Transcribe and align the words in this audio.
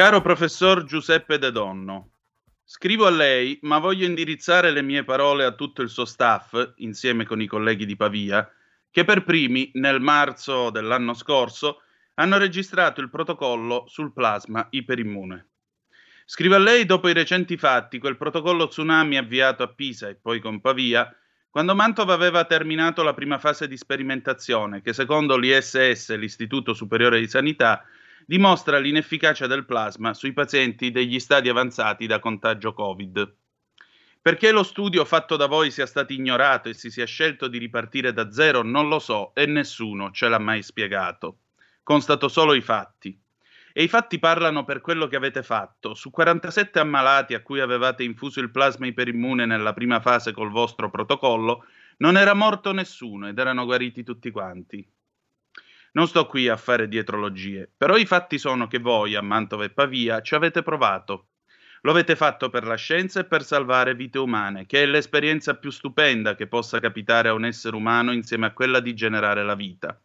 Caro 0.00 0.22
professor 0.22 0.84
Giuseppe 0.84 1.36
De 1.36 1.52
Donno, 1.52 2.12
scrivo 2.64 3.04
a 3.04 3.10
lei, 3.10 3.58
ma 3.64 3.76
voglio 3.76 4.06
indirizzare 4.06 4.70
le 4.70 4.80
mie 4.80 5.04
parole 5.04 5.44
a 5.44 5.52
tutto 5.52 5.82
il 5.82 5.90
suo 5.90 6.06
staff, 6.06 6.72
insieme 6.76 7.26
con 7.26 7.42
i 7.42 7.46
colleghi 7.46 7.84
di 7.84 7.96
Pavia, 7.96 8.50
che 8.90 9.04
per 9.04 9.24
primi, 9.24 9.70
nel 9.74 10.00
marzo 10.00 10.70
dell'anno 10.70 11.12
scorso, 11.12 11.82
hanno 12.14 12.38
registrato 12.38 13.02
il 13.02 13.10
protocollo 13.10 13.84
sul 13.88 14.14
plasma 14.14 14.66
iperimmune. 14.70 15.48
Scrivo 16.24 16.54
a 16.54 16.60
lei 16.60 16.86
dopo 16.86 17.06
i 17.10 17.12
recenti 17.12 17.58
fatti, 17.58 17.98
quel 17.98 18.16
protocollo 18.16 18.68
tsunami 18.68 19.18
avviato 19.18 19.62
a 19.62 19.68
Pisa 19.68 20.08
e 20.08 20.14
poi 20.14 20.40
con 20.40 20.62
Pavia, 20.62 21.14
quando 21.50 21.74
Mantova 21.74 22.14
aveva 22.14 22.46
terminato 22.46 23.02
la 23.02 23.12
prima 23.12 23.36
fase 23.36 23.68
di 23.68 23.76
sperimentazione, 23.76 24.80
che 24.80 24.94
secondo 24.94 25.36
l'ISS, 25.36 26.16
l'Istituto 26.16 26.72
Superiore 26.72 27.20
di 27.20 27.28
Sanità, 27.28 27.84
dimostra 28.26 28.78
l'inefficacia 28.78 29.46
del 29.46 29.64
plasma 29.64 30.14
sui 30.14 30.32
pazienti 30.32 30.90
degli 30.90 31.18
stadi 31.18 31.48
avanzati 31.48 32.06
da 32.06 32.18
contagio 32.18 32.72
Covid. 32.72 33.34
Perché 34.22 34.52
lo 34.52 34.62
studio 34.62 35.04
fatto 35.04 35.36
da 35.36 35.46
voi 35.46 35.70
sia 35.70 35.86
stato 35.86 36.12
ignorato 36.12 36.68
e 36.68 36.74
si 36.74 36.90
sia 36.90 37.06
scelto 37.06 37.48
di 37.48 37.56
ripartire 37.56 38.12
da 38.12 38.30
zero 38.30 38.62
non 38.62 38.88
lo 38.88 38.98
so 38.98 39.32
e 39.34 39.46
nessuno 39.46 40.10
ce 40.10 40.28
l'ha 40.28 40.38
mai 40.38 40.62
spiegato. 40.62 41.38
Constato 41.82 42.28
solo 42.28 42.52
i 42.52 42.60
fatti. 42.60 43.18
E 43.72 43.82
i 43.82 43.88
fatti 43.88 44.18
parlano 44.18 44.64
per 44.64 44.80
quello 44.80 45.06
che 45.06 45.16
avete 45.16 45.42
fatto. 45.42 45.94
Su 45.94 46.10
47 46.10 46.78
ammalati 46.78 47.34
a 47.34 47.40
cui 47.40 47.60
avevate 47.60 48.02
infuso 48.02 48.40
il 48.40 48.50
plasma 48.50 48.86
iperimmune 48.86 49.46
nella 49.46 49.72
prima 49.72 50.00
fase 50.00 50.32
col 50.32 50.50
vostro 50.50 50.90
protocollo, 50.90 51.64
non 51.98 52.16
era 52.16 52.34
morto 52.34 52.72
nessuno 52.72 53.28
ed 53.28 53.38
erano 53.38 53.64
guariti 53.64 54.02
tutti 54.02 54.30
quanti. 54.30 54.86
Non 55.92 56.06
sto 56.06 56.26
qui 56.26 56.48
a 56.48 56.56
fare 56.56 56.86
dietrologie, 56.86 57.68
però 57.76 57.96
i 57.96 58.06
fatti 58.06 58.38
sono 58.38 58.68
che 58.68 58.78
voi 58.78 59.16
a 59.16 59.22
Mantova 59.22 59.64
e 59.64 59.70
Pavia 59.70 60.20
ci 60.22 60.34
avete 60.34 60.62
provato. 60.62 61.26
Lo 61.82 61.90
avete 61.90 62.14
fatto 62.14 62.50
per 62.50 62.64
la 62.64 62.76
scienza 62.76 63.20
e 63.20 63.24
per 63.24 63.42
salvare 63.42 63.94
vite 63.94 64.18
umane, 64.18 64.66
che 64.66 64.82
è 64.82 64.86
l'esperienza 64.86 65.56
più 65.56 65.70
stupenda 65.70 66.34
che 66.36 66.46
possa 66.46 66.78
capitare 66.78 67.28
a 67.28 67.32
un 67.32 67.44
essere 67.44 67.74
umano 67.74 68.12
insieme 68.12 68.46
a 68.46 68.52
quella 68.52 68.80
di 68.80 68.94
generare 68.94 69.42
la 69.42 69.54
vita. 69.54 69.98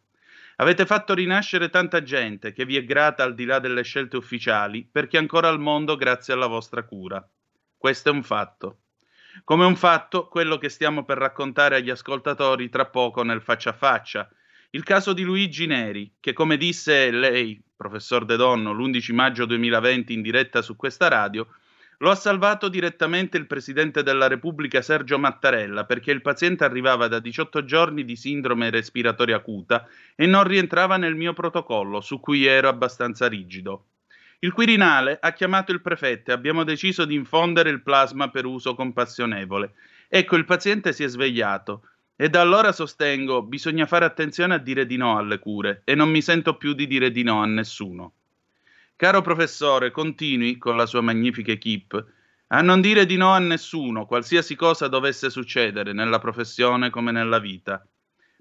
Avete 0.56 0.86
fatto 0.86 1.12
rinascere 1.12 1.68
tanta 1.68 2.02
gente 2.02 2.52
che 2.52 2.64
vi 2.64 2.76
è 2.76 2.84
grata 2.84 3.22
al 3.22 3.34
di 3.34 3.44
là 3.44 3.58
delle 3.58 3.82
scelte 3.82 4.16
ufficiali 4.16 4.88
perché 4.90 5.18
ancora 5.18 5.48
al 5.48 5.60
mondo 5.60 5.96
grazie 5.96 6.32
alla 6.32 6.46
vostra 6.46 6.82
cura. 6.82 7.24
Questo 7.76 8.08
è 8.08 8.12
un 8.12 8.22
fatto. 8.22 8.78
Come 9.44 9.66
un 9.66 9.76
fatto 9.76 10.28
quello 10.28 10.56
che 10.56 10.70
stiamo 10.70 11.04
per 11.04 11.18
raccontare 11.18 11.76
agli 11.76 11.90
ascoltatori 11.90 12.70
tra 12.70 12.86
poco 12.86 13.22
nel 13.22 13.42
faccia 13.42 13.70
a 13.70 13.74
faccia, 13.74 14.28
il 14.76 14.82
caso 14.82 15.14
di 15.14 15.22
Luigi 15.22 15.64
Neri, 15.64 16.16
che 16.20 16.34
come 16.34 16.58
disse 16.58 17.10
lei, 17.10 17.58
professor 17.74 18.26
De 18.26 18.36
Donno, 18.36 18.74
l'11 18.74 19.14
maggio 19.14 19.46
2020 19.46 20.12
in 20.12 20.20
diretta 20.20 20.60
su 20.60 20.76
questa 20.76 21.08
radio, 21.08 21.46
lo 22.00 22.10
ha 22.10 22.14
salvato 22.14 22.68
direttamente 22.68 23.38
il 23.38 23.46
Presidente 23.46 24.02
della 24.02 24.28
Repubblica 24.28 24.82
Sergio 24.82 25.18
Mattarella 25.18 25.86
perché 25.86 26.10
il 26.10 26.20
paziente 26.20 26.64
arrivava 26.64 27.08
da 27.08 27.20
18 27.20 27.64
giorni 27.64 28.04
di 28.04 28.16
sindrome 28.16 28.68
respiratoria 28.68 29.36
acuta 29.36 29.88
e 30.14 30.26
non 30.26 30.44
rientrava 30.44 30.98
nel 30.98 31.14
mio 31.14 31.32
protocollo, 31.32 32.02
su 32.02 32.20
cui 32.20 32.44
ero 32.44 32.68
abbastanza 32.68 33.28
rigido. 33.28 33.86
Il 34.40 34.52
Quirinale 34.52 35.16
ha 35.18 35.32
chiamato 35.32 35.72
il 35.72 35.80
prefetto 35.80 36.32
e 36.32 36.34
abbiamo 36.34 36.64
deciso 36.64 37.06
di 37.06 37.14
infondere 37.14 37.70
il 37.70 37.80
plasma 37.80 38.28
per 38.28 38.44
uso 38.44 38.74
compassionevole. 38.74 39.72
Ecco, 40.06 40.36
il 40.36 40.44
paziente 40.44 40.92
si 40.92 41.02
è 41.02 41.08
svegliato. 41.08 41.80
E 42.18 42.30
da 42.30 42.40
allora 42.40 42.72
sostengo, 42.72 43.42
bisogna 43.42 43.84
fare 43.84 44.06
attenzione 44.06 44.54
a 44.54 44.58
dire 44.58 44.86
di 44.86 44.96
no 44.96 45.18
alle 45.18 45.38
cure 45.38 45.82
e 45.84 45.94
non 45.94 46.08
mi 46.08 46.22
sento 46.22 46.56
più 46.56 46.72
di 46.72 46.86
dire 46.86 47.10
di 47.10 47.22
no 47.22 47.42
a 47.42 47.46
nessuno. 47.46 48.14
Caro 48.96 49.20
professore, 49.20 49.90
continui, 49.90 50.56
con 50.56 50.76
la 50.76 50.86
sua 50.86 51.02
magnifica 51.02 51.52
equip, 51.52 52.06
a 52.46 52.62
non 52.62 52.80
dire 52.80 53.04
di 53.04 53.18
no 53.18 53.32
a 53.32 53.38
nessuno, 53.38 54.06
qualsiasi 54.06 54.56
cosa 54.56 54.88
dovesse 54.88 55.28
succedere, 55.28 55.92
nella 55.92 56.18
professione 56.18 56.88
come 56.88 57.12
nella 57.12 57.38
vita. 57.38 57.86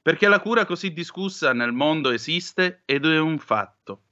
Perché 0.02 0.30
la 0.30 0.40
cura 0.40 0.64
così 0.64 0.94
discussa 0.94 1.52
nel 1.52 1.74
mondo 1.74 2.12
esiste 2.12 2.84
ed 2.86 3.06
è 3.06 3.20
un 3.20 3.40
fatto. 3.40 4.04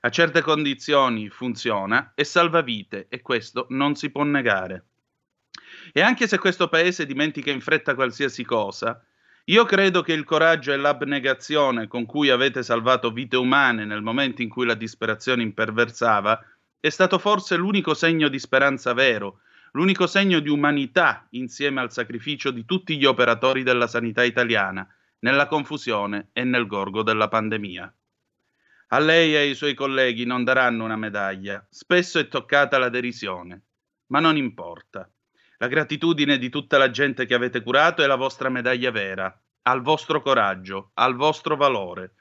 A 0.00 0.08
certe 0.08 0.40
condizioni 0.40 1.28
funziona 1.28 2.12
e 2.14 2.24
salva 2.24 2.62
vite 2.62 3.08
e 3.10 3.20
questo 3.20 3.66
non 3.68 3.94
si 3.94 4.08
può 4.08 4.22
negare. 4.22 4.84
E 5.92 6.00
anche 6.00 6.26
se 6.26 6.38
questo 6.38 6.68
paese 6.68 7.06
dimentica 7.06 7.50
in 7.50 7.60
fretta 7.60 7.94
qualsiasi 7.94 8.44
cosa, 8.44 9.02
io 9.44 9.64
credo 9.64 10.02
che 10.02 10.12
il 10.12 10.24
coraggio 10.24 10.72
e 10.72 10.76
l'abnegazione 10.76 11.86
con 11.86 12.04
cui 12.04 12.30
avete 12.30 12.62
salvato 12.64 13.12
vite 13.12 13.36
umane 13.36 13.84
nel 13.84 14.02
momento 14.02 14.42
in 14.42 14.48
cui 14.48 14.66
la 14.66 14.74
disperazione 14.74 15.42
imperversava 15.42 16.44
è 16.80 16.88
stato 16.88 17.18
forse 17.18 17.56
l'unico 17.56 17.94
segno 17.94 18.28
di 18.28 18.38
speranza 18.40 18.92
vero, 18.92 19.40
l'unico 19.72 20.06
segno 20.06 20.40
di 20.40 20.48
umanità 20.48 21.26
insieme 21.30 21.80
al 21.80 21.92
sacrificio 21.92 22.50
di 22.50 22.64
tutti 22.64 22.96
gli 22.96 23.04
operatori 23.04 23.62
della 23.62 23.86
sanità 23.86 24.24
italiana 24.24 24.84
nella 25.20 25.46
confusione 25.46 26.30
e 26.32 26.44
nel 26.44 26.66
gorgo 26.66 27.02
della 27.02 27.28
pandemia. 27.28 27.94
A 28.88 28.98
lei 28.98 29.34
e 29.34 29.38
ai 29.38 29.54
suoi 29.54 29.74
colleghi 29.74 30.24
non 30.24 30.44
daranno 30.44 30.84
una 30.84 30.96
medaglia, 30.96 31.64
spesso 31.70 32.18
è 32.18 32.28
toccata 32.28 32.78
la 32.78 32.88
derisione, 32.88 33.62
ma 34.06 34.20
non 34.20 34.36
importa. 34.36 35.08
La 35.58 35.68
gratitudine 35.68 36.36
di 36.36 36.50
tutta 36.50 36.76
la 36.76 36.90
gente 36.90 37.24
che 37.24 37.34
avete 37.34 37.62
curato 37.62 38.02
è 38.02 38.06
la 38.06 38.16
vostra 38.16 38.48
medaglia 38.48 38.90
vera, 38.90 39.34
al 39.62 39.80
vostro 39.80 40.20
coraggio, 40.20 40.90
al 40.94 41.14
vostro 41.14 41.56
valore. 41.56 42.12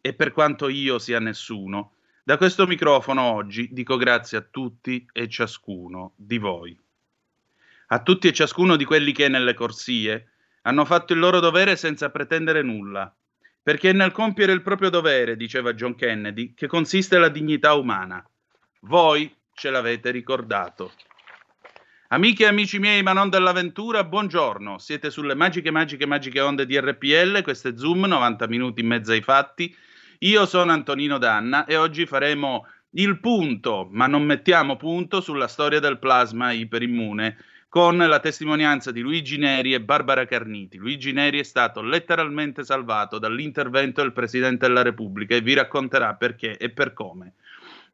E 0.00 0.14
per 0.14 0.32
quanto 0.32 0.68
io 0.68 0.98
sia 0.98 1.18
nessuno, 1.18 1.94
da 2.22 2.36
questo 2.36 2.66
microfono 2.66 3.22
oggi 3.22 3.68
dico 3.72 3.96
grazie 3.96 4.38
a 4.38 4.46
tutti 4.48 5.04
e 5.12 5.28
ciascuno 5.28 6.12
di 6.14 6.38
voi. 6.38 6.78
A 7.88 8.02
tutti 8.02 8.28
e 8.28 8.32
ciascuno 8.32 8.76
di 8.76 8.84
quelli 8.84 9.12
che 9.12 9.28
nelle 9.28 9.54
corsie 9.54 10.28
hanno 10.62 10.84
fatto 10.84 11.12
il 11.12 11.18
loro 11.18 11.40
dovere 11.40 11.74
senza 11.74 12.10
pretendere 12.10 12.62
nulla, 12.62 13.12
perché 13.62 13.90
è 13.90 13.92
nel 13.92 14.12
compiere 14.12 14.52
il 14.52 14.62
proprio 14.62 14.90
dovere, 14.90 15.36
diceva 15.36 15.74
John 15.74 15.96
Kennedy, 15.96 16.54
che 16.54 16.68
consiste 16.68 17.18
la 17.18 17.28
dignità 17.28 17.74
umana. 17.74 18.24
Voi 18.82 19.34
ce 19.52 19.70
l'avete 19.70 20.10
ricordato. 20.12 20.92
Amiche 22.12 22.42
e 22.42 22.46
amici 22.46 22.80
miei, 22.80 23.04
ma 23.04 23.12
non 23.12 23.30
dell'avventura, 23.30 24.02
buongiorno. 24.02 24.78
Siete 24.78 25.10
sulle 25.10 25.36
magiche, 25.36 25.70
magiche, 25.70 26.06
magiche 26.06 26.40
onde 26.40 26.66
di 26.66 26.76
RPL. 26.76 27.40
Questo 27.42 27.68
è 27.68 27.76
Zoom, 27.76 28.04
90 28.04 28.48
minuti 28.48 28.80
in 28.80 28.88
mezzo 28.88 29.12
ai 29.12 29.20
fatti. 29.20 29.72
Io 30.18 30.44
sono 30.44 30.72
Antonino 30.72 31.18
Danna 31.18 31.66
e 31.66 31.76
oggi 31.76 32.06
faremo 32.06 32.66
il 32.94 33.20
punto, 33.20 33.86
ma 33.92 34.08
non 34.08 34.24
mettiamo 34.24 34.76
punto, 34.76 35.20
sulla 35.20 35.46
storia 35.46 35.78
del 35.78 36.00
plasma 36.00 36.50
iperimmune 36.50 37.36
con 37.68 37.96
la 37.96 38.18
testimonianza 38.18 38.90
di 38.90 39.02
Luigi 39.02 39.36
Neri 39.36 39.72
e 39.72 39.80
Barbara 39.80 40.26
Carniti. 40.26 40.78
Luigi 40.78 41.12
Neri 41.12 41.38
è 41.38 41.44
stato 41.44 41.80
letteralmente 41.80 42.64
salvato 42.64 43.20
dall'intervento 43.20 44.02
del 44.02 44.12
Presidente 44.12 44.66
della 44.66 44.82
Repubblica 44.82 45.36
e 45.36 45.42
vi 45.42 45.54
racconterà 45.54 46.14
perché 46.14 46.56
e 46.56 46.70
per 46.70 46.92
come. 46.92 47.34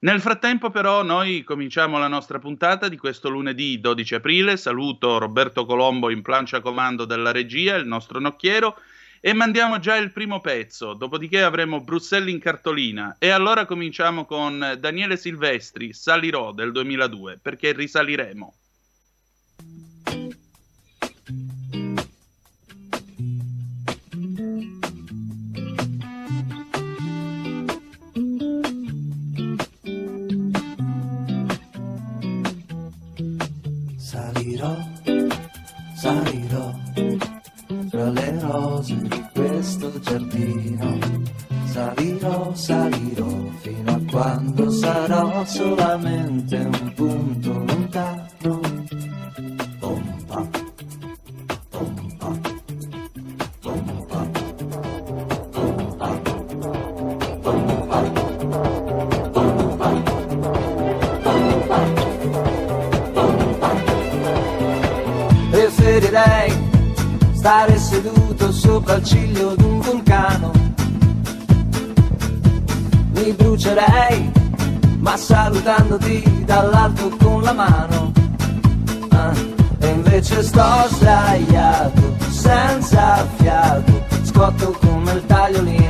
Nel 0.06 0.20
frattempo, 0.20 0.70
però, 0.70 1.02
noi 1.02 1.42
cominciamo 1.42 1.98
la 1.98 2.06
nostra 2.06 2.38
puntata 2.38 2.88
di 2.88 2.96
questo 2.96 3.28
lunedì 3.28 3.80
12 3.80 4.14
aprile. 4.14 4.56
Saluto 4.56 5.18
Roberto 5.18 5.66
Colombo 5.66 6.10
in 6.10 6.22
plancia 6.22 6.60
comando 6.60 7.04
della 7.06 7.32
regia, 7.32 7.74
il 7.74 7.88
nostro 7.88 8.20
nocchiero, 8.20 8.78
e 9.20 9.32
mandiamo 9.32 9.80
già 9.80 9.96
il 9.96 10.12
primo 10.12 10.40
pezzo, 10.40 10.94
dopodiché 10.94 11.42
avremo 11.42 11.80
Bruxelles 11.80 12.32
in 12.32 12.38
cartolina 12.38 13.16
e 13.18 13.30
allora 13.30 13.66
cominciamo 13.66 14.26
con 14.26 14.76
Daniele 14.78 15.16
Silvestri, 15.16 15.92
Salirò 15.92 16.52
del 16.52 16.70
2002, 16.70 17.40
perché 17.42 17.72
risaliremo. 17.72 18.54
Giardino. 40.06 40.98
Salirò, 41.64 42.54
salirò 42.54 43.26
fino 43.60 43.90
a 43.90 44.00
quando 44.10 44.70
sarò 44.70 45.44
solamente 45.44 46.56
un 46.56 46.92
punto 46.94 47.52
lontano. 47.52 48.24
Pompa, 49.80 50.48
pompa, 51.70 52.38
pompa, 53.60 53.60
pompa, 53.60 54.28
pompa, 55.50 56.14
Preferirei 65.50 66.64
stare 67.32 67.78
seduto 67.78 68.52
sopra 68.52 68.96
il 68.96 69.04
ciglio 69.04 69.25
Mi 73.56 73.62
brucerei, 73.62 74.32
ma 74.98 75.16
salutandoti 75.16 76.44
dall'alto 76.44 77.08
con 77.16 77.40
la 77.40 77.54
mano. 77.54 78.12
Ah, 79.12 79.32
e 79.78 79.86
invece 79.88 80.42
sto 80.42 80.86
sdraiato, 80.90 82.16
senza 82.28 83.26
fiato, 83.36 84.04
scotto 84.24 84.76
come 84.78 85.12
il 85.12 85.24
tagliolino 85.24 85.85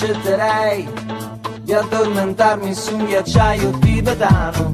accetterei 0.00 0.88
di 1.60 1.74
addormentarmi 1.74 2.74
su 2.74 2.96
un 2.96 3.04
ghiacciaio 3.04 3.70
tibetano. 3.80 4.72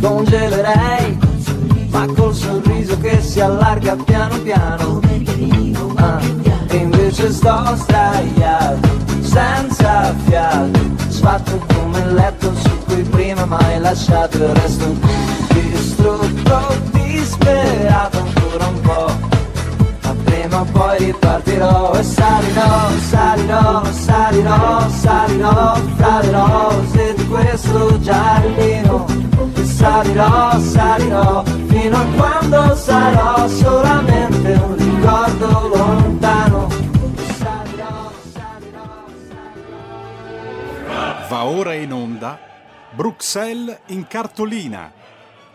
Congelerei, 0.00 1.18
ma 1.90 2.06
col 2.06 2.34
sorriso 2.34 2.98
che 3.00 3.20
si 3.20 3.40
allarga 3.40 3.96
piano 3.96 4.38
piano. 4.38 5.00
Ah, 5.96 6.20
e 6.68 6.76
invece 6.76 7.32
sto 7.32 7.76
sdraiato, 7.76 8.88
senza 9.20 10.14
fiato, 10.24 10.80
sfatto 11.08 11.62
come 11.74 11.98
il 11.98 12.14
letto 12.14 12.54
su 12.54 12.78
cui 12.86 13.02
prima 13.02 13.44
mai 13.44 13.78
lasciato 13.78 14.38
il 14.38 14.54
resto 14.54 14.86
distrutto, 15.48 16.76
disperato 16.92 18.18
ancora 18.18 18.66
un 18.66 18.80
po' 18.80 19.23
prima 20.54 20.60
o 20.60 20.64
poi 20.64 20.98
ripartirò 20.98 21.94
e 21.94 22.02
salirò, 22.02 22.90
salirò, 22.98 23.84
salirò, 23.84 24.88
salirò 24.88 25.74
fra 25.96 26.20
le 26.20 26.30
rose 26.30 27.14
di 27.14 27.26
questo 27.26 28.00
giardino 28.00 29.06
salirò, 29.64 30.58
salirò 30.60 31.42
fino 31.66 31.96
a 31.96 32.04
quando 32.16 32.74
sarò 32.76 33.48
solamente 33.48 34.52
un 34.52 34.76
ricordo 34.76 35.68
lontano. 35.74 36.68
Salirò, 37.38 38.12
salirò, 38.32 39.04
salirò. 39.28 39.76
Va 41.28 41.44
ora 41.44 41.74
in 41.74 41.92
onda 41.92 42.38
Bruxelles 42.92 43.80
in 43.86 44.06
cartolina. 44.06 44.92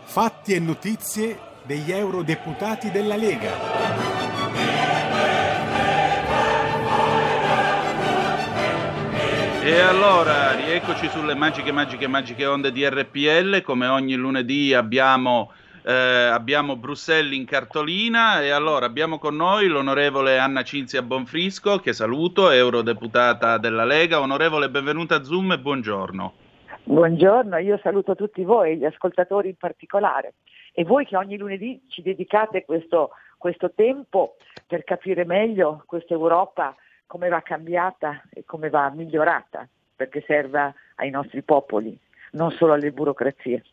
Fatti 0.02 0.54
e 0.54 0.58
notizie 0.58 1.38
degli 1.64 1.90
eurodeputati 1.90 2.90
della 2.90 3.16
Lega. 3.16 4.09
E 9.70 9.78
allora, 9.78 10.56
rieccoci 10.56 11.06
sulle 11.06 11.36
magiche, 11.36 11.70
magiche, 11.70 12.08
magiche 12.08 12.44
onde 12.44 12.72
di 12.72 12.84
RPL. 12.84 13.62
Come 13.62 13.86
ogni 13.86 14.16
lunedì 14.16 14.74
abbiamo, 14.74 15.52
eh, 15.84 15.92
abbiamo 15.92 16.74
Bruxelles 16.74 17.36
in 17.36 17.44
cartolina. 17.44 18.42
E 18.42 18.50
allora 18.50 18.86
abbiamo 18.86 19.20
con 19.20 19.36
noi 19.36 19.68
l'onorevole 19.68 20.38
Anna 20.38 20.64
Cinzia 20.64 21.02
Bonfrisco, 21.02 21.78
che 21.78 21.92
saluto, 21.92 22.50
eurodeputata 22.50 23.58
della 23.58 23.84
Lega. 23.84 24.18
Onorevole, 24.18 24.70
benvenuta 24.70 25.14
a 25.14 25.22
Zoom 25.22 25.52
e 25.52 25.60
buongiorno. 25.60 26.32
Buongiorno, 26.82 27.56
io 27.58 27.78
saluto 27.80 28.16
tutti 28.16 28.42
voi, 28.42 28.76
gli 28.76 28.84
ascoltatori 28.84 29.50
in 29.50 29.56
particolare, 29.56 30.34
e 30.72 30.82
voi 30.82 31.06
che 31.06 31.16
ogni 31.16 31.38
lunedì 31.38 31.80
ci 31.86 32.02
dedicate 32.02 32.64
questo, 32.64 33.10
questo 33.38 33.70
tempo 33.72 34.34
per 34.66 34.82
capire 34.82 35.24
meglio 35.24 35.84
questa 35.86 36.14
Europa 36.14 36.74
come 37.10 37.28
va 37.28 37.42
cambiata 37.42 38.22
e 38.32 38.44
come 38.46 38.70
va 38.70 38.88
migliorata, 38.94 39.66
perché 39.96 40.22
serva 40.24 40.72
ai 40.94 41.10
nostri 41.10 41.42
popoli, 41.42 41.98
non 42.34 42.52
solo 42.52 42.74
alle 42.74 42.92
burocrazie. 42.92 43.64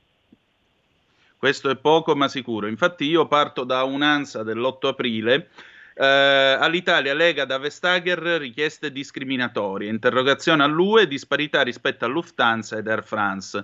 Questo 1.38 1.70
è 1.70 1.76
poco 1.76 2.16
ma 2.16 2.28
sicuro. 2.30 2.66
Infatti 2.66 3.06
io 3.06 3.28
parto 3.28 3.64
da 3.64 3.84
un'ansa 3.84 4.42
dell'8 4.42 4.88
aprile. 4.88 5.50
Eh, 5.94 6.04
all'Italia 6.04 7.14
Lega 7.14 7.46
da 7.46 7.60
Vestager 7.60 8.18
richieste 8.18 8.92
discriminatorie, 8.92 9.88
interrogazione 9.88 10.64
all'UE, 10.64 11.06
disparità 11.06 11.62
rispetto 11.62 12.06
a 12.06 12.08
Lufthansa 12.08 12.78
ed 12.78 12.88
Air 12.88 13.04
France. 13.04 13.64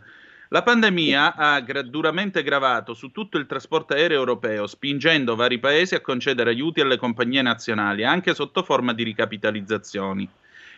La 0.54 0.62
pandemia 0.62 1.34
ha 1.34 1.60
duramente 1.82 2.44
gravato 2.44 2.94
su 2.94 3.10
tutto 3.10 3.40
il 3.40 3.48
trasporto 3.48 3.96
aereo 3.96 4.20
europeo, 4.20 4.68
spingendo 4.68 5.36
vari 5.36 5.58
paesi 5.58 5.96
a 5.96 6.02
concedere 6.02 6.52
aiuti 6.52 6.80
alle 6.80 6.98
compagnie 6.98 7.42
nazionali, 7.42 8.04
anche 8.06 8.36
sotto 8.36 8.62
forma 8.62 8.94
di 8.94 9.02
ricapitalizzazioni. 9.02 10.30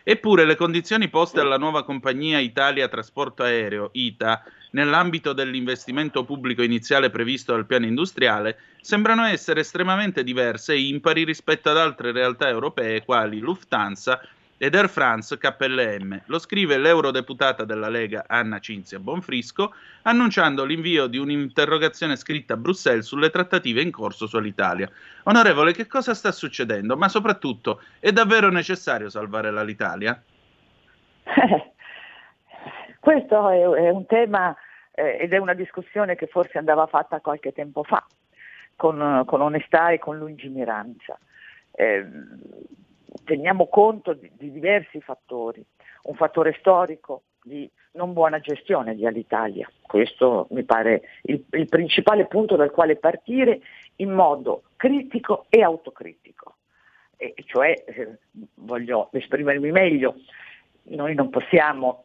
Eppure 0.01 0.45
le 0.45 0.55
condizioni 0.55 1.09
poste 1.09 1.41
alla 1.41 1.57
nuova 1.57 1.83
compagnia 1.83 2.39
Italia 2.39 2.87
Trasporto 2.87 3.43
Aereo, 3.43 3.89
ITA, 3.91 4.43
nell'ambito 4.71 5.33
dell'investimento 5.33 6.23
pubblico 6.23 6.61
iniziale 6.61 7.09
previsto 7.09 7.51
dal 7.51 7.65
piano 7.65 7.85
industriale, 7.85 8.57
sembrano 8.79 9.25
essere 9.25 9.59
estremamente 9.59 10.23
diverse 10.23 10.71
e 10.71 10.87
impari 10.87 11.25
rispetto 11.25 11.69
ad 11.69 11.75
altre 11.77 12.13
realtà 12.13 12.47
europee 12.47 13.03
quali 13.03 13.39
Lufthansa 13.39 14.21
ed 14.57 14.75
Air 14.75 14.89
France 14.89 15.37
KLM. 15.37 16.23
Lo 16.25 16.39
scrive 16.39 16.77
l'eurodeputata 16.77 17.65
della 17.65 17.89
Lega 17.89 18.25
Anna 18.27 18.59
Cinzia 18.59 18.99
Bonfrisco, 18.99 19.73
annunciando 20.03 20.63
l'invio 20.63 21.07
di 21.07 21.17
un'interrogazione 21.17 22.15
scritta 22.15 22.53
a 22.53 22.57
Bruxelles 22.57 23.05
sulle 23.05 23.29
trattative 23.29 23.81
in 23.81 23.91
corso 23.91 24.27
sull'Italia. 24.27 24.89
Onorevole, 25.23 25.73
che 25.73 25.87
cosa 25.87 26.13
sta 26.13 26.31
succedendo? 26.31 26.95
Ma 26.95 27.09
soprattutto, 27.09 27.81
è 27.99 28.11
davvero 28.11 28.49
necessario 28.49 29.09
salvare 29.09 29.51
l'Italia? 29.63 30.21
Questo 32.99 33.49
è, 33.49 33.59
è 33.59 33.89
un 33.89 34.05
tema 34.05 34.55
eh, 34.93 35.17
ed 35.21 35.33
è 35.33 35.37
una 35.37 35.53
discussione 35.53 36.15
che 36.15 36.27
forse 36.27 36.57
andava 36.57 36.87
fatta 36.87 37.19
qualche 37.19 37.51
tempo 37.51 37.83
fa, 37.83 38.03
con, 38.75 39.23
con 39.25 39.41
onestà 39.41 39.89
e 39.89 39.99
con 39.99 40.17
lungimiranza. 40.17 41.17
Eh, 41.71 42.07
teniamo 43.23 43.67
conto 43.67 44.13
di, 44.13 44.29
di, 44.37 44.51
diversi 44.51 44.99
fattori, 45.01 45.63
un 46.03 46.15
fattore 46.15 46.55
storico 46.59 47.23
di 47.41 47.69
non 47.93 48.13
buona 48.13 48.39
gestione 48.39 48.95
di 48.95 49.05
Alitalia, 49.05 49.69
questo 49.81 50.47
mi 50.51 50.63
pare 50.63 51.01
il, 51.23 51.43
il 51.51 51.67
principale 51.67 52.25
punto 52.25 52.55
dal 52.55 52.71
quale 52.71 52.97
partire 52.97 53.61
in 53.97 54.11
modo 54.11 54.63
critico 54.75 55.45
e 55.49 55.61
autocritico, 55.61 56.55
e 57.15 57.33
cioè 57.45 57.83
eh, 57.85 58.17
voglio 58.55 59.09
esprimermi 59.11 59.71
meglio, 59.71 60.15
noi 60.83 61.13
non 61.13 61.29
possiamo 61.29 62.03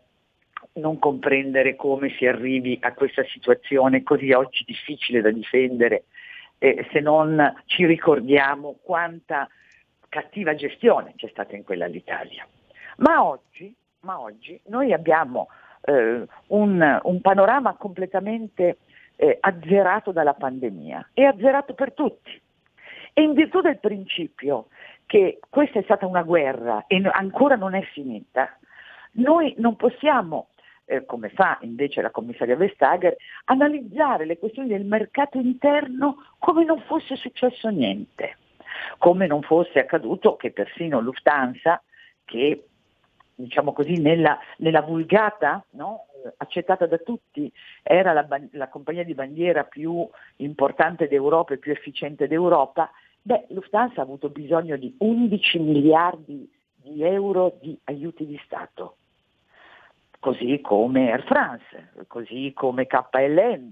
non 0.74 0.98
comprendere 0.98 1.74
come 1.74 2.10
si 2.16 2.26
arrivi 2.26 2.78
a 2.82 2.92
questa 2.92 3.24
situazione 3.24 4.02
così 4.02 4.30
oggi 4.32 4.62
difficile 4.64 5.20
da 5.20 5.30
difendere 5.30 6.04
eh, 6.58 6.86
se 6.92 7.00
non 7.00 7.62
ci 7.64 7.86
ricordiamo 7.86 8.76
quanta 8.82 9.48
cattiva 10.10 10.54
gestione 10.54 11.14
c'è 11.16 11.28
stata 11.28 11.56
in 11.56 11.64
quella 11.64 11.86
l'Italia. 11.86 12.46
Ma 12.98 13.24
oggi, 13.24 13.74
ma 14.00 14.20
oggi 14.20 14.60
noi 14.66 14.92
abbiamo 14.92 15.48
eh, 15.82 16.26
un, 16.48 17.00
un, 17.02 17.20
panorama 17.22 17.74
completamente 17.76 18.78
eh, 19.16 19.38
azzerato 19.40 20.12
dalla 20.12 20.34
pandemia, 20.34 21.10
è 21.14 21.22
azzerato 21.22 21.72
per 21.72 21.94
tutti. 21.94 22.38
E 23.14 23.22
in 23.22 23.32
virtù 23.32 23.62
del 23.62 23.78
principio 23.78 24.66
che 25.06 25.40
questa 25.48 25.78
è 25.78 25.82
stata 25.82 26.06
una 26.06 26.22
guerra 26.22 26.84
e 26.86 27.00
ancora 27.12 27.56
non 27.56 27.74
è 27.74 27.82
finita, 27.82 28.56
noi 29.12 29.54
non 29.58 29.76
possiamo 29.76 30.48
eh, 30.84 31.04
come 31.04 31.30
fa 31.30 31.58
invece 31.62 32.02
la 32.02 32.10
commissaria 32.10 32.56
Vestager, 32.56 33.16
analizzare 33.44 34.24
le 34.24 34.38
questioni 34.38 34.68
del 34.68 34.84
mercato 34.84 35.38
interno 35.38 36.16
come 36.38 36.64
non 36.64 36.80
fosse 36.82 37.16
successo 37.16 37.68
niente, 37.68 38.36
come 38.98 39.26
non 39.26 39.42
fosse 39.42 39.78
accaduto 39.78 40.36
che 40.36 40.50
persino 40.50 41.00
Lufthansa, 41.00 41.82
che 42.24 42.64
diciamo 43.34 43.72
così, 43.72 44.00
nella, 44.00 44.38
nella 44.58 44.82
vulgata 44.82 45.64
no? 45.70 46.06
accettata 46.36 46.86
da 46.86 46.98
tutti, 46.98 47.50
era 47.82 48.12
la, 48.12 48.26
la, 48.52 48.68
compagnia 48.68 49.04
di 49.04 49.14
bandiera 49.14 49.64
più 49.64 50.06
importante 50.36 51.08
d'Europa 51.08 51.54
e 51.54 51.58
più 51.58 51.72
efficiente 51.72 52.28
d'Europa, 52.28 52.90
beh, 53.22 53.46
Lufthansa 53.48 54.00
ha 54.00 54.04
avuto 54.04 54.28
bisogno 54.28 54.76
di 54.76 54.94
11 54.98 55.58
miliardi 55.58 56.50
di 56.76 57.02
euro 57.02 57.56
di 57.60 57.78
aiuti 57.84 58.26
di 58.26 58.40
Stato 58.44 58.96
così 60.20 60.60
come 60.60 61.10
Air 61.10 61.24
France, 61.24 61.92
così 62.06 62.52
come 62.54 62.86
KLM. 62.86 63.70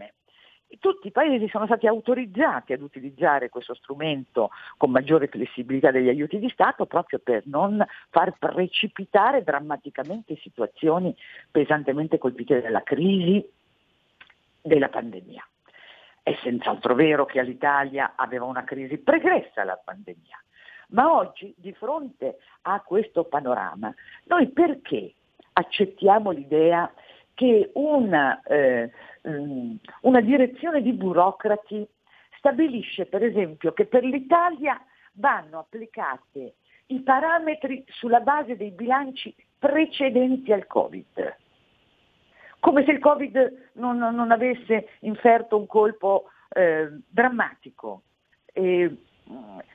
Tutti 0.81 1.07
i 1.07 1.13
paesi 1.13 1.49
sono 1.49 1.65
stati 1.65 1.87
autorizzati 1.87 2.75
ad 2.75 2.83
utilizzare 2.83 3.49
questo 3.49 3.75
strumento 3.75 4.51
con 4.77 4.91
maggiore 4.91 5.29
flessibilità 5.29 5.91
degli 5.91 6.09
aiuti 6.09 6.39
di 6.39 6.49
Stato 6.51 6.85
proprio 6.85 7.19
per 7.19 7.43
non 7.47 7.85
far 8.11 8.37
precipitare 8.39 9.43
drammaticamente 9.43 10.37
situazioni 10.37 11.17
pesantemente 11.51 12.19
colpite 12.19 12.61
dalla 12.61 12.83
crisi 12.83 13.45
della 14.61 14.89
pandemia. 14.91 15.47
È 16.23 16.37
senz'altro 16.43 16.95
vero 16.95 17.25
che 17.25 17.41
all'Italia 17.41 18.13
aveva 18.15 18.45
una 18.45 18.65
crisi 18.65 18.99
pregressa 18.99 19.63
alla 19.63 19.81
pandemia, 19.83 20.39
ma 20.89 21.15
oggi 21.15 21.55
di 21.57 21.73
fronte 21.73 22.37
a 22.63 22.81
questo 22.83 23.25
panorama 23.25 23.93
noi 24.25 24.49
perché 24.49 25.15
accettiamo 25.55 26.31
l'idea 26.31 26.93
che 27.39 27.71
una, 27.75 28.43
eh, 28.43 28.91
mm, 29.29 29.77
una 30.01 30.21
direzione 30.21 30.83
di 30.83 30.93
burocrati 30.93 31.87
stabilisce 32.37 33.07
per 33.07 33.23
esempio 33.23 33.73
che 33.73 33.87
per 33.87 34.03
l'Italia 34.03 34.77
vanno 35.13 35.61
applicati 35.61 36.53
i 36.87 37.01
parametri 37.01 37.85
sulla 37.91 38.19
base 38.19 38.57
dei 38.57 38.73
bilanci 38.73 39.33
precedenti 39.57 40.53
al 40.53 40.67
Covid, 40.67 41.37
come 42.59 42.85
se 42.85 42.91
il 42.91 42.99
Covid 42.99 43.71
non, 43.75 43.99
non 43.99 44.33
avesse 44.33 44.89
inferto 45.01 45.57
un 45.57 45.67
colpo 45.67 46.31
eh, 46.49 46.89
drammatico. 47.09 48.03
E, 48.53 48.97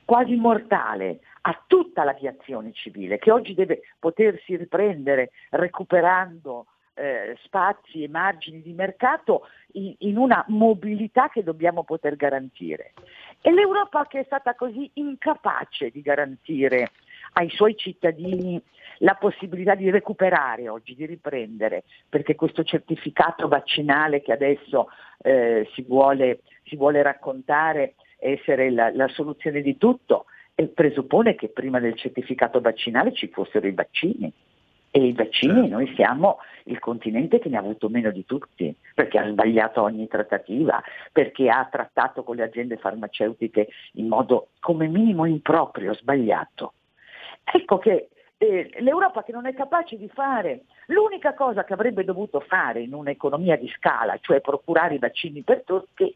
quasi 0.04 0.34
mortale 0.34 1.20
a 1.42 1.62
tutta 1.66 2.04
l'aviazione 2.04 2.72
civile 2.72 3.18
che 3.18 3.30
oggi 3.30 3.54
deve 3.54 3.82
potersi 3.98 4.56
riprendere 4.56 5.30
recuperando 5.50 6.66
eh, 6.94 7.36
spazi 7.42 8.02
e 8.02 8.08
margini 8.08 8.62
di 8.62 8.72
mercato 8.72 9.48
in, 9.72 9.94
in, 9.98 10.16
una 10.16 10.44
mobilità 10.48 11.28
che 11.28 11.42
dobbiamo 11.42 11.84
poter 11.84 12.16
garantire. 12.16 12.92
E 13.40 13.52
l'Europa 13.52 14.06
che 14.06 14.20
è 14.20 14.24
stata 14.24 14.54
così 14.54 14.90
incapace 14.94 15.90
di 15.90 16.00
garantire 16.00 16.90
ai 17.32 17.50
suoi 17.50 17.76
cittadini 17.76 18.62
la 18.98 19.14
possibilità 19.14 19.74
di 19.74 19.90
recuperare 19.90 20.68
oggi, 20.68 20.94
di 20.94 21.04
riprendere, 21.04 21.82
perché 22.08 22.34
questo 22.34 22.62
certificato 22.62 23.48
vaccinale 23.48 24.22
che 24.22 24.32
adesso 24.32 24.88
eh, 25.18 25.68
si, 25.74 25.82
vuole, 25.82 26.40
si 26.64 26.76
vuole 26.76 27.02
raccontare 27.02 27.94
essere 28.18 28.70
la, 28.70 28.90
la 28.94 29.08
soluzione 29.08 29.60
di 29.62 29.76
tutto, 29.76 30.26
presuppone 30.72 31.34
che 31.34 31.48
prima 31.48 31.80
del 31.80 31.96
certificato 31.96 32.60
vaccinale 32.60 33.12
ci 33.12 33.28
fossero 33.28 33.66
i 33.66 33.72
vaccini. 33.72 34.32
E 34.96 35.06
i 35.06 35.12
vaccini 35.12 35.54
certo. 35.54 35.68
noi 35.74 35.92
siamo 35.96 36.38
il 36.66 36.78
continente 36.78 37.40
che 37.40 37.48
ne 37.48 37.56
ha 37.56 37.58
avuto 37.58 37.88
meno 37.88 38.12
di 38.12 38.24
tutti, 38.24 38.72
perché 38.94 39.18
ha 39.18 39.28
sbagliato 39.28 39.82
ogni 39.82 40.06
trattativa, 40.06 40.80
perché 41.10 41.48
ha 41.48 41.66
trattato 41.68 42.22
con 42.22 42.36
le 42.36 42.44
aziende 42.44 42.76
farmaceutiche 42.76 43.66
in 43.94 44.06
modo 44.06 44.50
come 44.60 44.86
minimo 44.86 45.26
improprio, 45.26 45.94
sbagliato. 45.94 46.74
Ecco 47.42 47.78
che 47.78 48.10
eh, 48.38 48.70
l'Europa 48.78 49.24
che 49.24 49.32
non 49.32 49.46
è 49.46 49.52
capace 49.52 49.96
di 49.96 50.08
fare 50.14 50.60
l'unica 50.86 51.34
cosa 51.34 51.64
che 51.64 51.72
avrebbe 51.72 52.04
dovuto 52.04 52.38
fare 52.38 52.82
in 52.82 52.94
un'economia 52.94 53.56
di 53.56 53.68
scala, 53.76 54.16
cioè 54.20 54.40
procurare 54.40 54.94
i 54.94 55.00
vaccini 55.00 55.42
per 55.42 55.64
tutti, 55.64 56.14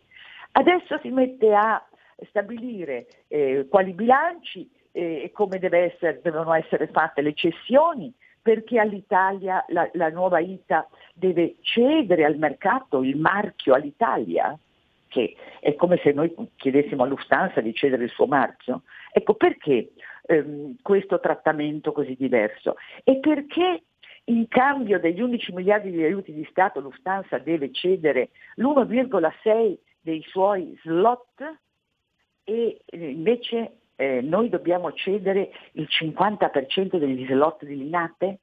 adesso 0.52 1.00
si 1.02 1.08
mette 1.08 1.52
a 1.52 1.84
stabilire 2.28 3.08
eh, 3.26 3.66
quali 3.68 3.92
bilanci 3.92 4.70
eh, 4.92 5.22
e 5.24 5.32
come 5.32 5.58
deve 5.58 5.92
essere, 5.92 6.20
devono 6.22 6.54
essere 6.54 6.86
fatte 6.86 7.22
le 7.22 7.34
cessioni, 7.34 8.14
perché 8.40 8.78
all'Italia 8.78 9.64
la, 9.68 9.88
la 9.94 10.08
nuova 10.10 10.38
ITA 10.38 10.88
deve 11.14 11.56
cedere 11.60 12.24
al 12.24 12.36
mercato 12.36 13.02
il 13.02 13.16
marchio 13.16 13.74
all'Italia, 13.74 14.56
che 15.08 15.34
è 15.60 15.74
come 15.74 15.98
se 16.02 16.12
noi 16.12 16.34
chiedessimo 16.56 17.02
a 17.02 17.06
Lufthansa 17.06 17.60
di 17.60 17.74
cedere 17.74 18.04
il 18.04 18.10
suo 18.10 18.26
marchio. 18.26 18.82
Ecco 19.12 19.34
perché 19.34 19.92
ehm, 20.26 20.76
questo 20.82 21.18
trattamento 21.20 21.92
così 21.92 22.14
diverso? 22.16 22.76
E 23.04 23.16
perché 23.16 23.82
in 24.24 24.46
cambio 24.48 25.00
degli 25.00 25.20
11 25.20 25.52
miliardi 25.52 25.90
di 25.90 26.04
aiuti 26.04 26.32
di 26.32 26.46
Stato 26.50 26.80
Lufthansa 26.80 27.38
deve 27.38 27.72
cedere 27.72 28.30
l'1,6 28.56 29.76
dei 30.00 30.22
suoi 30.28 30.78
slot 30.82 31.56
e 32.44 32.80
eh, 32.84 33.10
invece 33.10 33.72
eh, 34.00 34.20
noi 34.20 34.48
dobbiamo 34.48 34.92
cedere 34.92 35.50
il 35.72 35.88
50% 35.90 36.98
degli 36.98 37.26
slot 37.26 37.64
di 37.64 37.76
Linate? 37.76 38.38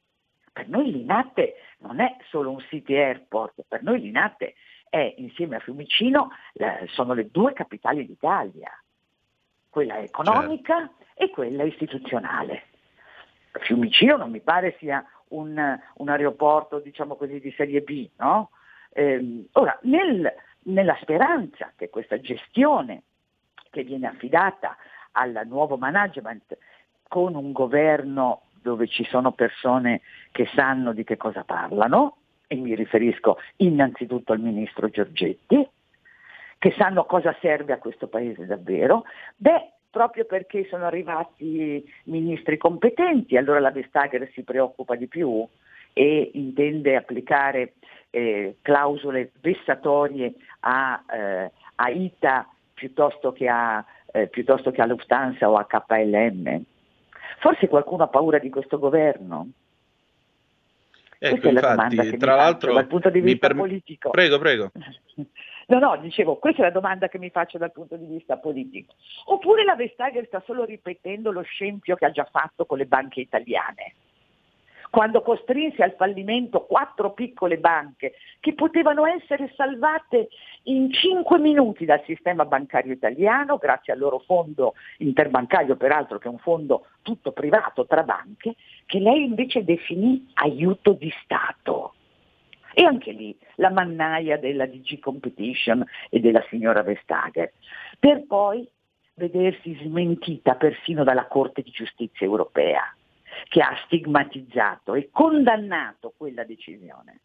Per 0.52 0.68
noi 0.68 0.92
Linate 0.92 1.56
non 1.78 2.02
è 2.02 2.18
solo 2.30 2.52
un 2.52 2.60
city 2.60 2.98
airport, 2.98 3.64
per 3.66 3.82
noi 3.82 4.02
Linate 4.02 4.56
è 4.90 5.14
insieme 5.18 5.56
a 5.56 5.60
Fiumicino 5.60 6.32
eh, 6.54 6.86
sono 6.88 7.14
le 7.14 7.30
due 7.32 7.54
capitali 7.54 8.06
d'Italia, 8.06 8.70
quella 9.70 9.98
economica 10.00 10.76
certo. 10.78 11.04
e 11.14 11.30
quella 11.30 11.64
istituzionale. 11.64 12.64
Fiumicino 13.52 14.18
non 14.18 14.32
mi 14.32 14.42
pare 14.42 14.76
sia 14.78 15.06
un, 15.30 15.80
un 15.94 16.10
aeroporto 16.10 16.80
diciamo 16.80 17.16
così 17.16 17.40
di 17.40 17.54
serie 17.56 17.80
B, 17.80 18.10
no? 18.18 18.50
eh, 18.92 19.46
ora, 19.54 19.80
nel, 19.84 20.34
nella 20.64 20.98
speranza 21.00 21.72
che 21.78 21.90
questa 21.90 22.20
gestione 22.20 23.04
che 23.70 23.84
viene 23.84 24.08
affidata 24.08 24.76
al 25.16 25.42
nuovo 25.46 25.78
management 25.78 26.58
con 27.08 27.36
un 27.36 27.52
governo 27.52 28.42
dove 28.62 28.88
ci 28.88 29.04
sono 29.06 29.32
persone 29.32 30.02
che 30.32 30.48
sanno 30.56 30.92
di 30.92 31.04
che 31.04 31.18
cosa 31.18 31.44
parlano, 31.44 32.18
e 32.48 32.56
mi 32.56 32.76
riferisco 32.76 33.38
innanzitutto 33.58 34.34
al 34.34 34.40
ministro 34.40 34.90
Giorgetti, 34.90 35.68
che 36.58 36.72
sanno 36.78 37.06
cosa 37.06 37.36
serve 37.42 37.74
a 37.74 37.78
questo 37.78 38.08
paese 38.08 38.46
davvero, 38.46 39.04
beh, 39.36 39.72
proprio 39.90 40.26
perché 40.26 40.66
sono 40.70 40.86
arrivati 40.86 41.84
ministri 42.06 42.58
competenti, 42.58 43.38
allora 43.38 43.60
la 43.60 43.72
Vestager 43.72 44.30
si 44.34 44.44
preoccupa 44.44 44.96
di 44.96 45.08
più 45.08 45.48
e 45.94 46.32
intende 46.34 46.96
applicare 46.98 47.76
eh, 48.10 48.58
clausole 48.62 49.32
vessatorie 49.40 50.34
a, 50.62 51.04
eh, 51.10 51.52
a 51.76 51.90
ITA 51.90 52.50
piuttosto 52.74 53.32
che 53.32 53.48
a, 53.48 53.86
eh, 54.16 54.28
piuttosto 54.28 54.72
che 54.72 54.82
a 54.82 54.86
Lufthansa 54.86 55.50
o 55.50 55.58
a 55.58 55.66
KLM? 55.66 56.64
Forse 57.40 57.68
qualcuno 57.68 58.04
ha 58.04 58.08
paura 58.08 58.40
di 58.40 58.50
questo 58.50 58.80
governo? 58.80 59.50
Ecco, 61.20 61.50
infatti, 61.50 62.18
tra 62.18 62.36
l'altro, 62.36 62.74
dal 62.74 62.88
punto 62.88 63.10
di 63.10 63.20
vista 63.20 63.48
per... 63.48 63.56
politico. 63.56 64.10
Prego, 64.10 64.40
prego. 64.40 64.72
No, 65.68 65.80
no, 65.80 65.98
dicevo, 65.98 66.36
questa 66.36 66.62
è 66.62 66.66
la 66.66 66.72
domanda 66.72 67.08
che 67.08 67.18
mi 67.18 67.32
faccio 67.32 67.58
dal 67.58 67.72
punto 67.72 67.96
di 67.96 68.06
vista 68.06 68.38
politico. 68.38 68.94
Oppure 69.26 69.64
la 69.64 69.74
Vestager 69.74 70.24
sta 70.28 70.40
solo 70.46 70.64
ripetendo 70.64 71.32
lo 71.32 71.42
scempio 71.42 71.96
che 71.96 72.06
ha 72.06 72.12
già 72.12 72.28
fatto 72.32 72.68
con 72.68 72.78
le 72.78 72.86
banche 72.86 73.22
italiane? 73.22 73.96
Quando 74.90 75.22
costrinse 75.22 75.84
al 75.84 75.96
fallimento 75.98 76.66
quattro 76.66 77.14
piccole 77.14 77.58
banche 77.58 78.14
che 78.40 78.54
potevano 78.54 79.06
essere 79.06 79.52
salvate 79.56 80.30
in 80.64 80.92
cinque 80.92 81.40
minuti 81.40 81.86
dal 81.86 82.04
sistema 82.06 82.46
bancario 82.46 82.94
italiano, 82.94 83.58
grazie 83.58 83.94
al 83.94 84.00
loro 84.00 84.20
fondo 84.20 84.74
interbancario, 84.98 85.76
peraltro 85.76 86.18
che 86.18 86.28
è 86.28 86.32
un 86.32 86.40
fondo 86.40 86.88
tutto 87.02 87.32
privato 87.32 87.86
tra 87.86 88.04
banche, 88.04 88.56
che 88.86 89.00
lei 89.00 89.24
invece 89.24 89.64
definì 89.64 90.30
aiuto 90.36 90.94
di 90.94 91.12
Stato. 91.24 91.94
E 92.74 92.84
anche 92.84 93.12
lì 93.12 93.38
la 93.56 93.70
mannaia 93.70 94.38
della 94.38 94.66
DG 94.66 95.00
Competition 95.00 95.84
e 96.10 96.20
della 96.20 96.44
signora 96.50 96.84
Vestager, 96.84 97.54
per 97.98 98.26
poi 98.28 98.68
vedersi 99.14 99.78
smentita 99.82 100.56
persino 100.56 101.06
dalla 101.06 101.28
Corte 101.28 101.62
di 101.62 101.72
Giustizia 101.72 102.26
europea 102.26 102.84
che 103.48 103.62
ha 103.62 103.76
stigmatizzato 103.86 104.94
e 104.94 105.10
condannato 105.12 106.14
quella 106.16 106.44
decisione. 106.44 107.20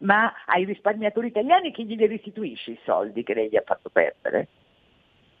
ma 0.00 0.32
ai 0.46 0.64
risparmiatori 0.64 1.28
italiani 1.28 1.70
chi 1.70 1.86
gli 1.86 1.96
restituisce 1.96 2.72
i 2.72 2.78
soldi 2.84 3.22
che 3.22 3.32
lei 3.32 3.48
gli 3.48 3.56
ha 3.56 3.62
fatto 3.64 3.90
perdere? 3.90 4.48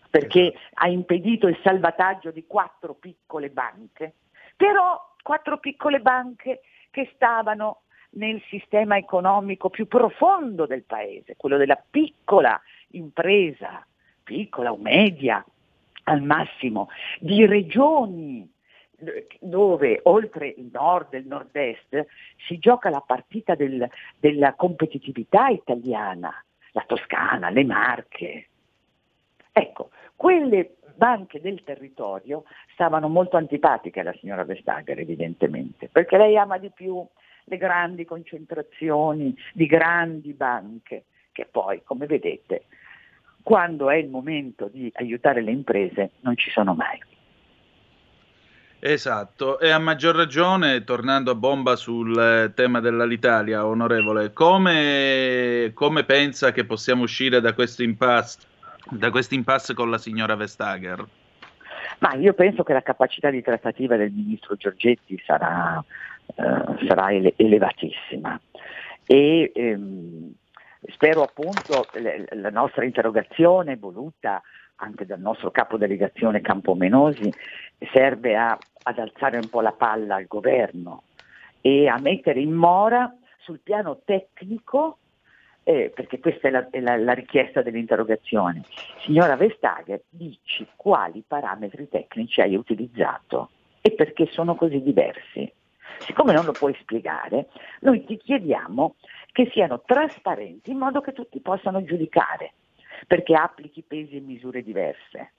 Perché 0.08 0.52
esatto. 0.52 0.58
ha 0.74 0.88
impedito 0.88 1.48
il 1.48 1.58
salvataggio 1.62 2.30
di 2.30 2.46
quattro 2.46 2.94
piccole 2.94 3.50
banche, 3.50 4.14
però 4.56 5.14
quattro 5.22 5.58
piccole 5.58 6.00
banche 6.00 6.60
che 6.90 7.10
stavano 7.14 7.82
nel 8.10 8.40
sistema 8.48 8.96
economico 8.96 9.70
più 9.70 9.88
profondo 9.88 10.66
del 10.66 10.84
paese, 10.84 11.34
quello 11.36 11.56
della 11.56 11.82
piccola 11.90 12.60
impresa, 12.90 13.84
piccola 14.22 14.72
o 14.72 14.76
media 14.76 15.44
al 16.04 16.22
massimo, 16.22 16.88
di 17.18 17.46
regioni 17.46 18.48
dove 19.40 20.00
oltre 20.04 20.48
il 20.48 20.70
nord 20.72 21.14
e 21.14 21.18
il 21.18 21.26
nord-est 21.26 22.06
si 22.46 22.58
gioca 22.58 22.90
la 22.90 23.02
partita 23.04 23.54
del, 23.54 23.88
della 24.18 24.54
competitività 24.54 25.48
italiana, 25.48 26.32
la 26.72 26.84
Toscana, 26.86 27.50
le 27.50 27.64
Marche. 27.64 28.48
Ecco, 29.52 29.90
quelle 30.16 30.76
banche 30.96 31.40
del 31.40 31.62
territorio 31.64 32.44
stavano 32.72 33.08
molto 33.08 33.36
antipatiche 33.36 34.00
alla 34.00 34.14
signora 34.14 34.44
Vestager 34.44 34.98
evidentemente, 34.98 35.88
perché 35.88 36.16
lei 36.16 36.36
ama 36.36 36.58
di 36.58 36.70
più 36.70 37.06
le 37.44 37.56
grandi 37.56 38.04
concentrazioni 38.04 39.36
di 39.52 39.66
grandi 39.66 40.32
banche, 40.32 41.04
che 41.32 41.46
poi, 41.50 41.82
come 41.82 42.06
vedete, 42.06 42.64
quando 43.42 43.90
è 43.90 43.96
il 43.96 44.08
momento 44.08 44.68
di 44.68 44.90
aiutare 44.94 45.42
le 45.42 45.50
imprese 45.50 46.12
non 46.20 46.36
ci 46.36 46.50
sono 46.50 46.74
mai. 46.74 46.98
Esatto, 48.86 49.58
e 49.60 49.70
a 49.70 49.78
maggior 49.78 50.14
ragione, 50.14 50.84
tornando 50.84 51.30
a 51.30 51.34
bomba 51.34 51.74
sul 51.74 52.14
eh, 52.18 52.52
tema 52.52 52.80
dell'Alitalia, 52.80 53.64
onorevole, 53.64 54.34
come, 54.34 55.70
come 55.72 56.04
pensa 56.04 56.52
che 56.52 56.66
possiamo 56.66 57.04
uscire 57.04 57.40
da 57.40 57.54
questo 57.54 57.82
impasse, 57.82 58.40
da 58.90 59.08
questo 59.08 59.32
impasse 59.32 59.72
con 59.72 59.88
la 59.88 59.96
signora 59.96 60.34
Vestager? 60.34 61.02
Ma 62.00 62.12
io 62.16 62.34
penso 62.34 62.62
che 62.62 62.74
la 62.74 62.82
capacità 62.82 63.30
di 63.30 63.40
trattativa 63.40 63.96
del 63.96 64.12
ministro 64.12 64.54
Giorgetti 64.54 65.18
sarà, 65.24 65.82
eh, 66.34 66.86
sarà 66.86 67.10
ele- 67.10 67.32
elevatissima 67.36 68.38
e 69.06 69.50
ehm, 69.54 70.30
spero 70.92 71.22
appunto 71.22 71.86
le, 71.94 72.26
la 72.32 72.50
nostra 72.50 72.84
interrogazione 72.84 73.76
voluta 73.76 74.42
anche 74.76 75.06
dal 75.06 75.20
nostro 75.20 75.50
capo 75.50 75.76
delegazione 75.76 76.40
Campomenosi 76.40 77.32
serve 77.92 78.36
a, 78.36 78.58
ad 78.82 78.98
alzare 78.98 79.36
un 79.36 79.48
po' 79.48 79.60
la 79.60 79.72
palla 79.72 80.16
al 80.16 80.26
governo 80.26 81.04
e 81.60 81.86
a 81.88 81.98
mettere 81.98 82.40
in 82.40 82.52
mora 82.52 83.14
sul 83.38 83.60
piano 83.60 84.00
tecnico, 84.04 84.98
eh, 85.62 85.92
perché 85.94 86.18
questa 86.18 86.48
è, 86.48 86.50
la, 86.50 86.68
è 86.70 86.80
la, 86.80 86.96
la, 86.96 87.12
richiesta 87.12 87.62
dell'interrogazione, 87.62 88.62
signora 89.00 89.36
Vestager, 89.36 90.02
dici 90.08 90.66
quali 90.76 91.24
parametri 91.26 91.88
tecnici 91.88 92.40
hai 92.40 92.54
utilizzato 92.54 93.50
e 93.80 93.92
perché 93.92 94.26
sono 94.26 94.54
così 94.54 94.82
diversi. 94.82 95.50
Siccome 96.00 96.32
non 96.32 96.44
lo 96.44 96.52
puoi 96.52 96.76
spiegare, 96.80 97.48
noi 97.80 98.04
ti 98.04 98.16
chiediamo 98.16 98.96
che 99.32 99.48
siano 99.52 99.82
trasparenti 99.86 100.70
in 100.70 100.78
modo 100.78 101.00
che 101.00 101.12
tutti 101.12 101.40
possano 101.40 101.82
giudicare 101.84 102.52
perché 103.06 103.34
applichi 103.34 103.82
pesi 103.82 104.16
e 104.16 104.20
misure 104.20 104.62
diverse. 104.62 105.32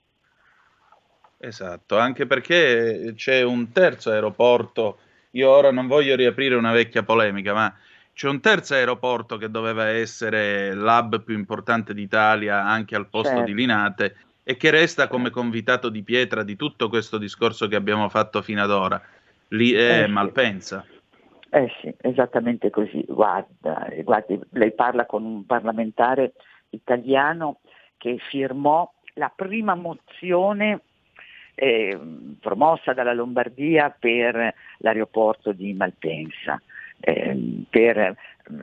Esatto, 1.38 1.98
anche 1.98 2.26
perché 2.26 3.14
c'è 3.16 3.44
un 3.44 3.72
terzo 3.72 4.10
aeroporto, 4.10 5.00
io 5.32 5.50
ora 5.50 5.72
non 5.72 5.88
voglio 5.88 6.16
riaprire 6.16 6.56
una 6.56 6.72
vecchia 6.72 7.04
polemica, 7.04 7.54
ma 7.54 7.76
c'è 8.14 8.30
un 8.30 8.40
terzo 8.40 8.74
aeroporto 8.74 9.38
che 9.38 9.52
doveva 9.52 9.88
essere 9.88 10.74
l'hub 10.74 11.22
più 11.22 11.36
importante 11.36 11.94
d'Italia 11.94 12.64
anche 12.64 12.96
al 12.96 13.08
posto 13.08 13.36
certo. 13.36 13.44
di 13.46 13.54
Linate 13.54 14.16
e 14.42 14.56
che 14.56 14.70
resta 14.70 15.08
come 15.08 15.30
convitato 15.30 15.90
di 15.90 16.02
pietra 16.02 16.44
di 16.44 16.56
tutto 16.56 16.88
questo 16.88 17.18
discorso 17.18 17.68
che 17.68 17.76
abbiamo 17.76 18.08
fatto 18.08 18.42
fino 18.42 18.64
ad 18.64 18.72
ora. 18.72 19.02
Lì 19.50 19.74
è 19.74 20.04
eh, 20.04 20.08
Malpensa. 20.08 20.86
Eh 21.50 21.72
sì, 21.82 21.94
esattamente 22.02 22.70
così. 22.70 23.04
Guarda, 23.08 23.88
guardi, 24.04 24.40
lei 24.52 24.74
parla 24.74 25.06
con 25.06 25.24
un 25.24 25.46
parlamentare 25.46 26.34
italiano 26.76 27.60
che 27.98 28.18
firmò 28.30 28.92
la 29.16 29.32
prima 29.34 29.76
mozione 29.76 30.82
eh, 31.56 31.98
promossa 32.40 32.94
dalla 32.94 33.14
Lombardia 33.14 33.96
per 33.98 34.54
l'aeroporto 34.80 35.54
di 35.54 35.74
Malpensa, 35.74 36.62
eh, 37.00 37.64
per 37.70 38.16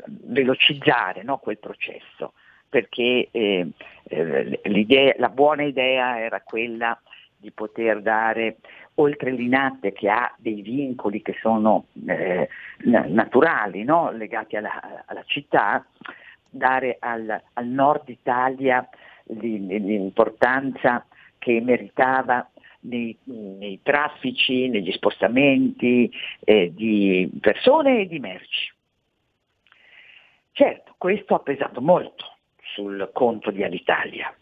velocizzare 0.06 1.22
no, 1.22 1.38
quel 1.38 1.58
processo, 1.58 2.34
perché 2.68 3.28
eh, 3.30 3.68
eh 4.04 5.14
la 5.16 5.28
buona 5.30 5.64
idea 5.64 6.20
era 6.20 6.40
quella 6.42 7.00
di 7.36 7.50
poter 7.50 8.02
dare, 8.02 8.58
oltre 8.96 9.32
l'Inate 9.32 9.92
che 9.92 10.08
ha 10.08 10.32
dei 10.36 10.60
vincoli 10.62 11.22
che 11.22 11.34
sono 11.40 11.86
eh, 12.06 12.48
naturali, 12.84 13.82
no, 13.84 14.12
legati 14.12 14.56
alla, 14.56 15.02
alla 15.06 15.24
città, 15.24 15.84
dare 16.52 16.96
al, 17.00 17.42
al 17.54 17.66
nord 17.66 18.08
Italia 18.08 18.86
l'importanza 19.24 21.06
che 21.38 21.60
meritava 21.60 22.48
nei, 22.80 23.16
nei, 23.24 23.80
traffici, 23.82 24.68
negli 24.68 24.92
spostamenti 24.92 26.10
eh, 26.44 26.72
di 26.74 27.30
persone 27.40 28.00
e 28.00 28.06
di 28.06 28.18
merci. 28.18 28.72
Certo, 30.52 30.94
questo 30.98 31.34
ha 31.34 31.40
pesato 31.40 31.80
molto 31.80 32.36
sul 32.74 33.10
conto 33.12 33.50
di 33.50 33.64
Alitalia. 33.64 34.34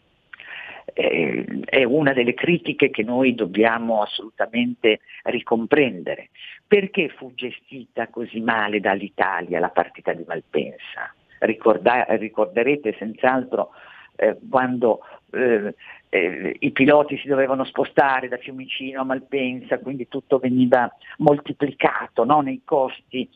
Eh, 0.93 1.61
è 1.65 1.83
una 1.83 2.11
delle 2.11 2.33
critiche 2.33 2.89
che 2.89 3.03
noi 3.03 3.33
dobbiamo 3.33 4.01
assolutamente 4.01 4.99
ricomprendere. 5.23 6.29
Perché 6.67 7.09
fu 7.09 7.33
gestita 7.33 8.09
così 8.09 8.41
male 8.41 8.79
dall'Italia 8.79 9.59
la 9.59 9.69
partita 9.69 10.13
di 10.13 10.23
Malpensa? 10.27 11.13
Ricorda- 11.41 12.05
ricorderete 12.09 12.95
senz'altro 12.97 13.69
eh, 14.15 14.37
quando 14.49 14.99
eh, 15.31 15.73
eh, 16.09 16.55
i 16.59 16.71
piloti 16.71 17.17
si 17.17 17.27
dovevano 17.27 17.63
spostare 17.63 18.27
da 18.27 18.37
Fiumicino 18.37 19.01
a 19.01 19.05
Malpensa, 19.05 19.79
quindi 19.79 20.07
tutto 20.07 20.39
veniva 20.39 20.89
moltiplicato 21.17 22.25
no, 22.25 22.41
nei 22.41 22.61
costi, 22.65 23.29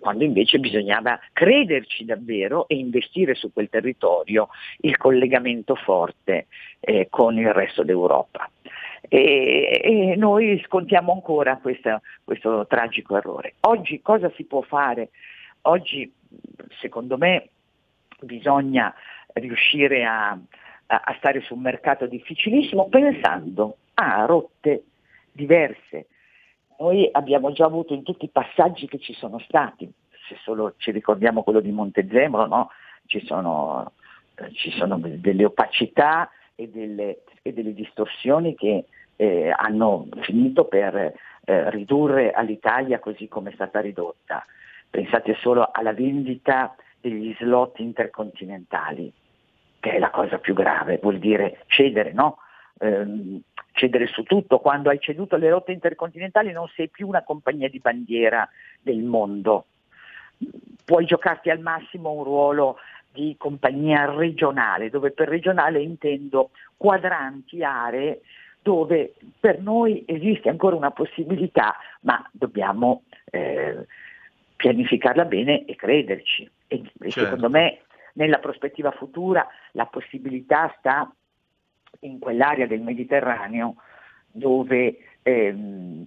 quando 0.00 0.24
invece 0.24 0.58
bisognava 0.58 1.20
crederci 1.32 2.04
davvero 2.04 2.66
e 2.66 2.74
investire 2.76 3.34
su 3.34 3.52
quel 3.52 3.68
territorio 3.68 4.48
il 4.80 4.96
collegamento 4.96 5.76
forte 5.76 6.46
eh, 6.80 7.06
con 7.08 7.38
il 7.38 7.52
resto 7.52 7.84
d'Europa. 7.84 8.50
E, 9.08 9.80
e 9.82 10.16
noi 10.16 10.60
scontiamo 10.64 11.12
ancora 11.12 11.58
questa, 11.58 12.00
questo 12.24 12.66
tragico 12.66 13.16
errore. 13.16 13.54
Oggi 13.60 14.00
cosa 14.02 14.30
si 14.34 14.44
può 14.44 14.62
fare? 14.62 15.10
Oggi 15.62 16.12
secondo 16.80 17.16
me 17.16 17.48
bisogna 18.20 18.94
riuscire 19.34 20.04
a, 20.04 20.38
a, 20.86 21.14
stare 21.18 21.40
su 21.40 21.54
un 21.54 21.60
mercato 21.60 22.06
difficilissimo 22.06 22.88
pensando 22.88 23.76
a 23.94 24.24
rotte 24.24 24.84
diverse. 25.32 26.06
Noi 26.78 27.08
abbiamo 27.10 27.52
già 27.52 27.64
avuto 27.64 27.94
in 27.94 28.02
tutti 28.02 28.24
i 28.24 28.30
passaggi 28.30 28.86
che 28.86 28.98
ci 28.98 29.12
sono 29.12 29.38
stati, 29.40 29.90
se 30.28 30.36
solo 30.42 30.74
ci 30.76 30.90
ricordiamo 30.90 31.42
quello 31.42 31.60
di 31.60 31.70
Montezemolo, 31.70 32.46
no? 32.46 32.70
ci, 33.06 33.24
sono, 33.24 33.92
eh, 34.36 34.52
ci, 34.52 34.70
sono, 34.70 34.98
delle 34.98 35.44
opacità 35.44 36.30
e 36.54 36.68
delle, 36.68 37.22
e 37.42 37.52
delle 37.52 37.74
distorsioni 37.74 38.54
che 38.54 38.84
eh, 39.16 39.52
hanno 39.56 40.06
finito 40.20 40.66
per 40.66 40.94
eh, 40.94 41.70
ridurre 41.70 42.30
all'Italia 42.30 43.00
così 43.00 43.26
come 43.26 43.50
è 43.50 43.54
stata 43.54 43.80
ridotta. 43.80 44.44
Pensate 44.90 45.34
solo 45.40 45.68
alla 45.72 45.92
vendita 45.92 46.74
degli 47.00 47.34
slot 47.38 47.78
intercontinentali, 47.78 49.12
che 49.80 49.92
è 49.92 49.98
la 49.98 50.10
cosa 50.10 50.38
più 50.38 50.54
grave, 50.54 50.98
vuol 51.00 51.18
dire 51.18 51.64
cedere, 51.66 52.12
no? 52.12 52.38
Ehm, 52.80 53.40
cedere 53.72 54.06
su 54.06 54.22
tutto. 54.22 54.58
Quando 54.58 54.90
hai 54.90 54.98
ceduto 55.00 55.36
le 55.36 55.50
rotte 55.50 55.72
intercontinentali 55.72 56.52
non 56.52 56.68
sei 56.74 56.88
più 56.88 57.06
una 57.06 57.22
compagnia 57.22 57.68
di 57.68 57.78
bandiera 57.78 58.48
del 58.80 59.02
mondo. 59.02 59.66
Puoi 60.84 61.04
giocarti 61.04 61.50
al 61.50 61.60
massimo 61.60 62.12
un 62.12 62.24
ruolo 62.24 62.78
di 63.12 63.34
compagnia 63.38 64.10
regionale, 64.10 64.90
dove 64.90 65.10
per 65.10 65.28
regionale 65.28 65.80
intendo 65.80 66.50
quadranti, 66.76 67.62
aree 67.62 68.20
dove 68.60 69.14
per 69.40 69.60
noi 69.60 70.04
esiste 70.06 70.50
ancora 70.50 70.76
una 70.76 70.90
possibilità, 70.90 71.76
ma 72.00 72.22
dobbiamo 72.32 73.04
eh, 73.30 73.86
pianificarla 74.58 75.24
bene 75.24 75.64
e 75.64 75.76
crederci. 75.76 76.50
E, 76.66 76.82
certo. 76.98 77.20
secondo 77.20 77.48
me 77.48 77.82
nella 78.14 78.38
prospettiva 78.38 78.90
futura 78.90 79.46
la 79.72 79.86
possibilità 79.86 80.74
sta 80.78 81.10
in 82.00 82.18
quell'area 82.18 82.66
del 82.66 82.80
Mediterraneo 82.80 83.76
dove 84.26 84.98
ehm, 85.22 86.04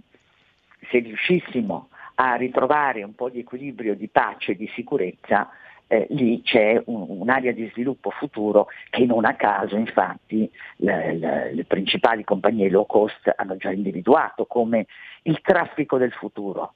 se 0.90 1.00
riuscissimo 1.00 1.90
a 2.16 2.36
ritrovare 2.36 3.04
un 3.04 3.16
po' 3.16 3.30
di 3.30 3.40
equilibrio, 3.40 3.96
di 3.96 4.10
pace, 4.10 4.56
di 4.56 4.70
sicurezza, 4.76 5.50
eh, 5.88 6.08
lì 6.10 6.42
c'è 6.42 6.82
un, 6.86 7.06
un'area 7.08 7.54
di 7.54 7.70
sviluppo 7.72 8.10
futuro 8.10 8.68
che 8.90 9.06
non 9.06 9.24
a 9.24 9.36
caso 9.36 9.78
infatti 9.78 10.50
le, 10.78 11.14
le, 11.14 11.54
le 11.54 11.64
principali 11.64 12.26
compagnie 12.26 12.70
low 12.70 12.86
cost 12.86 13.32
hanno 13.34 13.56
già 13.56 13.72
individuato 13.72 14.46
come 14.46 14.88
il 15.24 15.40
traffico 15.42 15.98
del 15.98 16.12
futuro. 16.12 16.74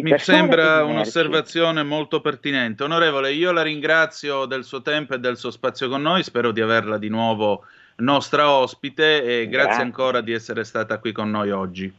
Mi 0.00 0.18
sembra 0.18 0.84
un'osservazione 0.84 1.82
molto 1.82 2.20
pertinente. 2.22 2.84
Onorevole, 2.84 3.32
io 3.32 3.52
la 3.52 3.62
ringrazio 3.62 4.46
del 4.46 4.64
suo 4.64 4.80
tempo 4.80 5.14
e 5.14 5.18
del 5.18 5.36
suo 5.36 5.50
spazio 5.50 5.88
con 5.88 6.00
noi, 6.00 6.22
spero 6.22 6.50
di 6.50 6.62
averla 6.62 6.96
di 6.96 7.08
nuovo 7.08 7.64
nostra 7.96 8.50
ospite 8.50 9.22
e 9.22 9.48
grazie, 9.48 9.48
grazie 9.48 9.82
ancora 9.82 10.20
di 10.22 10.32
essere 10.32 10.64
stata 10.64 10.98
qui 10.98 11.12
con 11.12 11.30
noi 11.30 11.50
oggi. 11.50 11.92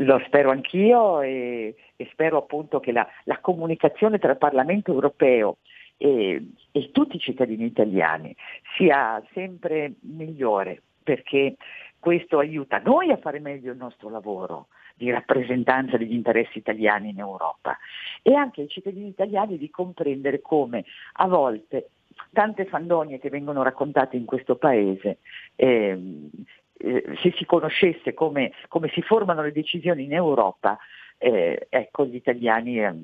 Lo 0.00 0.20
spero 0.26 0.50
anch'io 0.50 1.20
e, 1.22 1.74
e 1.94 2.08
spero 2.10 2.38
appunto 2.38 2.80
che 2.80 2.90
la, 2.90 3.06
la, 3.24 3.38
comunicazione 3.38 4.18
tra 4.18 4.32
il 4.32 4.38
Parlamento 4.38 4.92
europeo 4.92 5.58
e, 5.96 6.44
e 6.72 6.90
tutti 6.90 7.16
i 7.16 7.20
cittadini 7.20 7.64
italiani 7.64 8.34
sia 8.76 9.22
sempre 9.32 9.92
migliore 10.00 10.82
perché 11.02 11.54
questo 11.98 12.38
aiuta 12.38 12.78
noi 12.84 13.10
a 13.10 13.16
fare 13.16 13.38
meglio 13.38 13.72
il 13.72 13.78
nostro 13.78 14.10
lavoro 14.10 14.66
di 14.96 15.10
rappresentanza 15.10 15.96
degli 15.96 16.14
interessi 16.14 16.58
italiani 16.58 17.10
in 17.10 17.18
Europa 17.18 17.76
e 18.22 18.34
anche 18.34 18.62
ai 18.62 18.68
cittadini 18.68 19.08
italiani 19.08 19.58
di 19.58 19.70
comprendere 19.70 20.40
come 20.40 20.84
a 21.14 21.26
volte 21.26 21.90
tante 22.32 22.64
fandonie 22.64 23.18
che 23.18 23.28
vengono 23.28 23.62
raccontate 23.62 24.16
in 24.16 24.24
questo 24.24 24.56
paese 24.56 25.18
eh, 25.54 26.28
eh, 26.78 27.04
se 27.22 27.32
si 27.36 27.44
conoscesse 27.44 28.14
come, 28.14 28.52
come, 28.68 28.88
si 28.88 29.02
formano 29.02 29.42
le 29.42 29.52
decisioni 29.52 30.04
in 30.04 30.12
Europa, 30.12 30.78
eh, 31.18 31.66
ecco, 31.70 32.04
gli 32.04 32.16
italiani 32.16 32.80
eh, 32.80 32.94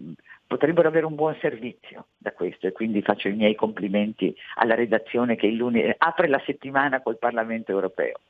potrebbero 0.47 0.89
avere 0.89 1.07
un 1.07 1.15
buon 1.15 1.37
servizio 1.41 2.09
da 2.19 2.33
questo 2.33 2.67
e 2.67 2.73
quindi 2.73 3.01
faccio 3.01 3.29
i 3.29 3.35
miei 3.35 3.55
complimenti 3.55 4.35
alla 4.57 4.75
redazione 4.75 5.37
che 5.37 5.47
il 5.47 5.57
lunedì 5.57 5.95
apre 5.97 6.29
la 6.29 6.43
settimana 6.45 7.01
col 7.01 7.19
Parlamento 7.19 7.73
europeo. 7.73 8.21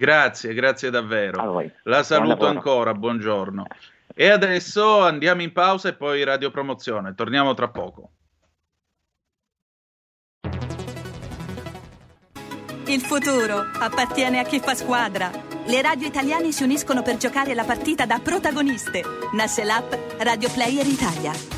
Grazie, 0.00 0.54
grazie 0.54 0.90
davvero. 0.90 1.60
La 1.82 2.04
saluto 2.04 2.46
ancora, 2.46 2.94
buongiorno. 2.94 3.66
E 4.14 4.28
adesso 4.30 5.02
andiamo 5.02 5.42
in 5.42 5.52
pausa 5.52 5.88
e 5.88 5.94
poi 5.94 6.22
radiopromozione. 6.22 7.16
Torniamo 7.16 7.52
tra 7.54 7.68
poco. 7.68 8.10
Il 12.86 13.00
futuro 13.00 13.58
appartiene 13.80 14.38
a 14.38 14.44
chi 14.44 14.60
fa 14.60 14.76
squadra. 14.76 15.32
Le 15.66 15.82
radio 15.82 16.06
italiane 16.06 16.52
si 16.52 16.62
uniscono 16.62 17.02
per 17.02 17.16
giocare 17.16 17.52
la 17.54 17.64
partita 17.64 18.06
da 18.06 18.20
protagoniste. 18.20 19.02
Nasce 19.34 19.64
l'app 19.64 19.92
Radio 20.18 20.48
Player 20.52 20.86
Italia. 20.86 21.57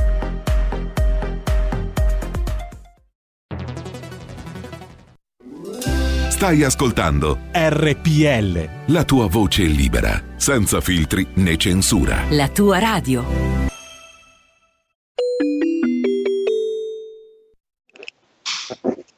Stai 6.41 6.63
ascoltando 6.63 7.37
RPL. 7.51 8.67
La 8.87 9.03
tua 9.03 9.27
voce 9.27 9.61
libera, 9.61 10.19
senza 10.37 10.81
filtri 10.81 11.27
né 11.35 11.55
censura. 11.55 12.23
La 12.29 12.47
tua 12.47 12.79
radio. 12.79 13.23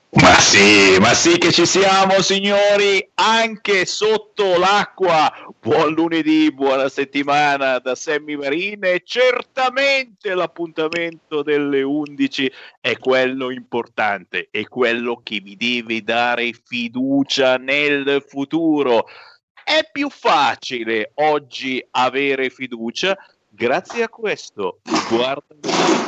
Ma 0.09 0.37
sì, 0.37 0.97
ma 0.99 1.13
sì 1.13 1.37
che 1.37 1.53
ci 1.53 1.65
siamo 1.65 2.21
signori, 2.21 3.09
anche 3.13 3.85
sotto 3.85 4.57
l'acqua. 4.57 5.31
Buon 5.63 5.93
lunedì, 5.93 6.51
buona 6.51 6.89
settimana 6.89 7.79
da 7.79 7.95
Sammy 7.95 8.35
Marine. 8.35 9.01
Certamente 9.01 10.35
l'appuntamento 10.35 11.41
delle 11.41 11.81
11 11.81 12.51
è 12.81 12.97
quello 12.97 13.49
importante, 13.49 14.49
è 14.51 14.65
quello 14.65 15.21
che 15.23 15.39
vi 15.39 15.55
deve 15.55 16.03
dare 16.03 16.51
fiducia 16.51 17.55
nel 17.55 18.21
futuro. 18.27 19.05
È 19.63 19.87
più 19.89 20.09
facile 20.09 21.11
oggi 21.15 21.81
avere 21.91 22.49
fiducia 22.49 23.17
Grazie 23.55 24.01
a 24.01 24.09
questo, 24.09 24.79
guarda, 25.07 25.53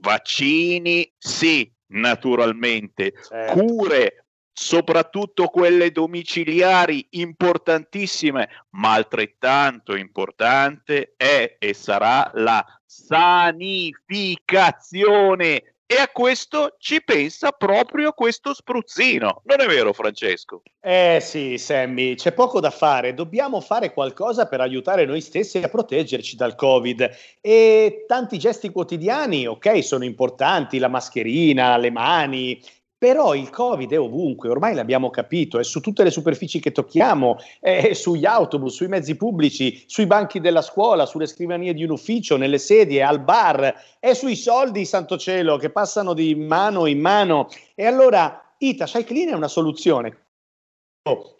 Vaccini 0.00 1.10
sì, 1.18 1.70
naturalmente. 1.92 3.14
Certo. 3.22 3.52
Cure, 3.52 4.24
soprattutto 4.52 5.46
quelle 5.46 5.90
domiciliari, 5.90 7.06
importantissime, 7.10 8.48
ma 8.70 8.94
altrettanto 8.94 9.96
importante 9.96 11.14
è 11.16 11.56
e 11.58 11.74
sarà 11.74 12.30
la 12.34 12.64
sanificazione 12.84 15.74
e 15.92 16.00
a 16.00 16.08
questo 16.08 16.76
ci 16.78 17.02
pensa 17.04 17.50
proprio 17.50 18.12
questo 18.12 18.54
spruzzino. 18.54 19.42
Non 19.44 19.60
è 19.60 19.66
vero, 19.66 19.92
Francesco? 19.92 20.62
Eh 20.80 21.18
sì, 21.20 21.58
Sammy, 21.58 22.14
c'è 22.14 22.32
poco 22.32 22.60
da 22.60 22.70
fare. 22.70 23.12
Dobbiamo 23.12 23.60
fare 23.60 23.92
qualcosa 23.92 24.46
per 24.46 24.62
aiutare 24.62 25.04
noi 25.04 25.20
stessi 25.20 25.58
a 25.58 25.68
proteggerci 25.68 26.34
dal 26.34 26.54
Covid. 26.54 27.10
E 27.42 28.04
tanti 28.08 28.38
gesti 28.38 28.70
quotidiani, 28.70 29.46
ok, 29.46 29.84
sono 29.84 30.04
importanti, 30.04 30.78
la 30.78 30.88
mascherina, 30.88 31.76
le 31.76 31.90
mani, 31.90 32.58
però 33.02 33.34
il 33.34 33.50
Covid 33.50 33.90
è 33.90 33.98
ovunque, 33.98 34.48
ormai 34.48 34.76
l'abbiamo 34.76 35.10
capito, 35.10 35.58
è 35.58 35.64
su 35.64 35.80
tutte 35.80 36.04
le 36.04 36.12
superfici 36.12 36.60
che 36.60 36.70
tocchiamo, 36.70 37.36
è 37.58 37.94
sugli 37.94 38.24
autobus, 38.24 38.76
sui 38.76 38.86
mezzi 38.86 39.16
pubblici, 39.16 39.82
sui 39.88 40.06
banchi 40.06 40.38
della 40.38 40.62
scuola, 40.62 41.04
sulle 41.04 41.26
scrivanie 41.26 41.74
di 41.74 41.82
un 41.82 41.90
ufficio, 41.90 42.36
nelle 42.36 42.58
sedie, 42.58 43.02
al 43.02 43.20
bar, 43.20 43.74
è 43.98 44.14
sui 44.14 44.36
soldi, 44.36 44.84
santo 44.84 45.18
cielo, 45.18 45.56
che 45.56 45.70
passano 45.70 46.14
di 46.14 46.36
mano 46.36 46.86
in 46.86 47.00
mano. 47.00 47.48
E 47.74 47.86
allora 47.86 48.54
Ita 48.58 48.86
Clean 48.86 49.30
è 49.30 49.34
una 49.34 49.48
soluzione 49.48 50.16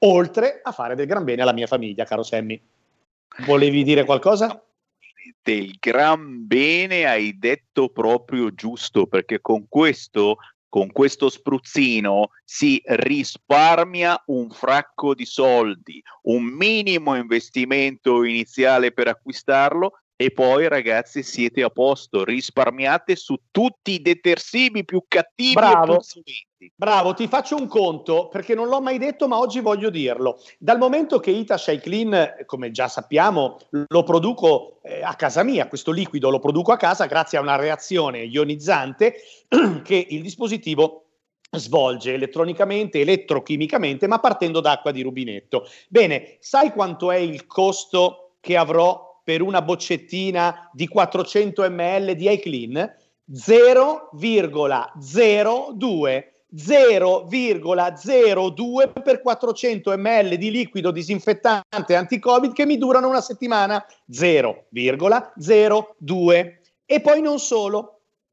Oltre 0.07 0.61
a 0.63 0.73
fare 0.73 0.95
del 0.95 1.07
gran 1.07 1.25
bene 1.25 1.43
alla 1.43 1.53
mia 1.53 1.67
famiglia, 1.67 2.05
caro 2.05 2.23
Sammy. 2.23 2.61
Volevi 3.47 3.83
dire 3.83 4.05
qualcosa? 4.05 4.63
Del 5.43 5.77
gran 5.79 6.47
bene 6.47 7.07
hai 7.07 7.39
detto 7.39 7.89
proprio 7.89 8.53
giusto, 8.55 9.07
perché 9.07 9.41
con 9.41 9.67
questo, 9.69 10.37
con 10.69 10.91
questo 10.91 11.29
spruzzino 11.29 12.31
si 12.45 12.83
risparmia 12.85 14.21
un 14.27 14.51
fracco 14.51 15.15
di 15.15 15.25
soldi, 15.25 16.03
un 16.23 16.45
minimo 16.45 17.15
investimento 17.15 18.25
iniziale 18.25 18.93
per 18.93 19.09
acquistarlo 19.09 20.01
e 20.25 20.31
poi 20.31 20.69
ragazzi 20.69 21.23
siete 21.23 21.63
a 21.63 21.69
posto, 21.69 22.25
risparmiate 22.25 23.15
su 23.15 23.37
tutti 23.51 23.93
i 23.93 24.01
detersivi 24.01 24.83
più 24.83 25.05
cattivi 25.07 25.53
Bravo. 25.53 26.01
e. 26.25 26.73
Bravo, 26.75 27.13
ti 27.13 27.29
faccio 27.29 27.57
un 27.57 27.67
conto 27.67 28.29
perché 28.29 28.55
non 28.55 28.69
l'ho 28.69 28.81
mai 28.81 28.97
detto, 28.97 29.29
ma 29.29 29.39
oggi 29.39 29.61
voglio 29.61 29.91
dirlo. 29.91 30.41
Dal 30.59 30.79
momento 30.79 31.21
che 31.21 31.31
Ita 31.31 31.59
Shai 31.59 31.79
Clean, 31.79 32.37
come 32.47 32.71
già 32.71 32.89
sappiamo, 32.89 33.59
lo 33.89 34.03
produco 34.03 34.81
eh, 34.83 35.03
a 35.03 35.15
casa 35.15 35.43
mia, 35.43 35.69
questo 35.69 35.91
liquido 35.91 36.31
lo 36.31 36.39
produco 36.39 36.73
a 36.73 36.79
casa 36.79 37.05
grazie 37.05 37.37
a 37.37 37.43
una 37.43 37.57
reazione 37.57 38.21
ionizzante 38.21 39.17
che 39.85 40.07
il 40.09 40.23
dispositivo 40.23 41.03
svolge 41.51 42.15
elettronicamente, 42.15 43.01
elettrochimicamente, 43.01 44.07
ma 44.07 44.21
partendo 44.21 44.61
da 44.61 44.73
acqua 44.73 44.91
di 44.91 45.03
rubinetto. 45.03 45.69
Bene, 45.89 46.39
sai 46.41 46.71
quanto 46.71 47.11
è 47.11 47.19
il 47.19 47.47
costo 47.47 48.37
che 48.41 48.57
avrò 48.57 49.04
per 49.25 49.43
una 49.43 49.63
boccettina 49.63 50.71
di 50.73 50.87
400 50.87 51.69
ml 51.69 52.15
di 52.15 52.31
iClean? 52.31 52.95
0,02 53.33 56.33
0,02 56.55 59.03
per 59.03 59.21
400 59.21 59.99
ml 59.99 60.37
di 60.37 60.53
liquido 60.53 60.93
disinfettante 60.93 61.97
anti-Covid 61.97 62.53
che 62.53 62.65
mi 62.65 62.79
durano 62.79 63.09
una 63.09 63.21
settimana. 63.21 63.85
0,02. 64.11 66.53
E 66.87 67.01
poi 67.01 67.21
non 67.21 67.41
solo. 67.41 67.89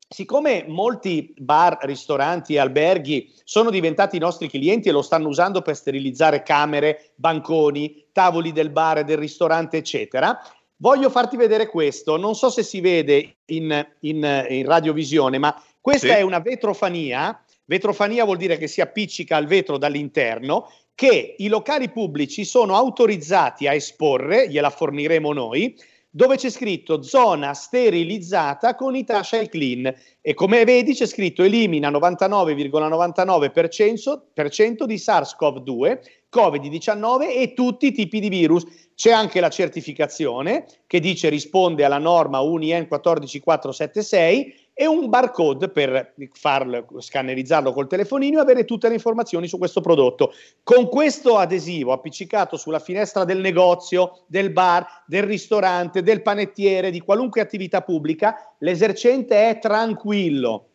Siccome 0.08 0.65
molti 0.67 1.34
bar, 1.38 1.80
ristoranti 1.84 2.54
e 2.56 2.60
alberghi 2.60 3.34
sono 3.45 3.69
diventati 3.69 4.17
i 4.17 4.19
nostri 4.19 4.49
clienti 4.49 4.89
e 4.89 4.91
lo 4.91 5.01
stanno 5.01 5.30
usando 5.30 5.62
per 5.62 5.73
sterilizzare 5.73 6.43
camere, 6.43 7.13
banconi, 7.15 8.08
tavoli 8.12 8.51
del 8.51 8.71
bar 8.71 8.97
e 8.97 9.06
del 9.06 9.15
ristorante, 9.15 9.77
eccetera, 9.77 10.38
voglio 10.81 11.09
farti 11.09 11.37
vedere 11.37 11.67
questo. 11.67 12.17
Non 12.17 12.35
so 12.35 12.49
se 12.49 12.63
si 12.63 12.81
vede 12.81 13.37
in, 13.45 13.87
in, 14.01 14.45
in 14.49 14.65
radiovisione, 14.65 15.37
ma 15.37 15.55
questa 15.79 16.07
Sì. 16.07 16.13
è 16.13 16.21
una 16.21 16.39
vetrofania 16.39 17.41
Vetrofania 17.71 18.25
vuol 18.25 18.35
dire 18.35 18.57
che 18.57 18.67
si 18.67 18.81
appiccica 18.81 19.37
al 19.37 19.45
vetro 19.45 19.77
dall'interno, 19.77 20.69
che 20.93 21.35
i 21.37 21.47
locali 21.47 21.89
pubblici 21.89 22.43
sono 22.43 22.75
autorizzati 22.75 23.65
a 23.65 23.73
esporre, 23.73 24.49
gliela 24.49 24.69
forniremo 24.69 25.31
noi, 25.31 25.73
dove 26.09 26.35
c'è 26.35 26.49
scritto 26.49 27.01
zona 27.01 27.53
sterilizzata 27.53 28.75
con 28.75 28.97
Itasha 28.97 29.47
Clean 29.47 29.95
e 30.19 30.33
come 30.33 30.65
vedi 30.65 30.93
c'è 30.93 31.05
scritto 31.05 31.43
elimina 31.43 31.89
99,99% 31.89 34.83
di 34.83 34.95
SARS-CoV-2, 34.95 35.99
Covid-19 36.33 37.27
e 37.29 37.53
tutti 37.53 37.87
i 37.87 37.91
tipi 37.91 38.19
di 38.19 38.29
virus. 38.29 38.65
C'è 38.95 39.11
anche 39.11 39.39
la 39.39 39.49
certificazione 39.49 40.65
che 40.87 40.99
dice 40.99 41.29
risponde 41.29 41.83
alla 41.83 41.97
norma 41.97 42.39
UNIEN 42.39 42.87
14476 42.87 44.69
e 44.73 44.87
un 44.87 45.09
barcode 45.09 45.69
per 45.69 46.13
farlo, 46.31 46.85
scannerizzarlo 46.97 47.73
col 47.73 47.87
telefonino 47.87 48.39
e 48.39 48.41
avere 48.41 48.65
tutte 48.65 48.87
le 48.87 48.95
informazioni 48.95 49.47
su 49.47 49.57
questo 49.57 49.81
prodotto. 49.81 50.33
Con 50.63 50.87
questo 50.87 51.37
adesivo 51.37 51.91
appiccicato 51.91 52.57
sulla 52.57 52.79
finestra 52.79 53.25
del 53.25 53.39
negozio, 53.39 54.23
del 54.27 54.51
bar, 54.51 55.03
del 55.05 55.23
ristorante, 55.23 56.01
del 56.01 56.21
panettiere, 56.21 56.91
di 56.91 56.99
qualunque 56.99 57.41
attività 57.41 57.81
pubblica, 57.81 58.55
l'esercente 58.59 59.49
è 59.49 59.59
tranquillo, 59.59 60.67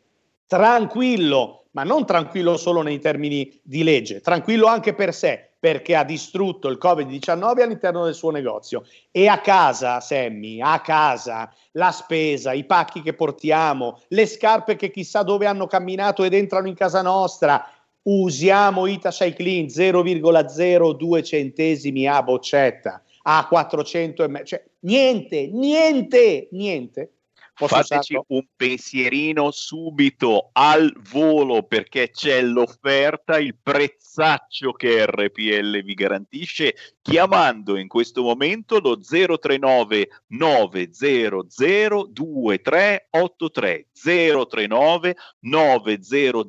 tranquillo, 0.46 1.64
ma 1.72 1.82
non 1.82 2.06
tranquillo 2.06 2.56
solo 2.56 2.82
nei 2.82 3.00
termini 3.00 3.60
di 3.62 3.82
legge, 3.82 4.20
tranquillo 4.20 4.66
anche 4.66 4.94
per 4.94 5.12
sé, 5.12 5.45
perché 5.66 5.96
ha 5.96 6.04
distrutto 6.04 6.68
il 6.68 6.78
Covid-19 6.80 7.60
all'interno 7.60 8.04
del 8.04 8.14
suo 8.14 8.30
negozio. 8.30 8.84
E 9.10 9.26
a 9.26 9.40
casa, 9.40 9.98
Sammy, 9.98 10.60
a 10.60 10.80
casa, 10.80 11.52
la 11.72 11.90
spesa, 11.90 12.52
i 12.52 12.64
pacchi 12.64 13.02
che 13.02 13.14
portiamo, 13.14 14.00
le 14.10 14.26
scarpe 14.26 14.76
che 14.76 14.92
chissà 14.92 15.24
dove 15.24 15.44
hanno 15.44 15.66
camminato 15.66 16.22
ed 16.22 16.34
entrano 16.34 16.68
in 16.68 16.76
casa 16.76 17.02
nostra, 17.02 17.68
usiamo 18.02 18.86
Ita 18.86 19.10
Clean 19.10 19.66
0,02 19.66 21.24
centesimi 21.24 22.06
a 22.06 22.22
boccetta 22.22 23.02
a 23.22 23.44
400 23.48 24.28
ml, 24.28 24.44
cioè 24.44 24.64
niente, 24.82 25.48
niente, 25.48 26.46
niente. 26.52 27.10
Fateci 27.56 28.12
usarlo? 28.12 28.24
un 28.28 28.46
pensierino 28.54 29.50
subito 29.50 30.50
al 30.52 30.94
volo 31.10 31.62
perché 31.62 32.10
c'è 32.10 32.42
l'offerta, 32.42 33.38
il 33.38 33.56
prezzaccio 33.60 34.72
che 34.72 35.06
RPL 35.06 35.82
vi 35.82 35.94
garantisce 35.94 36.74
chiamando 37.00 37.78
in 37.78 37.88
questo 37.88 38.22
momento 38.22 38.78
lo 38.78 38.98
039 39.00 40.08
900 40.26 42.08
2383 42.10 43.86
039 43.92 45.16
900 45.40 46.42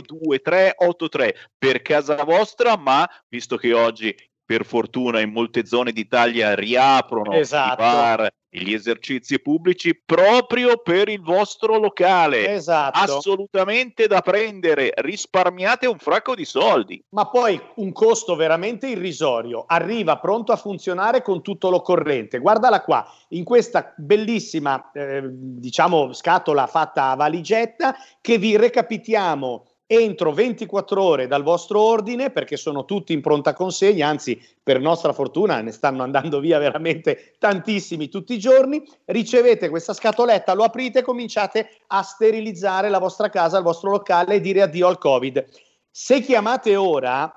2383 0.00 1.34
per 1.58 1.82
casa 1.82 2.24
vostra 2.24 2.78
ma 2.78 3.06
visto 3.28 3.58
che 3.58 3.74
oggi 3.74 4.14
per 4.44 4.64
fortuna 4.64 5.20
in 5.20 5.32
molte 5.32 5.64
zone 5.66 5.92
d'Italia 5.92 6.54
riaprono 6.54 7.32
Esatto. 7.32 7.72
i 7.72 7.76
bar 7.84 8.32
e 8.56 8.60
gli 8.62 8.72
esercizi 8.72 9.40
pubblici 9.40 10.00
proprio 10.04 10.76
per 10.76 11.08
il 11.08 11.20
vostro 11.20 11.76
locale. 11.76 12.52
Esatto. 12.52 12.98
Assolutamente 13.00 14.06
da 14.06 14.20
prendere, 14.20 14.92
risparmiate 14.94 15.86
un 15.86 15.98
fracco 15.98 16.36
di 16.36 16.44
soldi. 16.44 17.02
ma 17.10 17.26
poi 17.28 17.60
un 17.76 17.90
costo 17.92 18.36
veramente 18.36 18.86
irrisorio, 18.86 19.64
arriva 19.66 20.18
pronto 20.18 20.52
a 20.52 20.56
funzionare 20.56 21.22
con 21.22 21.42
tutto 21.42 21.68
l'occorrente. 21.68 22.38
Guardala 22.38 22.82
qua, 22.82 23.04
in 23.30 23.42
questa 23.42 23.92
bellissima, 23.96 24.90
eh, 24.92 25.22
diciamo, 25.24 26.12
scatola 26.12 26.66
fatta 26.68 27.10
a 27.10 27.16
valigetta 27.16 27.96
che 28.20 28.38
vi 28.38 28.56
recapitiamo 28.56 29.66
entro 29.86 30.32
24 30.32 31.02
ore 31.02 31.26
dal 31.26 31.42
vostro 31.42 31.80
ordine 31.80 32.30
perché 32.30 32.56
sono 32.56 32.84
tutti 32.84 33.12
in 33.12 33.20
pronta 33.20 33.52
consegna, 33.52 34.08
anzi 34.08 34.40
per 34.62 34.80
nostra 34.80 35.12
fortuna 35.12 35.60
ne 35.60 35.72
stanno 35.72 36.02
andando 36.02 36.40
via 36.40 36.58
veramente 36.58 37.34
tantissimi 37.38 38.08
tutti 38.08 38.34
i 38.34 38.38
giorni, 38.38 38.82
ricevete 39.06 39.68
questa 39.68 39.92
scatoletta, 39.92 40.54
lo 40.54 40.64
aprite 40.64 41.00
e 41.00 41.02
cominciate 41.02 41.68
a 41.88 42.02
sterilizzare 42.02 42.88
la 42.88 42.98
vostra 42.98 43.28
casa, 43.28 43.58
il 43.58 43.64
vostro 43.64 43.90
locale 43.90 44.36
e 44.36 44.40
dire 44.40 44.62
addio 44.62 44.86
al 44.88 44.98
Covid. 44.98 45.44
Se 45.90 46.20
chiamate 46.20 46.76
ora, 46.76 47.32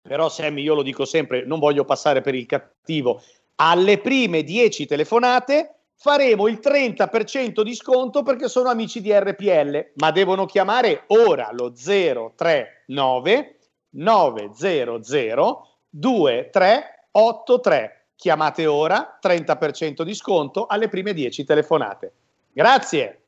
però 0.00 0.28
Sammy 0.28 0.62
io 0.62 0.74
lo 0.74 0.82
dico 0.82 1.04
sempre, 1.04 1.44
non 1.44 1.58
voglio 1.58 1.84
passare 1.84 2.20
per 2.20 2.34
il 2.34 2.46
cattivo, 2.46 3.22
alle 3.56 3.98
prime 3.98 4.44
10 4.44 4.86
telefonate 4.86 5.77
faremo 5.98 6.46
il 6.46 6.60
30% 6.62 7.62
di 7.62 7.74
sconto 7.74 8.22
perché 8.22 8.48
sono 8.48 8.68
amici 8.70 9.00
di 9.00 9.12
RPL, 9.12 9.94
ma 9.96 10.12
devono 10.12 10.46
chiamare 10.46 11.02
ora 11.08 11.50
lo 11.52 11.72
039 11.72 13.58
900 13.90 15.68
2383. 15.90 17.92
Chiamate 18.14 18.66
ora, 18.66 19.18
30% 19.22 20.02
di 20.02 20.14
sconto 20.14 20.66
alle 20.66 20.88
prime 20.88 21.12
10 21.12 21.44
telefonate. 21.44 22.12
Grazie. 22.52 23.22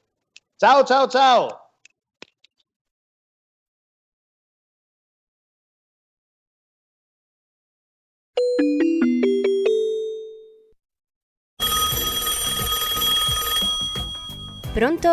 Ciao 0.56 0.84
ciao 0.84 1.08
ciao. 1.08 1.64
Pronto? 14.72 15.08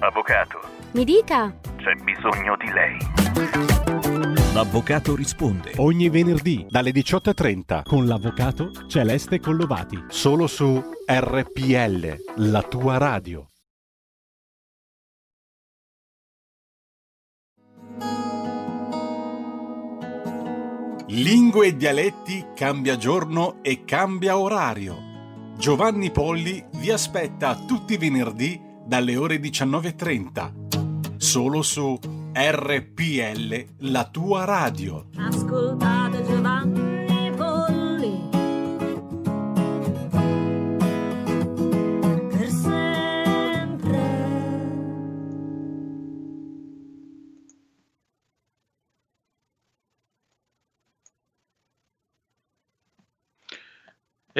Avvocato. 0.00 0.58
Mi 0.94 1.04
dica. 1.04 1.54
C'è 1.76 1.94
bisogno 2.02 2.56
di 2.56 2.68
lei. 2.72 2.96
L'avvocato 4.52 5.14
risponde. 5.14 5.74
Ogni 5.76 6.08
venerdì 6.08 6.66
dalle 6.68 6.90
18.30 6.90 7.82
con 7.84 8.06
l'avvocato 8.06 8.72
Celeste 8.88 9.38
Collovati. 9.38 10.06
Solo 10.08 10.48
su 10.48 10.82
RPL, 11.06 12.16
la 12.38 12.62
tua 12.62 12.98
radio. 12.98 13.48
Lingue 21.06 21.68
e 21.68 21.76
dialetti 21.76 22.46
cambia 22.52 22.96
giorno 22.96 23.62
e 23.62 23.84
cambia 23.84 24.36
orario. 24.36 25.06
Giovanni 25.56 26.10
Polli 26.10 26.64
vi 26.78 26.90
aspetta 26.90 27.54
tutti 27.54 27.94
i 27.94 27.96
venerdì 27.96 28.66
dalle 28.88 29.16
ore 29.18 29.38
19.30. 29.38 31.16
Solo 31.18 31.60
su 31.60 31.98
RPL, 32.32 33.64
la 33.80 34.04
tua 34.04 34.44
radio. 34.44 35.08
Ascoltate 35.16 36.22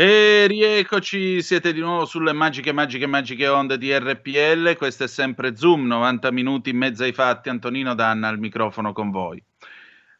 E 0.00 0.46
rieccoci, 0.46 1.42
siete 1.42 1.72
di 1.72 1.80
nuovo 1.80 2.04
sulle 2.04 2.32
magiche, 2.32 2.70
magiche, 2.70 3.08
magiche 3.08 3.48
onde 3.48 3.78
di 3.78 3.92
RPL. 3.92 4.76
Questo 4.76 5.02
è 5.02 5.08
sempre 5.08 5.56
Zoom, 5.56 5.88
90 5.88 6.30
minuti 6.30 6.70
in 6.70 6.76
mezzo 6.76 7.02
ai 7.02 7.12
fatti. 7.12 7.48
Antonino 7.48 7.96
Danna 7.96 8.28
al 8.28 8.38
microfono 8.38 8.92
con 8.92 9.10
voi. 9.10 9.42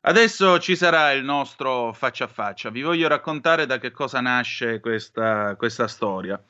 Adesso 0.00 0.58
ci 0.58 0.74
sarà 0.74 1.12
il 1.12 1.22
nostro 1.22 1.92
faccia 1.92 2.24
a 2.24 2.26
faccia. 2.26 2.70
Vi 2.70 2.82
voglio 2.82 3.06
raccontare 3.06 3.66
da 3.66 3.78
che 3.78 3.92
cosa 3.92 4.20
nasce 4.20 4.80
questa, 4.80 5.54
questa 5.54 5.86
storia. 5.86 6.42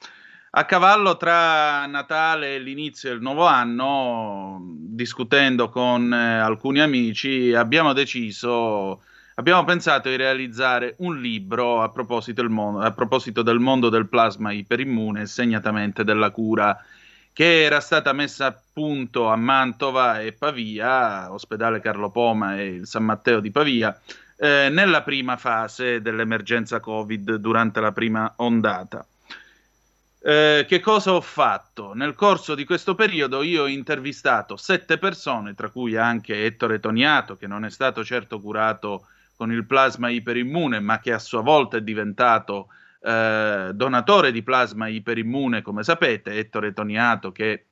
A 0.52 0.64
cavallo 0.64 1.18
tra 1.18 1.84
Natale 1.84 2.54
e 2.54 2.58
l'inizio 2.60 3.10
del 3.10 3.20
nuovo 3.20 3.44
anno, 3.44 4.58
discutendo 4.74 5.68
con 5.68 6.10
eh, 6.14 6.38
alcuni 6.38 6.80
amici, 6.80 7.52
abbiamo 7.52 7.92
deciso 7.92 9.02
abbiamo 9.38 9.64
pensato 9.64 10.08
di 10.08 10.16
realizzare 10.16 10.94
un 10.98 11.20
libro 11.20 11.80
a 11.80 11.90
proposito, 11.90 12.42
mondo, 12.48 12.80
a 12.80 12.90
proposito, 12.90 13.42
del 13.42 13.60
mondo 13.60 13.88
del 13.88 14.08
plasma 14.08 14.52
iperimmune, 14.52 15.26
segnatamente 15.26 16.04
della 16.04 16.30
cura 16.30 16.76
che 17.32 17.62
era 17.62 17.78
stata 17.78 18.12
messa 18.12 18.46
a 18.46 18.60
punto 18.72 19.28
a 19.28 19.36
Mantova 19.36 20.20
e 20.20 20.32
Pavia, 20.32 21.32
ospedale 21.32 21.80
Carlo 21.80 22.10
Poma 22.10 22.58
e 22.58 22.66
il 22.66 22.86
San 22.88 23.04
Matteo 23.04 23.38
di 23.38 23.52
Pavia, 23.52 23.96
eh, 24.36 24.68
nella 24.72 25.02
prima 25.02 25.36
fase 25.36 26.02
dell'emergenza 26.02 26.80
Covid 26.80 27.36
durante 27.36 27.78
la 27.78 27.92
prima 27.92 28.32
ondata. 28.38 29.06
Eh, 30.20 30.66
che 30.68 30.80
cosa 30.80 31.12
ho 31.12 31.20
fatto? 31.20 31.94
Nel 31.94 32.16
corso 32.16 32.56
di 32.56 32.64
questo 32.64 32.96
periodo 32.96 33.44
io 33.44 33.62
ho 33.62 33.68
intervistato 33.68 34.56
sette 34.56 34.98
persone, 34.98 35.54
tra 35.54 35.70
cui 35.70 35.94
anche 35.94 36.44
Ettore 36.44 36.80
Toniato, 36.80 37.36
che 37.36 37.46
non 37.46 37.64
è 37.64 37.70
stato 37.70 38.04
certo 38.04 38.40
curato 38.40 39.06
con 39.38 39.52
il 39.52 39.66
plasma 39.66 40.08
iperimmune, 40.10 40.80
ma 40.80 40.98
che 40.98 41.12
a 41.12 41.20
sua 41.20 41.42
volta 41.42 41.76
è 41.76 41.80
diventato 41.80 42.70
eh, 43.00 43.70
donatore 43.72 44.32
di 44.32 44.42
plasma 44.42 44.88
iperimmune, 44.88 45.62
come 45.62 45.84
sapete, 45.84 46.32
Ettore 46.32 46.72
Toniato, 46.72 47.30
che 47.30 47.66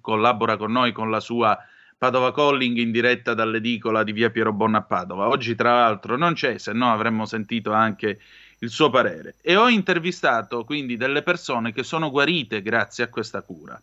collabora 0.00 0.56
con 0.56 0.72
noi 0.72 0.92
con 0.92 1.10
la 1.10 1.20
sua 1.20 1.58
Padova 1.98 2.32
Calling 2.32 2.78
in 2.78 2.90
diretta 2.90 3.34
dall'edicola 3.34 4.02
di 4.02 4.12
via 4.12 4.30
Piero 4.30 4.54
Bonna 4.54 4.78
a 4.78 4.82
Padova. 4.82 5.28
Oggi, 5.28 5.54
tra 5.54 5.74
l'altro, 5.74 6.16
non 6.16 6.32
c'è, 6.32 6.56
se 6.56 6.72
no 6.72 6.90
avremmo 6.90 7.26
sentito 7.26 7.70
anche 7.70 8.18
il 8.60 8.70
suo 8.70 8.88
parere. 8.88 9.34
E 9.42 9.56
ho 9.56 9.68
intervistato 9.68 10.64
quindi 10.64 10.96
delle 10.96 11.22
persone 11.22 11.74
che 11.74 11.82
sono 11.82 12.10
guarite 12.10 12.62
grazie 12.62 13.04
a 13.04 13.08
questa 13.08 13.42
cura. 13.42 13.78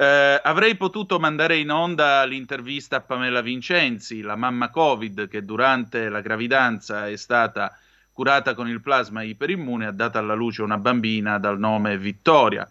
Eh, 0.00 0.40
avrei 0.44 0.76
potuto 0.76 1.18
mandare 1.18 1.56
in 1.56 1.72
onda 1.72 2.22
l'intervista 2.22 2.98
a 2.98 3.00
Pamela 3.00 3.40
Vincenzi, 3.40 4.20
la 4.20 4.36
mamma 4.36 4.70
Covid, 4.70 5.26
che 5.26 5.44
durante 5.44 6.08
la 6.08 6.20
gravidanza 6.20 7.08
è 7.08 7.16
stata 7.16 7.76
curata 8.12 8.54
con 8.54 8.68
il 8.68 8.80
plasma 8.80 9.24
iperimmune 9.24 9.86
e 9.86 9.88
ha 9.88 9.90
dato 9.90 10.18
alla 10.18 10.34
luce 10.34 10.62
una 10.62 10.78
bambina 10.78 11.38
dal 11.38 11.58
nome 11.58 11.98
Vittoria. 11.98 12.70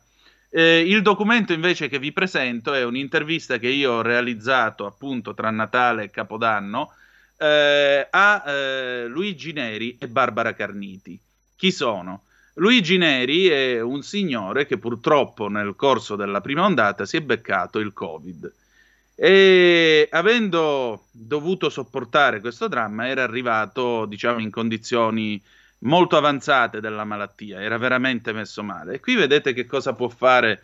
Eh, 0.50 0.80
il 0.80 1.02
documento 1.02 1.52
invece 1.52 1.90
che 1.90 2.00
vi 2.00 2.13
presento 2.13 2.74
è 2.74 2.86
un'intervista 2.86 3.58
che 3.58 3.68
io 3.68 3.92
ho 3.92 4.02
realizzato 4.02 4.86
appunto 4.86 5.34
tra 5.34 5.52
Natale 5.52 6.04
e 6.04 6.10
Capodanno 6.10 6.94
eh, 7.36 8.08
a 8.10 8.44
eh, 8.46 9.06
Luigi 9.08 9.52
Neri 9.52 9.98
e 10.00 10.08
Barbara 10.08 10.54
Carniti. 10.54 11.20
Chi 11.58 11.72
sono? 11.72 12.24
Luigi 12.60 12.98
Neri 12.98 13.48
è 13.48 13.80
un 13.82 14.02
signore 14.02 14.65
che 14.65 14.80
purtroppo 14.80 15.48
nel 15.48 15.76
corso 15.76 16.15
della 16.15 16.41
prima 16.41 16.65
ondata 16.65 17.06
si 17.06 17.17
è 17.17 17.22
beccato 17.22 17.78
il 17.78 17.93
Covid 17.93 18.52
e 19.13 20.08
avendo 20.12 21.06
dovuto 21.12 21.70
sopportare 21.70 22.39
questo 22.39 22.67
dramma 22.67 23.08
era 23.08 23.22
arrivato 23.24 24.06
diciamo 24.06 24.39
in 24.39 24.50
condizioni 24.50 25.39
molto 25.80 26.17
avanzate 26.17 26.80
della 26.80 27.04
malattia, 27.04 27.62
era 27.62 27.78
veramente 27.78 28.34
messo 28.34 28.63
male. 28.63 28.96
E 28.96 29.00
qui 29.00 29.15
vedete 29.15 29.54
che 29.54 29.67
cosa 29.67 29.93
può 29.93 30.10
fare 30.10 30.62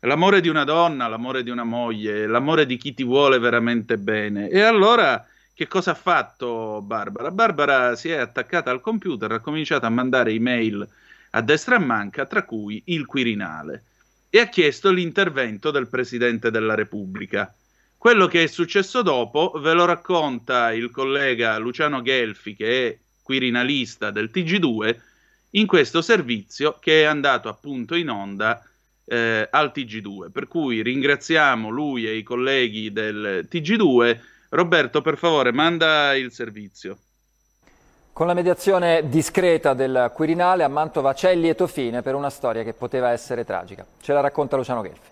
l'amore 0.00 0.40
di 0.40 0.48
una 0.48 0.62
donna, 0.62 1.08
l'amore 1.08 1.42
di 1.42 1.50
una 1.50 1.64
moglie, 1.64 2.28
l'amore 2.28 2.66
di 2.66 2.76
chi 2.76 2.94
ti 2.94 3.02
vuole 3.02 3.40
veramente 3.40 3.98
bene. 3.98 4.48
E 4.48 4.60
allora 4.60 5.26
che 5.52 5.66
cosa 5.66 5.90
ha 5.90 5.94
fatto 5.94 6.80
Barbara? 6.82 7.32
Barbara 7.32 7.96
si 7.96 8.10
è 8.10 8.16
attaccata 8.16 8.70
al 8.70 8.80
computer, 8.80 9.32
ha 9.32 9.40
cominciato 9.40 9.86
a 9.86 9.90
mandare 9.90 10.30
email 10.30 10.88
a 11.34 11.40
destra 11.42 11.76
e 11.76 11.80
manca, 11.80 12.26
tra 12.26 12.44
cui 12.44 12.82
il 12.86 13.06
Quirinale, 13.06 13.84
e 14.30 14.40
ha 14.40 14.48
chiesto 14.48 14.90
l'intervento 14.90 15.70
del 15.70 15.88
Presidente 15.88 16.50
della 16.50 16.74
Repubblica. 16.74 17.54
Quello 17.96 18.26
che 18.26 18.42
è 18.42 18.46
successo 18.46 19.02
dopo 19.02 19.52
ve 19.60 19.74
lo 19.74 19.84
racconta 19.84 20.72
il 20.72 20.90
collega 20.90 21.58
Luciano 21.58 22.02
Gelfi, 22.02 22.56
che 22.56 22.88
è 22.88 22.98
quirinalista 23.22 24.10
del 24.10 24.30
TG2, 24.32 24.96
in 25.50 25.66
questo 25.66 26.02
servizio 26.02 26.78
che 26.80 27.02
è 27.02 27.04
andato 27.04 27.48
appunto 27.48 27.94
in 27.94 28.10
onda 28.10 28.62
eh, 29.04 29.46
al 29.50 29.72
TG2. 29.74 30.30
Per 30.30 30.48
cui 30.48 30.82
ringraziamo 30.82 31.68
lui 31.68 32.06
e 32.06 32.16
i 32.16 32.22
colleghi 32.22 32.92
del 32.92 33.46
TG2. 33.50 34.18
Roberto, 34.50 35.00
per 35.00 35.16
favore, 35.16 35.52
manda 35.52 36.14
il 36.14 36.32
servizio. 36.32 36.98
Con 38.14 38.26
la 38.26 38.34
mediazione 38.34 39.08
discreta 39.08 39.72
del 39.72 40.10
Quirinale 40.12 40.64
a 40.64 40.68
Mantova 40.68 41.14
c'è 41.14 41.30
il 41.30 41.40
lieto 41.40 41.66
fine 41.66 42.02
per 42.02 42.14
una 42.14 42.28
storia 42.28 42.62
che 42.62 42.74
poteva 42.74 43.10
essere 43.10 43.42
tragica. 43.42 43.86
Ce 44.02 44.12
la 44.12 44.20
racconta 44.20 44.54
Luciano 44.54 44.82
Gelfi. 44.82 45.11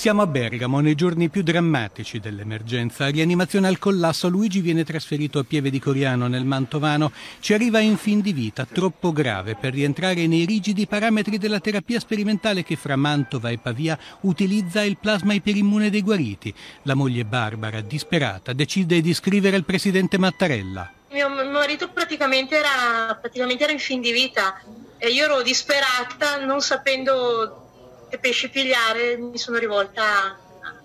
Siamo 0.00 0.22
a 0.22 0.26
Bergamo, 0.26 0.80
nei 0.80 0.94
giorni 0.94 1.28
più 1.28 1.42
drammatici 1.42 2.20
dell'emergenza. 2.20 3.08
Rianimazione 3.08 3.68
al 3.68 3.78
collasso, 3.78 4.30
Luigi 4.30 4.62
viene 4.62 4.82
trasferito 4.82 5.38
a 5.38 5.44
Pieve 5.44 5.68
di 5.68 5.78
Coriano, 5.78 6.26
nel 6.26 6.46
Mantovano. 6.46 7.12
Ci 7.38 7.52
arriva 7.52 7.80
in 7.80 7.98
fin 7.98 8.22
di 8.22 8.32
vita, 8.32 8.64
troppo 8.64 9.12
grave 9.12 9.56
per 9.56 9.74
rientrare 9.74 10.26
nei 10.26 10.46
rigidi 10.46 10.86
parametri 10.86 11.36
della 11.36 11.60
terapia 11.60 12.00
sperimentale 12.00 12.64
che 12.64 12.76
fra 12.76 12.96
Mantova 12.96 13.50
e 13.50 13.58
Pavia 13.58 13.98
utilizza 14.22 14.82
il 14.82 14.96
plasma 14.96 15.34
iperimmune 15.34 15.90
dei 15.90 16.00
guariti. 16.00 16.54
La 16.84 16.94
moglie 16.94 17.26
Barbara, 17.26 17.82
disperata, 17.82 18.54
decide 18.54 19.02
di 19.02 19.12
scrivere 19.12 19.56
al 19.56 19.66
presidente 19.66 20.16
Mattarella. 20.16 20.90
Mio 21.10 21.28
marito 21.28 21.90
praticamente 21.90 22.56
era, 22.56 23.18
praticamente 23.20 23.64
era 23.64 23.72
in 23.72 23.78
fin 23.78 24.00
di 24.00 24.12
vita 24.12 24.62
e 24.96 25.10
io 25.10 25.24
ero 25.24 25.42
disperata, 25.42 26.42
non 26.42 26.62
sapendo 26.62 27.66
che 28.10 28.18
pesce 28.18 28.48
pigliare, 28.50 29.16
mi 29.16 29.38
sono 29.38 29.56
rivolta 29.56 30.36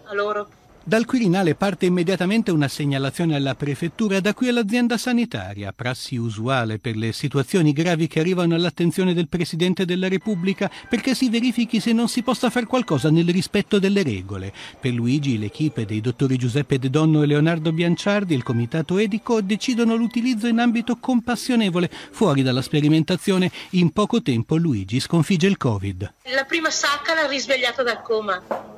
a 0.06 0.14
loro. 0.14 0.48
Dal 0.88 1.06
Quirinale 1.06 1.56
parte 1.56 1.88
immediatamente 1.88 2.52
una 2.52 2.68
segnalazione 2.68 3.36
alla 3.36 3.56
prefettura, 3.56 4.20
da 4.20 4.36
qui 4.36 4.50
all'azienda 4.50 5.00
sanitaria, 5.00 5.74
prassi 5.76 6.16
usuale 6.16 6.78
per 6.78 6.96
le 6.96 7.12
situazioni 7.12 7.74
gravi 7.74 8.06
che 8.06 8.20
arrivano 8.20 8.54
all'attenzione 8.54 9.16
del 9.16 9.28
Presidente 9.28 9.86
della 9.86 10.08
Repubblica, 10.08 10.70
perché 10.88 11.16
si 11.16 11.32
verifichi 11.32 11.80
se 11.80 11.92
non 11.92 12.08
si 12.08 12.22
possa 12.22 12.52
fare 12.52 12.68
qualcosa 12.68 13.10
nel 13.10 13.28
rispetto 13.28 13.80
delle 13.80 14.04
regole. 14.04 14.54
Per 14.80 14.94
Luigi 14.94 15.40
l'equipe 15.40 15.86
dei 15.86 16.02
dottori 16.02 16.38
Giuseppe 16.38 16.78
De 16.78 16.92
Donno 16.92 17.24
e 17.24 17.26
Leonardo 17.26 17.72
Bianciardi, 17.72 18.36
il 18.36 18.44
comitato 18.44 19.00
edico, 19.00 19.42
decidono 19.42 19.96
l'utilizzo 19.96 20.46
in 20.46 20.60
ambito 20.60 20.98
compassionevole, 20.98 21.90
fuori 22.12 22.44
dalla 22.44 22.62
sperimentazione. 22.62 23.52
In 23.72 23.90
poco 23.90 24.22
tempo 24.22 24.56
Luigi 24.56 25.00
sconfigge 25.00 25.48
il 25.48 25.58
Covid. 25.58 26.14
La 26.26 26.44
prima 26.44 26.70
sacca 26.70 27.16
l'ha 27.16 27.26
risvegliato 27.26 27.82
dal 27.82 28.04
coma 28.04 28.75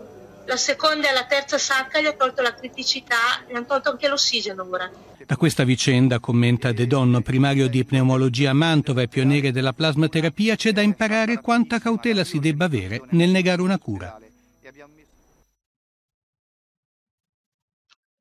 la 0.47 0.55
seconda 0.57 1.09
e 1.09 1.13
la 1.13 1.25
terza 1.25 1.57
sacca 1.57 1.99
gli 1.99 2.05
ha 2.05 2.13
tolto 2.13 2.41
la 2.41 2.53
criticità, 2.53 3.43
gli 3.47 3.53
hanno 3.53 3.65
tolto 3.65 3.91
anche 3.91 4.07
l'ossigeno 4.07 4.65
ora. 4.69 4.89
Da 5.25 5.35
questa 5.35 5.65
vicenda, 5.65 6.19
commenta 6.19 6.71
De 6.71 6.87
Donno, 6.87 7.21
primario 7.21 7.67
di 7.67 7.83
pneumologia 7.83 8.51
a 8.51 8.53
Mantova 8.53 9.01
e 9.01 9.09
pioniere 9.09 9.51
della 9.51 9.73
plasmaterapia, 9.73 10.55
c'è 10.55 10.71
da 10.71 10.81
imparare 10.81 11.41
quanta 11.41 11.79
cautela 11.79 12.23
si 12.23 12.39
debba 12.39 12.65
avere 12.65 13.01
nel 13.09 13.29
negare 13.29 13.61
una 13.61 13.77
cura. 13.77 14.17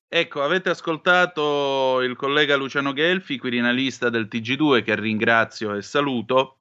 Ecco, 0.08 0.42
avete 0.42 0.70
ascoltato 0.70 2.00
il 2.00 2.16
collega 2.16 2.56
Luciano 2.56 2.92
Gelfi, 2.92 3.38
quirinalista 3.38 4.08
del 4.08 4.28
TG2, 4.30 4.82
che 4.82 4.98
ringrazio 4.98 5.74
e 5.74 5.82
saluto. 5.82 6.58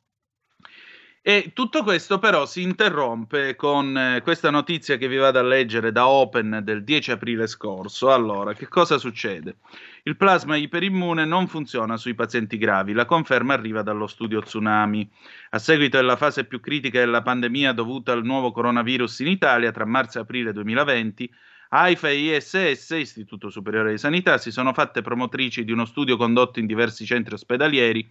E 1.28 1.54
tutto 1.56 1.82
questo 1.82 2.20
però 2.20 2.46
si 2.46 2.62
interrompe 2.62 3.56
con 3.56 3.98
eh, 3.98 4.22
questa 4.22 4.52
notizia 4.52 4.96
che 4.96 5.08
vi 5.08 5.16
vado 5.16 5.40
a 5.40 5.42
leggere 5.42 5.92
da 5.92 6.08
Open 6.08 6.60
del 6.62 6.84
10 6.84 7.14
aprile 7.14 7.48
scorso. 7.48 8.14
Allora, 8.14 8.54
che 8.54 8.68
cosa 8.68 9.00
succede? 9.00 9.56
Il 10.04 10.18
plasma 10.18 10.56
iperimmune 10.56 11.26
non 11.26 11.48
funziona 11.48 11.98
sui 11.98 12.14
pazienti 12.14 12.60
gravi, 12.60 12.94
la 12.94 13.06
conferma 13.06 13.56
arriva 13.56 13.82
dallo 13.82 14.06
studio 14.06 14.40
Tsunami. 14.40 15.10
A 15.50 15.58
seguito 15.58 15.98
della 15.98 16.16
fase 16.16 16.46
più 16.46 16.60
critica 16.60 17.00
della 17.00 17.24
pandemia 17.24 17.72
dovuta 17.72 18.12
al 18.12 18.24
nuovo 18.24 18.52
coronavirus 18.52 19.22
in 19.22 19.28
Italia 19.30 19.72
tra 19.72 19.86
marzo 19.86 20.20
e 20.20 20.22
aprile 20.22 20.54
2020, 20.54 21.34
AIFA 21.70 22.10
e 22.10 22.36
ISS, 22.36 22.90
Istituto 22.92 23.50
Superiore 23.50 23.90
di 23.90 23.98
Sanità, 23.98 24.38
si 24.38 24.52
sono 24.52 24.74
fatte 24.74 25.02
promotrici 25.02 25.66
di 25.66 25.72
uno 25.72 25.86
studio 25.86 26.18
condotto 26.18 26.60
in 26.60 26.68
diversi 26.68 27.04
centri 27.04 27.34
ospedalieri 27.34 28.08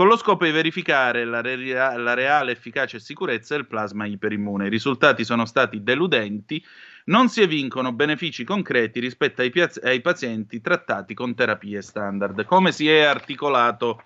con 0.00 0.08
lo 0.08 0.16
scopo 0.16 0.46
di 0.46 0.50
verificare 0.50 1.26
la, 1.26 1.42
re- 1.42 1.74
la, 1.74 2.14
reale 2.14 2.52
efficacia 2.52 2.96
e 2.96 3.00
sicurezza 3.00 3.54
del 3.54 3.66
plasma 3.66 4.06
iperimmune. 4.06 4.64
I 4.64 4.70
risultati 4.70 5.24
sono 5.24 5.44
stati 5.44 5.82
deludenti, 5.82 6.64
non 7.04 7.28
si 7.28 7.42
evincono 7.42 7.92
benefici 7.92 8.42
concreti 8.42 8.98
rispetto 8.98 9.42
ai, 9.42 9.50
piaz- 9.50 9.78
ai 9.84 10.00
pazienti 10.00 10.62
trattati 10.62 11.12
con 11.12 11.34
terapie 11.34 11.82
standard. 11.82 12.46
Come 12.46 12.72
si 12.72 12.88
è 12.88 13.02
articolato 13.02 14.02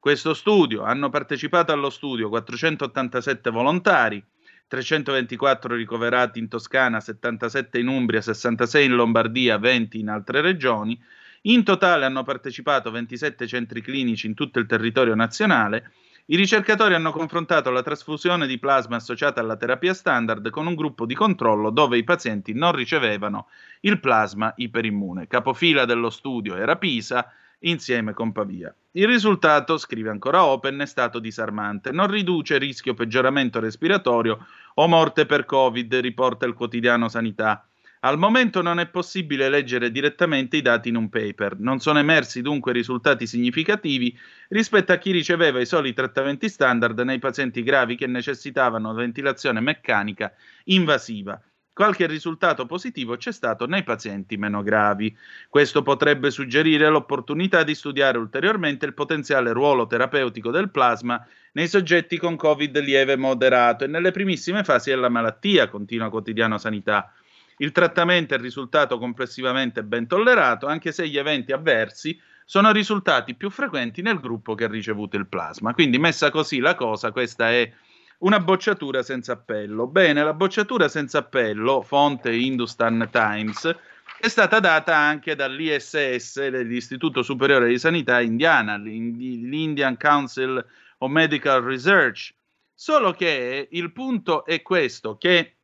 questo 0.00 0.34
studio? 0.34 0.82
Hanno 0.82 1.10
partecipato 1.10 1.70
allo 1.70 1.90
studio 1.90 2.28
487 2.28 3.48
volontari, 3.50 4.20
324 4.66 5.76
ricoverati 5.76 6.40
in 6.40 6.48
Toscana, 6.48 6.98
77 6.98 7.78
in 7.78 7.86
Umbria, 7.86 8.20
66 8.20 8.84
in 8.84 8.96
Lombardia, 8.96 9.58
20 9.58 10.00
in 10.00 10.08
altre 10.08 10.40
regioni 10.40 11.00
in 11.48 11.62
totale 11.64 12.04
hanno 12.04 12.22
partecipato 12.22 12.90
27 12.90 13.46
centri 13.46 13.80
clinici 13.80 14.26
in 14.26 14.34
tutto 14.34 14.58
il 14.58 14.66
territorio 14.66 15.14
nazionale. 15.14 15.92
I 16.26 16.36
ricercatori 16.36 16.94
hanno 16.94 17.12
confrontato 17.12 17.70
la 17.70 17.82
trasfusione 17.82 18.48
di 18.48 18.58
plasma 18.58 18.96
associata 18.96 19.40
alla 19.40 19.56
terapia 19.56 19.94
standard 19.94 20.50
con 20.50 20.66
un 20.66 20.74
gruppo 20.74 21.06
di 21.06 21.14
controllo 21.14 21.70
dove 21.70 21.98
i 21.98 22.04
pazienti 22.04 22.52
non 22.52 22.72
ricevevano 22.72 23.46
il 23.80 24.00
plasma 24.00 24.52
iperimmune. 24.56 25.28
Capofila 25.28 25.84
dello 25.84 26.10
studio 26.10 26.56
era 26.56 26.76
Pisa 26.76 27.30
insieme 27.60 28.12
con 28.12 28.32
Pavia. 28.32 28.74
Il 28.92 29.06
risultato, 29.06 29.78
scrive 29.78 30.10
ancora 30.10 30.44
Open, 30.44 30.80
è 30.80 30.86
stato 30.86 31.20
disarmante. 31.20 31.92
Non 31.92 32.08
riduce 32.08 32.58
rischio 32.58 32.94
peggioramento 32.94 33.60
respiratorio 33.60 34.46
o 34.74 34.88
morte 34.88 35.26
per 35.26 35.44
Covid, 35.44 35.94
riporta 35.94 36.44
il 36.44 36.54
quotidiano 36.54 37.08
Sanità. 37.08 37.64
Al 38.00 38.18
momento 38.18 38.62
non 38.62 38.78
è 38.78 38.86
possibile 38.86 39.48
leggere 39.48 39.90
direttamente 39.90 40.56
i 40.58 40.62
dati 40.62 40.90
in 40.90 40.96
un 40.96 41.08
paper, 41.08 41.58
non 41.58 41.80
sono 41.80 41.98
emersi 41.98 42.42
dunque 42.42 42.72
risultati 42.72 43.26
significativi 43.26 44.16
rispetto 44.48 44.92
a 44.92 44.96
chi 44.96 45.10
riceveva 45.10 45.60
i 45.60 45.66
soli 45.66 45.92
trattamenti 45.92 46.48
standard 46.48 46.98
nei 47.00 47.18
pazienti 47.18 47.62
gravi 47.62 47.96
che 47.96 48.06
necessitavano 48.06 48.92
ventilazione 48.92 49.60
meccanica 49.60 50.32
invasiva. 50.64 51.40
Qualche 51.76 52.06
risultato 52.06 52.64
positivo 52.64 53.16
c'è 53.16 53.32
stato 53.32 53.66
nei 53.66 53.82
pazienti 53.82 54.38
meno 54.38 54.62
gravi. 54.62 55.14
Questo 55.48 55.82
potrebbe 55.82 56.30
suggerire 56.30 56.88
l'opportunità 56.88 57.64
di 57.64 57.74
studiare 57.74 58.16
ulteriormente 58.16 58.86
il 58.86 58.94
potenziale 58.94 59.52
ruolo 59.52 59.86
terapeutico 59.86 60.50
del 60.50 60.70
plasma 60.70 61.22
nei 61.52 61.68
soggetti 61.68 62.16
con 62.16 62.36
Covid 62.36 62.78
lieve 62.80 63.16
moderato 63.16 63.84
e 63.84 63.88
nelle 63.88 64.10
primissime 64.10 64.64
fasi 64.64 64.88
della 64.88 65.10
malattia, 65.10 65.68
continua 65.68 66.08
quotidiano 66.08 66.56
sanità. 66.56 67.12
Il 67.58 67.72
trattamento 67.72 68.34
è 68.34 68.38
risultato 68.38 68.98
complessivamente 68.98 69.82
ben 69.82 70.06
tollerato, 70.06 70.66
anche 70.66 70.92
se 70.92 71.08
gli 71.08 71.16
eventi 71.16 71.52
avversi 71.52 72.20
sono 72.44 72.70
risultati 72.70 73.34
più 73.34 73.50
frequenti 73.50 74.02
nel 74.02 74.20
gruppo 74.20 74.54
che 74.54 74.64
ha 74.64 74.68
ricevuto 74.68 75.16
il 75.16 75.26
plasma. 75.26 75.72
Quindi, 75.72 75.98
messa 75.98 76.30
così 76.30 76.58
la 76.58 76.74
cosa, 76.74 77.12
questa 77.12 77.50
è 77.50 77.72
una 78.18 78.40
bocciatura 78.40 79.02
senza 79.02 79.32
appello. 79.32 79.86
Bene, 79.86 80.22
la 80.22 80.34
bocciatura 80.34 80.88
senza 80.88 81.18
appello, 81.18 81.82
fonte 81.82 82.32
Hindustan 82.32 83.08
Times, 83.10 83.74
è 84.18 84.28
stata 84.28 84.60
data 84.60 84.96
anche 84.96 85.34
dall'ISS, 85.34 86.48
l'Istituto 86.62 87.22
Superiore 87.22 87.68
di 87.68 87.78
Sanità 87.78 88.20
Indiana, 88.20 88.76
l'Indian 88.76 89.96
Council 89.98 90.64
of 90.98 91.10
Medical 91.10 91.62
Research. 91.62 92.34
Solo 92.72 93.12
che 93.12 93.68
il 93.70 93.92
punto 93.92 94.44
è 94.44 94.62
questo, 94.62 95.16
che 95.16 95.55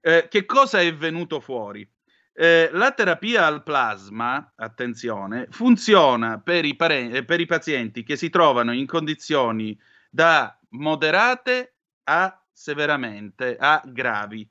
eh, 0.00 0.28
che 0.28 0.44
cosa 0.44 0.80
è 0.80 0.94
venuto 0.94 1.40
fuori? 1.40 1.88
Eh, 2.32 2.70
la 2.72 2.92
terapia 2.92 3.46
al 3.46 3.64
plasma, 3.64 4.52
attenzione, 4.54 5.48
funziona 5.50 6.38
per 6.38 6.64
i, 6.64 6.76
pare- 6.76 7.10
eh, 7.10 7.24
per 7.24 7.40
i 7.40 7.46
pazienti 7.46 8.04
che 8.04 8.14
si 8.14 8.30
trovano 8.30 8.72
in 8.72 8.86
condizioni 8.86 9.76
da 10.08 10.56
moderate 10.70 11.74
a 12.04 12.40
severamente, 12.52 13.56
a 13.58 13.82
gravi. 13.84 14.48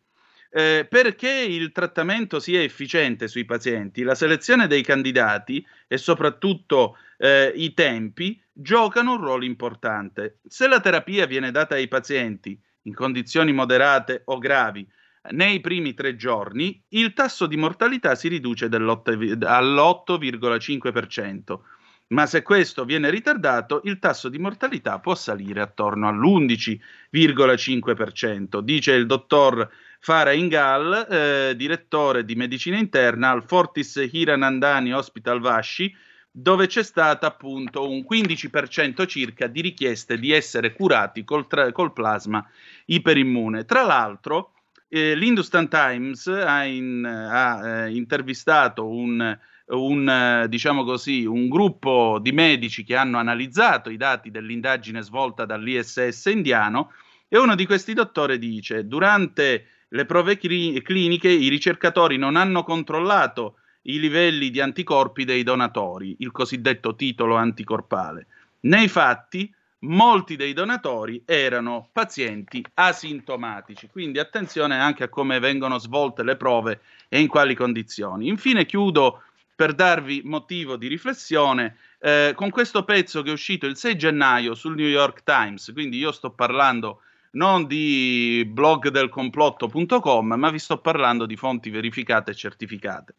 Eh, 0.49 0.85
perché 0.89 1.29
il 1.29 1.71
trattamento 1.71 2.39
sia 2.39 2.61
efficiente 2.61 3.27
sui 3.27 3.45
pazienti, 3.45 4.03
la 4.03 4.15
selezione 4.15 4.67
dei 4.67 4.81
candidati 4.81 5.65
e 5.87 5.97
soprattutto 5.97 6.97
eh, 7.17 7.51
i 7.55 7.73
tempi 7.73 8.41
giocano 8.51 9.13
un 9.13 9.21
ruolo 9.21 9.45
importante. 9.45 10.39
Se 10.45 10.67
la 10.67 10.79
terapia 10.79 11.25
viene 11.25 11.51
data 11.51 11.75
ai 11.75 11.87
pazienti 11.87 12.59
in 12.83 12.93
condizioni 12.93 13.51
moderate 13.51 14.21
o 14.25 14.37
gravi 14.39 14.85
nei 15.31 15.59
primi 15.59 15.93
tre 15.93 16.15
giorni 16.15 16.81
il 16.89 17.13
tasso 17.13 17.47
di 17.47 17.57
mortalità 17.57 18.13
si 18.15 18.27
riduce 18.27 18.65
all'8,5%, 18.65 21.59
ma 22.07 22.25
se 22.25 22.41
questo 22.41 22.85
viene 22.85 23.09
ritardato 23.09 23.81
il 23.83 23.99
tasso 23.99 24.29
di 24.29 24.37
mortalità 24.37 24.99
può 24.99 25.13
salire 25.15 25.59
attorno 25.61 26.07
all'11,5%, 26.07 28.59
dice 28.59 28.93
il 28.93 29.05
dottor 29.05 29.69
Farah 29.99 30.31
Ingal, 30.31 31.07
eh, 31.09 31.53
direttore 31.55 32.23
di 32.23 32.35
medicina 32.35 32.77
interna 32.77 33.31
al 33.31 33.43
Fortis 33.43 34.07
Hiranandani 34.09 34.93
Hospital 34.93 35.41
Vashi, 35.41 35.93
dove 36.31 36.67
c'è 36.67 36.83
stato 36.83 37.25
appunto 37.25 37.89
un 37.89 38.05
15% 38.09 39.05
circa 39.07 39.47
di 39.47 39.59
richieste 39.59 40.17
di 40.19 40.31
essere 40.31 40.73
curati 40.73 41.23
col, 41.23 41.47
tra- 41.47 41.71
col 41.71 41.93
plasma 41.93 42.47
iperimmune. 42.85 43.65
Tra 43.65 43.83
l'altro, 43.83 44.51
eh, 44.89 45.15
L'Hindustan 45.15 45.67
Times 45.67 46.27
ha, 46.27 46.63
in, 46.63 47.05
ha 47.05 47.85
eh, 47.85 47.95
intervistato 47.95 48.87
un, 48.87 49.37
un, 49.65 50.09
eh, 50.09 50.47
diciamo 50.47 50.83
così, 50.83 51.25
un 51.25 51.49
gruppo 51.49 52.19
di 52.21 52.31
medici 52.31 52.83
che 52.83 52.95
hanno 52.95 53.17
analizzato 53.17 53.89
i 53.89 53.97
dati 53.97 54.31
dell'indagine 54.31 55.01
svolta 55.01 55.45
dall'ISS 55.45 56.25
indiano 56.25 56.91
e 57.27 57.37
uno 57.37 57.55
di 57.55 57.65
questi 57.65 57.93
dottori 57.93 58.39
dice 58.39 58.87
durante 58.87 59.67
le 59.89 60.05
prove 60.05 60.37
cli- 60.37 60.81
cliniche 60.81 61.29
i 61.29 61.49
ricercatori 61.49 62.17
non 62.17 62.35
hanno 62.35 62.63
controllato 62.63 63.57
i 63.83 63.99
livelli 63.99 64.49
di 64.49 64.59
anticorpi 64.59 65.23
dei 65.23 65.43
donatori, 65.43 66.17
il 66.19 66.31
cosiddetto 66.31 66.95
titolo 66.95 67.35
anticorpale. 67.35 68.27
Nei 68.61 68.87
fatti 68.87 69.53
molti 69.79 70.35
dei 70.35 70.53
donatori 70.53 71.21
erano 71.25 71.89
pazienti 71.91 72.65
asintomatici, 72.75 73.87
quindi 73.91 74.19
attenzione 74.19 74.79
anche 74.79 75.03
a 75.03 75.09
come 75.09 75.39
vengono 75.39 75.77
svolte 75.77 76.23
le 76.23 76.35
prove 76.35 76.81
e 77.07 77.19
in 77.19 77.27
quali 77.27 77.53
condizioni. 77.53 78.27
Infine 78.27 78.65
chiudo 78.65 79.21
per 79.55 79.73
darvi 79.73 80.21
motivo 80.23 80.75
di 80.75 80.87
riflessione 80.87 81.77
eh, 81.99 82.33
con 82.35 82.49
questo 82.49 82.83
pezzo 82.83 83.21
che 83.21 83.29
è 83.29 83.33
uscito 83.33 83.65
il 83.65 83.75
6 83.75 83.97
gennaio 83.97 84.53
sul 84.55 84.75
New 84.75 84.87
York 84.87 85.23
Times, 85.23 85.71
quindi 85.73 85.97
io 85.97 86.11
sto 86.11 86.31
parlando 86.31 87.01
non 87.31 87.67
di 87.67 88.47
blogdelcomplotto.com, 88.47 90.33
ma 90.33 90.49
vi 90.49 90.59
sto 90.59 90.77
parlando 90.79 91.25
di 91.25 91.35
fonti 91.35 91.69
verificate 91.69 92.31
e 92.31 92.35
certificate. 92.35 93.13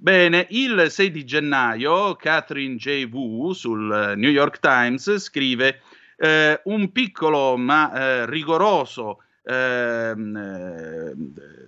Bene, 0.00 0.46
il 0.50 0.86
6 0.90 1.10
di 1.10 1.24
gennaio 1.24 2.14
Catherine 2.14 2.76
J. 2.76 3.08
Wu 3.10 3.52
sul 3.52 4.14
New 4.16 4.30
York 4.30 4.60
Times 4.60 5.18
scrive 5.18 5.80
eh, 6.16 6.60
un 6.66 6.92
piccolo 6.92 7.56
ma 7.56 7.92
eh, 7.92 8.26
rigoroso 8.26 9.24
ehm, 9.42 10.36
eh, 10.36 11.14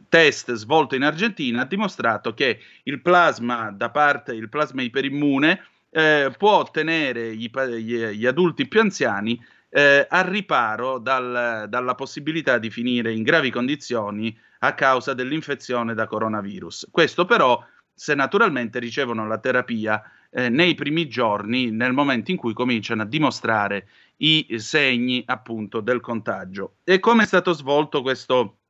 test 0.08 0.52
svolto 0.52 0.94
in 0.94 1.02
Argentina 1.02 1.62
ha 1.62 1.64
dimostrato 1.64 2.32
che 2.32 2.60
il 2.84 3.02
plasma 3.02 3.72
da 3.72 3.90
parte 3.90 4.32
il 4.32 4.48
plasma 4.48 4.82
iperimmune 4.82 5.64
eh, 5.90 6.32
può 6.38 6.58
ottenere 6.58 7.34
gli, 7.34 7.50
gli, 7.50 7.96
gli 7.96 8.26
adulti 8.26 8.68
più 8.68 8.78
anziani 8.78 9.44
eh, 9.70 10.06
al 10.08 10.24
riparo 10.26 11.00
dal- 11.00 11.66
dalla 11.68 11.94
possibilità 11.96 12.58
di 12.58 12.70
finire 12.70 13.12
in 13.12 13.24
gravi 13.24 13.50
condizioni 13.50 14.38
a 14.60 14.72
causa 14.74 15.14
dell'infezione 15.14 15.94
da 15.94 16.06
coronavirus. 16.06 16.90
Questo 16.92 17.24
però 17.24 17.60
se 18.00 18.14
naturalmente 18.14 18.78
ricevono 18.78 19.26
la 19.26 19.36
terapia 19.36 20.02
eh, 20.30 20.48
nei 20.48 20.74
primi 20.74 21.06
giorni, 21.06 21.70
nel 21.70 21.92
momento 21.92 22.30
in 22.30 22.38
cui 22.38 22.54
cominciano 22.54 23.02
a 23.02 23.04
dimostrare 23.04 23.88
i 24.22 24.46
segni 24.56 25.22
appunto 25.26 25.80
del 25.80 26.00
contagio. 26.00 26.76
E 26.82 26.98
come 26.98 27.24
è 27.24 27.26
stato 27.26 27.52
svolto 27.52 28.00
questo, 28.00 28.60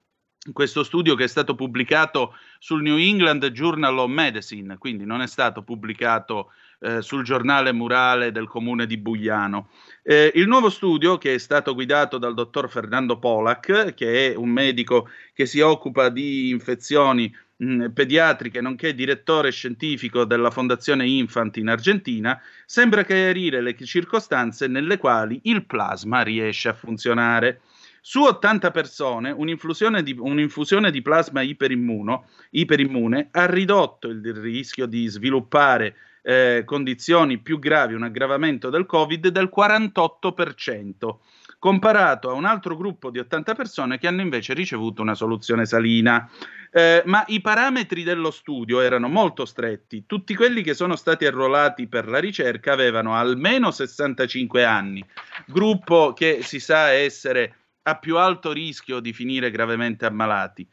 questo 0.52 0.82
studio 0.82 1.14
che 1.14 1.22
è 1.22 1.28
stato 1.28 1.54
pubblicato 1.54 2.34
sul 2.58 2.82
New 2.82 2.96
England 2.96 3.46
Journal 3.50 3.98
of 3.98 4.10
Medicine, 4.10 4.78
quindi 4.78 5.04
non 5.04 5.20
è 5.20 5.28
stato 5.28 5.62
pubblicato 5.62 6.50
eh, 6.80 7.00
sul 7.00 7.22
giornale 7.22 7.70
murale 7.70 8.32
del 8.32 8.48
comune 8.48 8.84
di 8.84 8.96
Bugliano. 8.96 9.68
Eh, 10.02 10.32
il 10.34 10.48
nuovo 10.48 10.70
studio, 10.70 11.18
che 11.18 11.34
è 11.34 11.38
stato 11.38 11.74
guidato 11.74 12.18
dal 12.18 12.34
dottor 12.34 12.68
Fernando 12.68 13.20
Polak, 13.20 13.94
che 13.94 14.32
è 14.32 14.34
un 14.34 14.48
medico 14.48 15.08
che 15.32 15.46
si 15.46 15.60
occupa 15.60 16.08
di 16.08 16.50
infezioni 16.50 17.32
pediatriche, 17.92 18.60
nonché 18.60 18.94
direttore 18.94 19.50
scientifico 19.50 20.24
della 20.24 20.50
Fondazione 20.50 21.06
Infant 21.06 21.58
in 21.58 21.68
Argentina, 21.68 22.40
sembra 22.64 23.04
chiarire 23.04 23.60
le 23.60 23.76
circostanze 23.76 24.66
nelle 24.66 24.96
quali 24.96 25.40
il 25.44 25.66
plasma 25.66 26.22
riesce 26.22 26.70
a 26.70 26.74
funzionare. 26.74 27.60
Su 28.00 28.22
80 28.22 28.70
persone, 28.70 29.30
un'infusione 29.30 30.02
di, 30.02 30.16
un'infusione 30.18 30.90
di 30.90 31.02
plasma 31.02 31.42
iperimmune 31.42 33.28
ha 33.30 33.46
ridotto 33.46 34.08
il 34.08 34.34
rischio 34.34 34.86
di 34.86 35.06
sviluppare 35.06 35.94
eh, 36.22 36.62
condizioni 36.64 37.38
più 37.38 37.58
gravi, 37.58 37.92
un 37.92 38.04
aggravamento 38.04 38.70
del 38.70 38.86
Covid 38.86 39.28
del 39.28 39.50
48%, 39.54 41.16
comparato 41.60 42.30
a 42.30 42.32
un 42.32 42.46
altro 42.46 42.74
gruppo 42.74 43.10
di 43.10 43.18
80 43.18 43.54
persone 43.54 43.98
che 43.98 44.08
hanno 44.08 44.22
invece 44.22 44.54
ricevuto 44.54 45.02
una 45.02 45.14
soluzione 45.14 45.66
salina. 45.66 46.28
Eh, 46.72 47.02
ma 47.04 47.22
i 47.28 47.40
parametri 47.40 48.02
dello 48.02 48.30
studio 48.30 48.80
erano 48.80 49.08
molto 49.08 49.44
stretti. 49.44 50.04
Tutti 50.06 50.34
quelli 50.34 50.62
che 50.62 50.72
sono 50.74 50.96
stati 50.96 51.26
arruolati 51.26 51.86
per 51.86 52.08
la 52.08 52.18
ricerca 52.18 52.72
avevano 52.72 53.14
almeno 53.14 53.70
65 53.70 54.64
anni, 54.64 55.04
gruppo 55.46 56.14
che 56.14 56.40
si 56.42 56.58
sa 56.58 56.90
essere 56.90 57.54
a 57.82 57.96
più 57.96 58.16
alto 58.16 58.52
rischio 58.52 58.98
di 59.00 59.12
finire 59.12 59.50
gravemente 59.50 60.06
ammalati. 60.06 60.66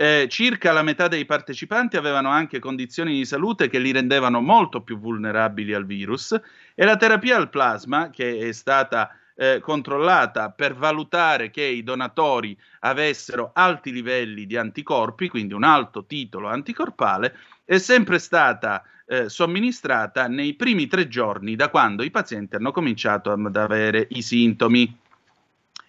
Eh, 0.00 0.28
circa 0.30 0.70
la 0.70 0.82
metà 0.84 1.08
dei 1.08 1.24
partecipanti 1.24 1.96
avevano 1.96 2.28
anche 2.28 2.60
condizioni 2.60 3.14
di 3.14 3.24
salute 3.24 3.68
che 3.68 3.80
li 3.80 3.90
rendevano 3.90 4.40
molto 4.40 4.82
più 4.82 5.00
vulnerabili 5.00 5.74
al 5.74 5.84
virus 5.84 6.40
e 6.76 6.84
la 6.84 6.96
terapia 6.96 7.36
al 7.36 7.50
plasma, 7.50 8.10
che 8.10 8.38
è 8.38 8.52
stata 8.52 9.10
eh, 9.40 9.60
controllata 9.60 10.50
per 10.50 10.74
valutare 10.74 11.50
che 11.50 11.62
i 11.62 11.84
donatori 11.84 12.58
avessero 12.80 13.52
alti 13.54 13.92
livelli 13.92 14.46
di 14.46 14.56
anticorpi, 14.56 15.28
quindi 15.28 15.54
un 15.54 15.62
alto 15.62 16.04
titolo 16.06 16.48
anticorpale, 16.48 17.36
è 17.64 17.78
sempre 17.78 18.18
stata 18.18 18.82
eh, 19.06 19.28
somministrata 19.28 20.26
nei 20.26 20.54
primi 20.54 20.88
tre 20.88 21.06
giorni 21.06 21.54
da 21.54 21.68
quando 21.68 22.02
i 22.02 22.10
pazienti 22.10 22.56
hanno 22.56 22.72
cominciato 22.72 23.30
ad 23.30 23.56
avere 23.56 24.08
i 24.10 24.22
sintomi. 24.22 24.98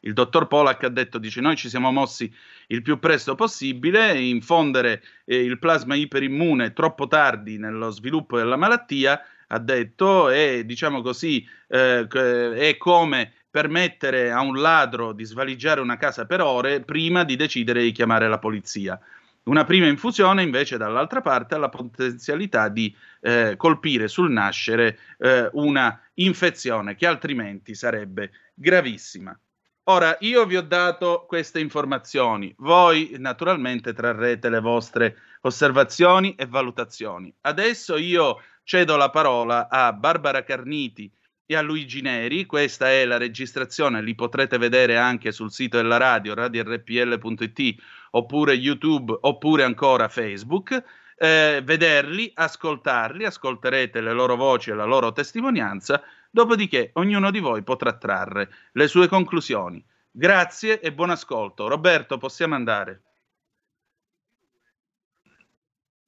Il 0.02 0.14
dottor 0.14 0.48
Polak 0.48 0.84
ha 0.84 0.90
detto, 0.90 1.18
dice, 1.18 1.42
noi 1.42 1.56
ci 1.56 1.70
siamo 1.70 1.92
mossi 1.92 2.32
il 2.68 2.84
più 2.84 3.00
presto 3.00 3.34
possibile, 3.34 4.18
infondere 4.18 5.02
eh, 5.26 5.44
il 5.44 5.58
plasma 5.58 5.96
iperimmune 5.96 6.72
troppo 6.72 7.08
tardi 7.08 7.58
nello 7.58 7.90
sviluppo 7.90 8.38
della 8.38 8.56
malattia, 8.56 9.20
ha 9.52 9.60
detto, 9.60 10.30
è, 10.30 10.64
diciamo 10.64 11.02
così, 11.02 11.46
eh, 11.68 12.08
è 12.08 12.78
come 12.78 13.34
permettere 13.50 14.32
a 14.32 14.42
un 14.42 14.60
ladro 14.60 15.14
di 15.14 15.24
svaligiare 15.24 15.82
una 15.82 15.98
casa 15.98 16.26
per 16.26 16.42
ore 16.42 16.82
prima 16.82 17.24
di 17.24 17.36
decidere 17.36 17.82
di 17.82 17.92
chiamare 17.92 18.28
la 18.28 18.40
polizia. 18.40 19.00
Una 19.44 19.64
prima 19.64 19.88
infusione 19.88 20.44
invece 20.44 20.78
dall'altra 20.78 21.22
parte 21.22 21.56
ha 21.56 21.58
la 21.58 21.70
potenzialità 21.70 22.70
di 22.70 22.96
eh, 23.22 23.56
colpire 23.58 24.08
sul 24.08 24.32
nascere 24.32 25.00
eh, 25.18 25.50
una 25.54 26.00
infezione 26.16 26.96
che 26.96 27.08
altrimenti 27.08 27.74
sarebbe 27.74 28.32
gravissima. 28.54 29.38
Ora, 29.86 30.16
io 30.20 30.46
vi 30.46 30.56
ho 30.56 30.62
dato 30.62 31.26
queste 31.28 31.60
informazioni, 31.60 32.54
voi 32.60 33.16
naturalmente 33.18 33.92
trarrete 33.92 34.48
le 34.48 34.60
vostre 34.60 35.18
osservazioni 35.42 36.36
e 36.36 36.46
valutazioni. 36.46 37.34
Adesso 37.42 37.98
io 37.98 38.40
cedo 38.64 38.98
la 38.98 39.10
parola 39.10 39.68
a 39.68 39.92
Barbara 39.94 40.44
Carniti 40.44 41.12
e 41.52 41.56
a 41.56 41.62
Luigi 41.62 42.02
Neri, 42.02 42.46
questa 42.46 42.90
è 42.90 43.06
la 43.06 43.18
registrazione, 43.18 44.04
li 44.04 44.14
potrete 44.14 44.60
vedere 44.60 44.98
anche 44.98 45.32
sul 45.32 45.52
sito 45.52 45.78
della 45.78 45.98
radio, 45.98 46.36
radiorpl.it, 46.36 47.76
oppure 48.12 48.54
YouTube, 48.54 49.18
oppure 49.22 49.64
ancora 49.64 50.08
Facebook. 50.10 50.84
Eh, 51.18 51.62
vederli, 51.64 52.32
ascoltarli, 52.34 53.26
ascolterete 53.26 54.00
le 54.00 54.14
loro 54.14 54.36
voci 54.36 54.70
e 54.70 54.76
la 54.76 54.86
loro 54.86 55.12
testimonianza 55.12 56.02
Dopodiché 56.32 56.92
ognuno 56.94 57.32
di 57.32 57.40
voi 57.40 57.64
potrà 57.64 57.94
trarre 57.94 58.50
le 58.74 58.88
sue 58.88 59.08
conclusioni. 59.08 59.84
Grazie 60.12 60.80
e 60.80 60.94
buon 60.94 61.10
ascolto. 61.10 61.68
Roberto, 61.68 62.18
possiamo 62.18 62.54
andare. 62.54 63.09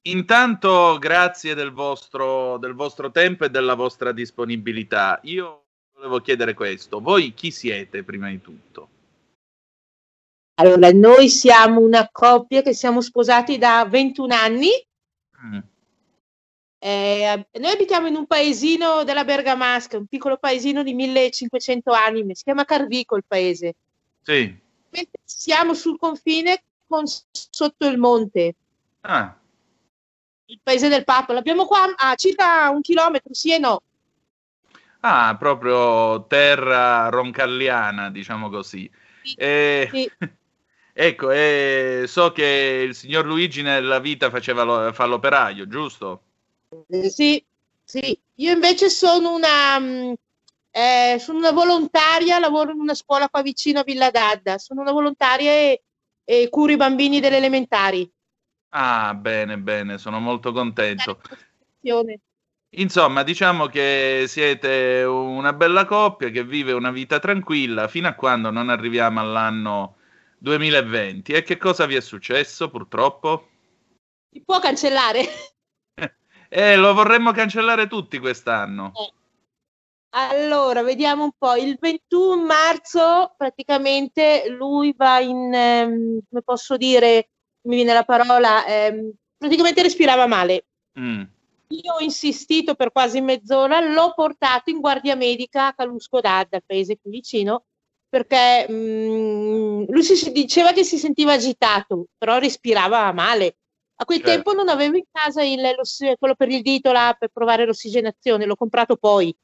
Intanto 0.02 0.98
grazie 0.98 1.54
del 1.54 1.70
vostro, 1.70 2.58
del 2.58 2.74
vostro 2.74 3.10
tempo 3.10 3.44
e 3.44 3.50
della 3.50 3.74
vostra 3.74 4.12
disponibilità. 4.12 5.20
Io 5.24 5.64
volevo 5.94 6.20
chiedere 6.20 6.54
questo. 6.54 7.00
Voi 7.00 7.34
chi 7.34 7.50
siete 7.50 8.02
prima 8.02 8.28
di 8.28 8.40
tutto? 8.40 8.88
Allora, 10.54 10.90
noi 10.90 11.28
siamo 11.28 11.80
una 11.80 12.08
coppia 12.10 12.62
che 12.62 12.74
siamo 12.74 13.00
sposati 13.00 13.58
da 13.58 13.86
21 13.88 14.34
anni. 14.34 14.70
Mm. 15.44 15.58
Eh, 16.78 17.46
noi 17.52 17.70
abitiamo 17.70 18.08
in 18.08 18.16
un 18.16 18.26
paesino 18.26 19.04
della 19.04 19.24
Bergamasca, 19.24 19.98
un 19.98 20.06
piccolo 20.06 20.36
paesino 20.36 20.82
di 20.82 20.94
1500 20.94 21.92
anime, 21.92 22.34
si 22.34 22.42
chiama 22.42 22.64
Carvico 22.64 23.16
il 23.16 23.24
paese. 23.26 23.74
Sì. 24.22 24.58
Siamo 25.24 25.74
sul 25.74 25.96
confine 25.96 26.64
con 26.88 27.04
sotto 27.06 27.86
il 27.86 27.98
monte, 27.98 28.56
Ah, 29.04 29.36
il 30.52 30.60
paese 30.62 30.88
del 30.88 31.04
Papa. 31.04 31.32
L'abbiamo 31.32 31.66
qua 31.66 31.92
a 31.96 32.14
circa 32.14 32.70
un 32.70 32.80
chilometro, 32.80 33.34
sì 33.34 33.52
e 33.54 33.58
no. 33.58 33.80
ah, 35.00 35.36
proprio 35.38 36.26
terra 36.26 37.08
roncalliana, 37.08 38.10
diciamo 38.10 38.48
così. 38.50 38.90
Eh, 39.34 39.92
ecco, 40.92 41.30
eh, 41.30 42.04
so 42.06 42.32
che 42.32 42.84
il 42.86 42.94
signor 42.94 43.26
Luigi 43.26 43.62
nella 43.62 43.98
vita 44.00 44.30
faceva 44.30 44.62
lo- 44.62 44.92
fa 44.92 45.06
l'operaio, 45.06 45.66
giusto? 45.68 46.22
Eh, 46.88 47.10
Sì, 47.10 47.44
sì. 47.84 48.18
Io 48.36 48.52
invece 48.52 48.88
sono 48.90 49.34
una, 49.34 49.78
mm, 49.78 50.12
eh, 50.70 51.16
sono 51.20 51.38
una 51.38 51.52
volontaria, 51.52 52.38
lavoro 52.38 52.72
in 52.72 52.80
una 52.80 52.94
scuola 52.94 53.28
qua 53.28 53.42
vicino 53.42 53.80
a 53.80 53.82
Villa 53.84 54.10
d'Adda. 54.10 54.58
Sono 54.58 54.80
una 54.80 54.92
volontaria 54.92 55.50
e, 55.52 55.82
e 56.24 56.48
curo 56.48 56.72
i 56.72 56.76
bambini 56.76 57.20
delle 57.20 57.36
elementari. 57.36 58.10
Ah, 58.74 59.12
bene, 59.14 59.58
bene, 59.58 59.98
sono 59.98 60.18
molto 60.18 60.52
contento. 60.52 61.20
Insomma, 62.74 63.22
diciamo 63.22 63.66
che 63.66 64.24
siete 64.28 65.02
una 65.02 65.52
bella 65.52 65.84
coppia 65.84 66.30
che 66.30 66.42
vive 66.42 66.72
una 66.72 66.90
vita 66.90 67.18
tranquilla 67.18 67.86
fino 67.86 68.08
a 68.08 68.14
quando 68.14 68.50
non 68.50 68.70
arriviamo 68.70 69.20
all'anno 69.20 69.96
2020. 70.38 71.32
E 71.32 71.42
che 71.42 71.58
cosa 71.58 71.84
vi 71.84 71.96
è 71.96 72.00
successo, 72.00 72.70
purtroppo? 72.70 73.48
Si 74.30 74.42
può 74.42 74.58
cancellare? 74.58 75.22
Eh, 76.54 76.76
lo 76.76 76.92
vorremmo 76.92 77.32
cancellare 77.32 77.86
tutti 77.86 78.18
quest'anno. 78.18 78.92
Allora, 80.10 80.82
vediamo 80.82 81.24
un 81.24 81.30
po'. 81.38 81.54
Il 81.54 81.78
21 81.80 82.44
marzo 82.44 83.32
praticamente 83.38 84.44
lui 84.50 84.92
va 84.94 85.18
in, 85.20 85.50
ehm, 85.50 86.20
come 86.28 86.42
posso 86.44 86.76
dire, 86.76 87.30
mi 87.62 87.76
viene 87.76 87.92
la 87.92 88.04
parola, 88.04 88.66
ehm, 88.66 89.12
praticamente 89.36 89.82
respirava 89.82 90.26
male. 90.26 90.66
Mm. 90.98 91.22
Io 91.68 91.94
ho 91.94 92.00
insistito 92.00 92.74
per 92.74 92.92
quasi 92.92 93.20
mezz'ora, 93.20 93.80
l'ho 93.80 94.12
portato 94.14 94.70
in 94.70 94.80
guardia 94.80 95.14
medica 95.14 95.68
a 95.68 95.74
Calusco 95.74 96.20
d'Adda, 96.20 96.58
il 96.58 96.64
paese 96.66 96.98
qui 97.00 97.10
vicino, 97.10 97.64
perché 98.08 98.66
mm, 98.70 99.84
lui 99.88 100.02
si, 100.02 100.32
diceva 100.32 100.72
che 100.72 100.84
si 100.84 100.98
sentiva 100.98 101.32
agitato, 101.32 102.08
però 102.18 102.38
respirava 102.38 103.10
male. 103.12 103.56
A 103.96 104.04
quel 104.04 104.18
Certo. 104.18 104.32
tempo 104.32 104.52
non 104.52 104.68
avevo 104.68 104.96
in 104.96 105.04
casa 105.10 105.42
il, 105.42 105.60
quello 106.18 106.34
per 106.34 106.50
il 106.50 106.60
dito 106.60 106.92
là 106.92 107.16
per 107.18 107.30
provare 107.32 107.64
l'ossigenazione, 107.64 108.44
l'ho 108.44 108.56
comprato 108.56 108.96
poi. 108.96 109.34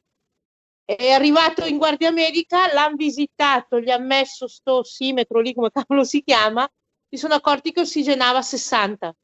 È 0.84 1.10
arrivato 1.10 1.64
in 1.64 1.78
guardia 1.78 2.10
medica, 2.10 2.72
l'hanno 2.72 2.96
visitato, 2.96 3.80
gli 3.80 3.90
ha 3.90 3.98
messo 3.98 4.48
sto 4.48 4.78
ossimetro 4.78 5.40
lì, 5.40 5.54
come 5.54 5.70
cavolo 5.72 6.04
si 6.04 6.22
chiama, 6.22 6.68
si 7.08 7.16
sono 7.16 7.34
accorti 7.34 7.72
che 7.72 7.80
ossigenava 7.80 8.38
a 8.38 8.42
60. 8.42 9.14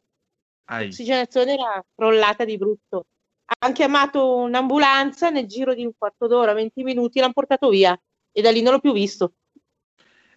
Ai. 0.66 0.86
L'ossigenazione 0.86 1.52
era 1.54 1.84
crollata 1.94 2.44
di 2.44 2.56
brutto. 2.56 3.06
Hanno 3.58 3.74
chiamato 3.74 4.36
un'ambulanza 4.36 5.28
nel 5.30 5.46
giro 5.46 5.74
di 5.74 5.84
un 5.84 5.92
quarto 5.96 6.26
d'ora, 6.26 6.54
20 6.54 6.82
minuti, 6.82 7.20
l'hanno 7.20 7.32
portato 7.32 7.68
via. 7.68 7.98
e 8.36 8.42
da 8.42 8.50
lì 8.50 8.62
non 8.62 8.72
l'ho 8.72 8.80
più 8.80 8.92
visto. 8.92 9.34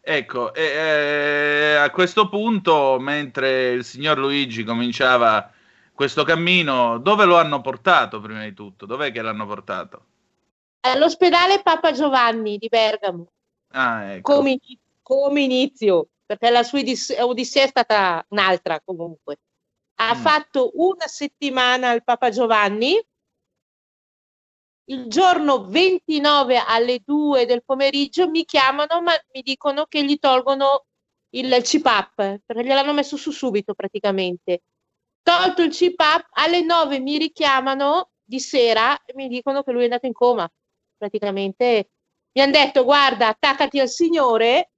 Ecco, 0.01 0.53
e, 0.53 0.63
eh, 0.63 1.75
a 1.75 1.89
questo 1.89 2.29
punto, 2.29 2.97
mentre 2.99 3.71
il 3.71 3.83
signor 3.83 4.17
Luigi 4.17 4.63
cominciava 4.63 5.51
questo 5.93 6.23
cammino, 6.23 6.99
dove 6.99 7.25
lo 7.25 7.37
hanno 7.37 7.59
portato 7.61 8.21
prima 8.21 8.43
di 8.43 8.53
tutto? 8.53 8.85
Dov'è 8.85 9.11
che 9.11 9.21
l'hanno 9.21 9.45
portato? 9.47 10.05
All'ospedale 10.81 11.61
Papa 11.61 11.91
Giovanni 11.91 12.57
di 12.57 12.67
Bergamo, 12.69 13.27
Ah, 13.71 14.13
ecco. 14.13 14.33
come, 14.35 14.59
come 15.01 15.41
inizio, 15.41 16.07
perché 16.27 16.49
la 16.49 16.61
sua 16.63 16.79
odis- 16.79 17.15
odissea 17.19 17.63
è 17.63 17.67
stata 17.67 18.23
un'altra 18.29 18.81
comunque. 18.83 19.39
Ha 19.99 20.13
Mm. 20.13 20.19
fatto 20.19 20.71
una 20.75 21.07
settimana 21.07 21.89
al 21.89 22.03
Papa 22.03 22.29
Giovanni, 22.29 23.01
il 24.89 25.07
giorno 25.07 25.65
29 25.65 26.57
alle 26.57 26.99
2 27.03 27.45
del 27.45 27.63
pomeriggio 27.63 28.29
mi 28.29 28.45
chiamano, 28.45 29.01
ma 29.01 29.13
mi 29.33 29.41
dicono 29.41 29.85
che 29.85 30.03
gli 30.03 30.17
tolgono 30.19 30.85
il 31.31 31.49
CPAP, 31.61 32.41
perché 32.45 32.63
gliel'hanno 32.63 32.93
messo 32.93 33.17
su 33.17 33.31
subito 33.31 33.73
praticamente. 33.73 34.61
Tolto 35.21 35.61
il 35.61 35.71
CPAP, 35.73 36.27
alle 36.31 36.61
9 36.61 36.99
mi 36.99 37.17
richiamano 37.17 38.11
di 38.23 38.39
sera 38.39 39.01
e 39.03 39.13
mi 39.15 39.27
dicono 39.27 39.63
che 39.63 39.71
lui 39.71 39.81
è 39.81 39.85
andato 39.85 40.05
in 40.05 40.13
coma. 40.13 40.49
Praticamente 40.95 41.89
mi 42.33 42.41
hanno 42.41 42.51
detto, 42.51 42.83
guarda, 42.83 43.27
attaccati 43.29 43.79
al 43.79 43.89
Signore, 43.89 44.71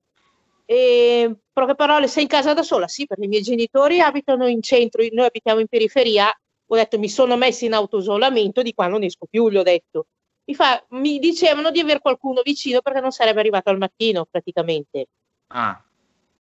e 0.72 1.36
poche 1.52 1.74
parole, 1.76 2.08
sei 2.08 2.24
in 2.24 2.30
casa 2.30 2.54
da 2.54 2.62
sola? 2.64 2.88
Sì, 2.88 3.06
perché 3.08 3.26
i 3.26 3.28
miei 3.28 3.42
genitori 3.42 4.02
abitano 4.02 4.48
in 4.48 4.62
centro, 4.62 5.02
noi 5.12 5.26
abitiamo 5.26 5.60
in 5.60 5.68
periferia. 5.68 6.32
Ho 6.72 6.76
detto, 6.76 7.00
mi 7.00 7.10
sono 7.10 7.36
messi 7.38 7.66
in 7.66 7.74
autoisolamento, 7.74 8.62
di 8.62 8.74
qua 8.74 8.88
non 8.88 9.02
esco 9.04 9.26
più, 9.30 9.50
gli 9.50 9.58
ho 9.58 9.64
detto. 9.64 10.06
Mi, 10.46 10.54
fa, 10.56 10.84
mi 10.90 11.18
dicevano 11.20 11.72
di 11.72 11.80
avere 11.80 12.00
qualcuno 12.00 12.42
vicino 12.44 12.82
perché 12.82 13.00
non 13.02 13.12
sarebbe 13.12 13.40
arrivato 13.40 13.70
al 13.72 13.78
mattino, 13.80 14.26
praticamente. 14.30 15.08
Ah, 15.50 15.84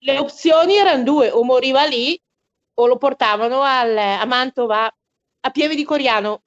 Le 0.06 0.18
opzioni 0.20 0.76
erano 0.78 1.04
due, 1.04 1.32
o 1.32 1.44
moriva 1.44 1.84
lì 1.86 2.18
o 2.78 2.88
lo 2.88 2.98
portavano 2.98 3.62
al- 3.62 3.98
a 3.98 4.26
Mantova 4.26 4.86
a 4.86 5.50
Pieve 5.52 5.76
di 5.76 5.84
Coriano. 5.84 6.44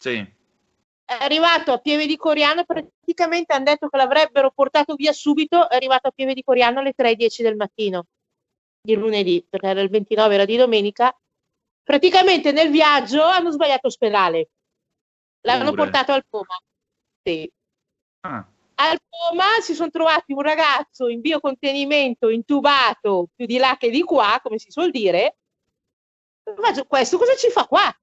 sì. 0.00 0.33
È 1.06 1.12
arrivato 1.20 1.72
a 1.72 1.78
Pieve 1.78 2.06
di 2.06 2.16
Coriano, 2.16 2.64
praticamente 2.64 3.52
hanno 3.52 3.64
detto 3.64 3.88
che 3.88 3.96
l'avrebbero 3.96 4.50
portato 4.50 4.94
via 4.94 5.12
subito, 5.12 5.68
è 5.68 5.76
arrivato 5.76 6.08
a 6.08 6.10
Pieve 6.10 6.32
di 6.32 6.42
Coriano 6.42 6.80
alle 6.80 6.94
3.10 6.96 7.42
del 7.42 7.56
mattino 7.56 8.06
di 8.80 8.94
lunedì, 8.94 9.44
perché 9.48 9.66
era 9.66 9.80
il 9.80 9.90
29, 9.90 10.34
era 10.34 10.44
di 10.44 10.56
domenica. 10.56 11.14
Praticamente 11.82 12.52
nel 12.52 12.70
viaggio 12.70 13.22
hanno 13.22 13.50
sbagliato 13.50 13.88
ospedale, 13.88 14.48
l'hanno 15.42 15.70
Pure. 15.70 15.76
portato 15.76 16.12
al 16.12 16.24
coma. 16.28 16.58
Sì. 17.22 17.50
Ah, 18.20 18.46
Al 18.76 18.98
coma 19.06 19.60
si 19.60 19.74
sono 19.74 19.90
trovati 19.90 20.32
un 20.32 20.40
ragazzo 20.40 21.08
in 21.08 21.20
biocontenimento, 21.20 22.30
intubato 22.30 23.28
più 23.34 23.44
di 23.44 23.58
là 23.58 23.76
che 23.78 23.90
di 23.90 24.02
qua, 24.02 24.40
come 24.42 24.58
si 24.58 24.70
suol 24.70 24.90
dire. 24.90 25.36
Ma 26.56 26.84
questo 26.86 27.18
cosa 27.18 27.34
ci 27.36 27.50
fa 27.50 27.66
qua? 27.66 27.94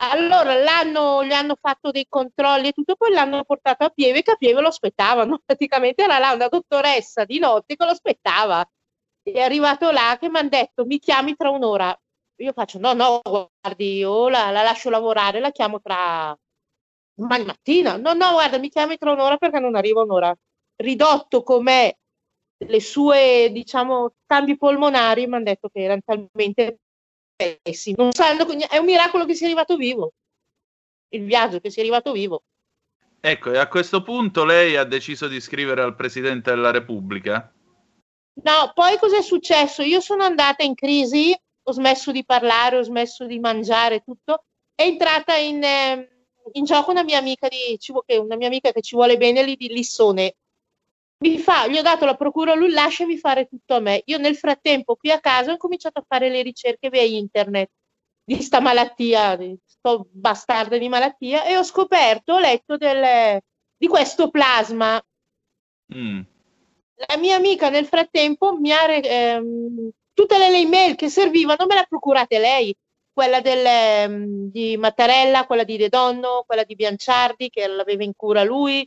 Allora 0.00 0.54
l'hanno, 0.54 1.24
gli 1.24 1.32
hanno 1.32 1.56
fatto 1.60 1.90
dei 1.90 2.06
controlli 2.08 2.68
e 2.68 2.72
tutto, 2.72 2.94
poi 2.94 3.10
l'hanno 3.12 3.42
portato 3.44 3.84
a 3.84 3.88
Pieve, 3.90 4.22
che 4.22 4.30
a 4.32 4.36
Pieve 4.36 4.60
lo 4.60 4.68
aspettavano. 4.68 5.40
Praticamente 5.44 6.02
era 6.04 6.18
là 6.18 6.32
una 6.32 6.46
dottoressa 6.48 7.24
di 7.24 7.38
notte 7.38 7.74
che 7.76 7.84
lo 7.84 7.90
aspettava. 7.90 8.64
È 9.22 9.40
arrivato 9.40 9.90
là 9.90 10.16
che 10.18 10.28
mi 10.30 10.38
hanno 10.38 10.48
detto 10.50 10.84
mi 10.86 10.98
chiami 10.98 11.34
tra 11.36 11.50
un'ora. 11.50 11.96
Io 12.40 12.52
faccio 12.52 12.78
no, 12.78 12.92
no, 12.92 13.20
guardi, 13.22 13.96
io 13.96 14.28
la, 14.28 14.50
la 14.50 14.62
lascio 14.62 14.90
lavorare, 14.90 15.40
la 15.40 15.50
chiamo 15.50 15.80
tra 15.80 16.36
domani 17.14 17.44
mattina. 17.44 17.96
No, 17.96 18.12
no, 18.14 18.32
guarda, 18.32 18.58
mi 18.58 18.68
chiami 18.68 18.96
tra 18.98 19.10
un'ora 19.12 19.36
perché 19.36 19.58
non 19.58 19.74
arriva 19.74 20.02
un'ora. 20.02 20.34
Ridotto 20.76 21.42
com'è 21.42 21.92
le 22.66 22.80
sue, 22.80 23.50
diciamo, 23.52 24.14
cambi 24.26 24.56
polmonari, 24.56 25.26
mi 25.26 25.34
hanno 25.36 25.44
detto 25.44 25.68
che 25.68 25.82
erano 25.82 26.00
talmente 26.04 26.78
pessimi. 27.38 27.94
Non 27.96 28.12
sanno, 28.12 28.46
è 28.68 28.78
un 28.78 28.84
miracolo 28.84 29.24
che 29.24 29.34
sia 29.34 29.46
arrivato 29.46 29.76
vivo. 29.76 30.12
Il 31.10 31.24
viaggio 31.24 31.60
che 31.60 31.70
sia 31.70 31.82
arrivato 31.82 32.12
vivo. 32.12 32.42
ecco, 33.20 33.52
e 33.52 33.58
a 33.58 33.68
questo 33.68 34.02
punto 34.02 34.44
lei 34.44 34.76
ha 34.76 34.84
deciso 34.84 35.28
di 35.28 35.40
scrivere 35.40 35.82
al 35.82 35.94
Presidente 35.94 36.50
della 36.50 36.70
Repubblica? 36.70 37.52
No, 38.42 38.72
poi 38.74 38.98
cos'è 38.98 39.22
successo? 39.22 39.82
Io 39.82 40.00
sono 40.00 40.22
andata 40.22 40.62
in 40.62 40.74
crisi, 40.74 41.36
ho 41.62 41.72
smesso 41.72 42.12
di 42.12 42.24
parlare, 42.24 42.76
ho 42.76 42.82
smesso 42.82 43.26
di 43.26 43.38
mangiare, 43.38 44.00
tutto. 44.00 44.44
È 44.74 44.82
entrata 44.82 45.34
in, 45.36 45.62
eh, 45.62 46.26
in 46.52 46.64
gioco 46.64 46.90
una 46.90 47.02
mia 47.02 47.18
amica 47.18 47.48
di, 47.48 47.78
una 48.18 48.36
mia 48.36 48.46
amica 48.46 48.70
che 48.72 48.82
ci 48.82 48.94
vuole 48.94 49.16
bene 49.16 49.42
lì 49.42 49.56
di 49.56 49.68
Lissone. 49.68 50.36
Mi 51.20 51.38
fa, 51.38 51.66
gli 51.66 51.76
ho 51.76 51.82
dato 51.82 52.04
la 52.04 52.14
procura, 52.16 52.54
lui 52.54 52.70
lasciami 52.70 53.18
fare 53.18 53.46
tutto 53.46 53.74
a 53.74 53.80
me. 53.80 54.02
Io 54.06 54.18
nel 54.18 54.36
frattempo 54.36 54.94
qui 54.94 55.10
a 55.10 55.18
casa 55.18 55.52
ho 55.52 55.56
cominciato 55.56 55.98
a 55.98 56.04
fare 56.06 56.28
le 56.30 56.42
ricerche 56.42 56.90
via 56.90 57.02
internet 57.02 57.70
di 58.22 58.40
sta 58.40 58.60
malattia, 58.60 59.34
di 59.36 59.56
sto 59.64 60.06
bastardo 60.12 60.78
di 60.78 60.88
malattia 60.88 61.44
e 61.44 61.56
ho 61.56 61.64
scoperto, 61.64 62.34
ho 62.34 62.38
letto 62.38 62.76
del- 62.76 63.40
di 63.76 63.86
questo 63.86 64.30
plasma 64.30 65.00
Mm. 65.94 66.20
la 67.08 67.16
mia 67.16 67.36
amica 67.36 67.70
nel 67.70 67.86
frattempo 67.86 68.54
mi 68.58 68.70
ha 68.72 68.84
ehm, 68.92 69.88
tutte 70.12 70.36
le 70.36 70.54
email 70.58 70.96
che 70.96 71.08
servivano 71.08 71.64
me 71.66 71.74
le 71.74 71.80
ha 71.80 71.86
procurate 71.88 72.38
lei 72.38 72.76
quella 73.10 73.40
del, 73.40 73.64
ehm, 73.64 74.50
di 74.50 74.76
Mattarella, 74.76 75.46
quella 75.46 75.64
di 75.64 75.78
De 75.78 75.88
Donno, 75.88 76.44
quella 76.46 76.64
di 76.64 76.74
Bianciardi 76.74 77.48
che 77.48 77.66
l'aveva 77.66 78.04
in 78.04 78.12
cura 78.14 78.44
lui, 78.44 78.86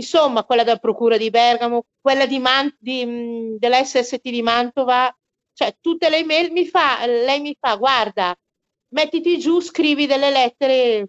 insomma 0.00 0.44
quella 0.44 0.64
della 0.64 0.78
procura 0.78 1.16
di 1.16 1.30
Bergamo, 1.30 1.84
quella 2.00 2.26
di 2.26 2.38
Man- 2.38 2.74
di, 2.78 3.04
mh, 3.04 3.56
della 3.58 3.82
SST 3.84 4.20
di 4.22 4.42
Mantova, 4.42 5.14
cioè 5.52 5.76
tutte 5.80 6.08
le 6.08 6.18
email 6.18 6.50
mi 6.52 6.66
fa, 6.66 7.04
lei 7.06 7.40
mi 7.40 7.56
fa 7.58 7.76
guarda, 7.76 8.34
mettiti 8.94 9.38
giù, 9.38 9.60
scrivi 9.60 10.06
delle 10.06 10.30
lettere 10.30 11.08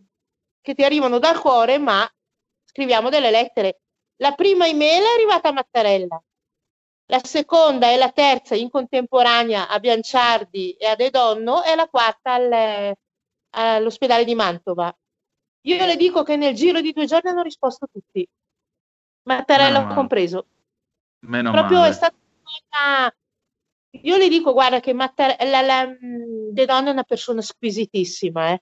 che 0.62 0.76
ti 0.76 0.84
arrivano 0.84 1.20
dal 1.20 1.40
cuore, 1.40 1.78
ma 1.78 2.08
scriviamo 2.66 3.10
delle 3.10 3.32
lettere. 3.32 3.82
La 4.18 4.34
prima 4.34 4.68
email 4.68 5.02
è 5.02 5.14
arrivata 5.16 5.50
a 5.50 5.54
Mattarella, 5.54 6.22
la 7.08 7.22
seconda 7.24 7.92
e 7.92 7.98
la 7.98 8.12
terza 8.12 8.56
in 8.56 8.70
contemporanea 8.70 9.68
a 9.68 9.80
Bianciardi 9.80 10.74
e 10.74 10.86
a 10.88 10.96
De 10.96 11.10
Donno 11.10 11.64
e 11.64 11.76
la 11.76 11.88
quarta 11.88 12.34
al- 12.34 12.94
all'ospedale 13.52 14.24
di 14.26 14.36
Mantova. 14.36 14.96
Io 15.66 15.86
le 15.86 15.96
dico 15.96 16.24
che 16.24 16.36
nel 16.38 16.56
giro 16.56 16.82
di 16.82 16.92
due 16.92 17.06
giorni 17.06 17.30
hanno 17.30 17.44
risposto 17.44 17.88
tutti, 17.92 18.28
Mattarella 19.24 19.70
Meno 19.72 19.84
male. 19.84 19.96
compreso. 19.96 20.46
Meno 21.26 21.52
Proprio 21.52 21.80
male. 21.80 21.90
è 21.90 21.94
stata 21.94 22.16
una... 22.16 23.16
Io 24.04 24.18
le 24.18 24.30
dico, 24.30 24.54
guarda, 24.54 24.80
che 24.80 24.94
Mattarella, 24.94 25.62
la, 25.62 25.86
mh, 25.86 26.52
De 26.52 26.66
Donno 26.66 26.90
è 26.90 26.92
una 26.92 27.04
persona 27.04 27.42
squisitissima, 27.42 28.52
eh. 28.52 28.62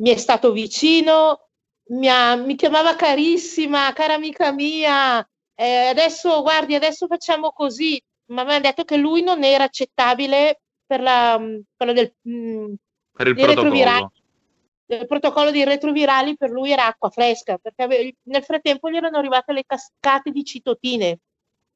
Mi 0.00 0.10
è 0.10 0.16
stato 0.16 0.52
vicino, 0.52 1.48
mi, 1.90 2.08
ha- 2.08 2.36
mi 2.36 2.54
chiamava 2.54 2.94
carissima, 2.94 3.92
cara 3.92 4.14
amica 4.14 4.52
mia, 4.52 5.20
eh, 5.54 5.86
adesso 5.88 6.40
guardi, 6.42 6.74
adesso 6.74 7.06
facciamo 7.06 7.50
così, 7.50 8.00
ma 8.26 8.44
mi 8.44 8.54
ha 8.54 8.60
detto 8.60 8.84
che 8.84 8.96
lui 8.96 9.22
non 9.22 9.42
era 9.42 9.64
accettabile 9.64 10.60
per 10.86 11.00
la, 11.00 11.36
mh, 11.38 11.62
quello 11.76 11.92
del, 11.92 12.14
mh, 12.20 12.72
Per 13.12 13.26
il 13.26 13.34
protocollo. 13.34 14.12
Il 14.90 15.06
protocollo 15.06 15.50
dei 15.50 15.64
retrovirali 15.64 16.36
per 16.36 16.50
lui 16.50 16.72
era 16.72 16.86
acqua 16.86 17.10
fresca, 17.10 17.58
perché 17.58 18.14
nel 18.22 18.42
frattempo 18.42 18.90
gli 18.90 18.96
erano 18.96 19.18
arrivate 19.18 19.52
le 19.52 19.64
cascate 19.66 20.30
di 20.30 20.44
citotine. 20.44 21.18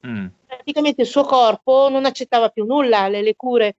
Mm. 0.06 0.26
Praticamente 0.46 1.02
il 1.02 1.08
suo 1.08 1.24
corpo 1.24 1.88
non 1.90 2.06
accettava 2.06 2.48
più 2.48 2.64
nulla, 2.64 3.08
le, 3.08 3.22
le 3.22 3.36
cure. 3.36 3.76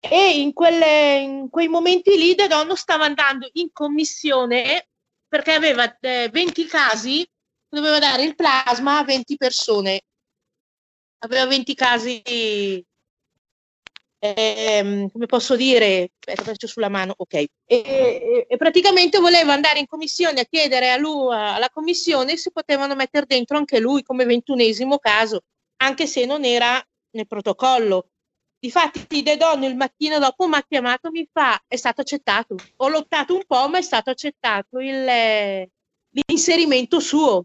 E 0.00 0.40
in, 0.40 0.52
quelle- 0.52 1.18
in 1.20 1.48
quei 1.50 1.68
momenti 1.68 2.16
lì 2.16 2.34
De 2.34 2.48
Donno 2.48 2.74
stava 2.74 3.04
andando 3.04 3.48
in 3.52 3.70
commissione 3.72 4.88
perché 5.26 5.52
aveva 5.52 5.96
eh, 6.00 6.28
20 6.30 6.66
casi, 6.66 7.26
doveva 7.68 7.98
dare 7.98 8.22
il 8.22 8.34
plasma 8.34 8.98
a 8.98 9.04
20 9.04 9.36
persone. 9.36 10.02
Aveva 11.24 11.46
20 11.46 11.74
casi, 11.74 12.84
ehm, 14.32 15.10
come 15.10 15.26
posso 15.26 15.56
dire, 15.56 16.12
aspetta, 16.24 16.66
sulla 16.66 16.88
mano, 16.88 17.14
ok. 17.16 17.34
E, 17.34 17.48
e- 17.66 18.46
e 18.48 18.56
praticamente 18.56 19.18
voleva 19.18 19.52
andare 19.52 19.78
in 19.80 19.86
commissione 19.86 20.40
a 20.40 20.44
chiedere 20.44 20.90
a 20.90 20.96
lui, 20.96 21.34
alla 21.34 21.68
commissione 21.70 22.36
se 22.36 22.50
potevano 22.50 22.94
mettere 22.94 23.26
dentro 23.26 23.56
anche 23.56 23.80
lui 23.80 24.02
come 24.02 24.24
ventunesimo 24.24 24.98
caso, 24.98 25.42
anche 25.82 26.06
se 26.06 26.24
non 26.24 26.44
era 26.44 26.82
nel 27.10 27.26
protocollo. 27.26 28.08
Difatti 28.58 29.22
De 29.22 29.36
Donno 29.36 29.66
il 29.66 29.76
mattino 29.76 30.18
dopo 30.18 30.48
mi 30.48 30.54
ha 30.54 30.64
chiamato, 30.66 31.10
mi 31.10 31.28
fa, 31.30 31.62
è 31.68 31.76
stato 31.76 32.00
accettato. 32.00 32.54
Ho 32.76 32.88
lottato 32.88 33.34
un 33.34 33.42
po', 33.46 33.68
ma 33.68 33.76
è 33.76 33.82
stato 33.82 34.08
accettato 34.08 34.78
il, 34.78 35.68
l'inserimento 36.10 36.98
suo. 36.98 37.44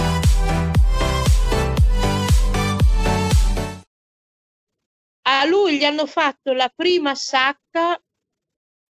A 5.41 5.45
lui 5.45 5.79
gli 5.79 5.83
hanno 5.83 6.05
fatto 6.05 6.53
la 6.53 6.69
prima 6.69 7.15
sacca 7.15 7.99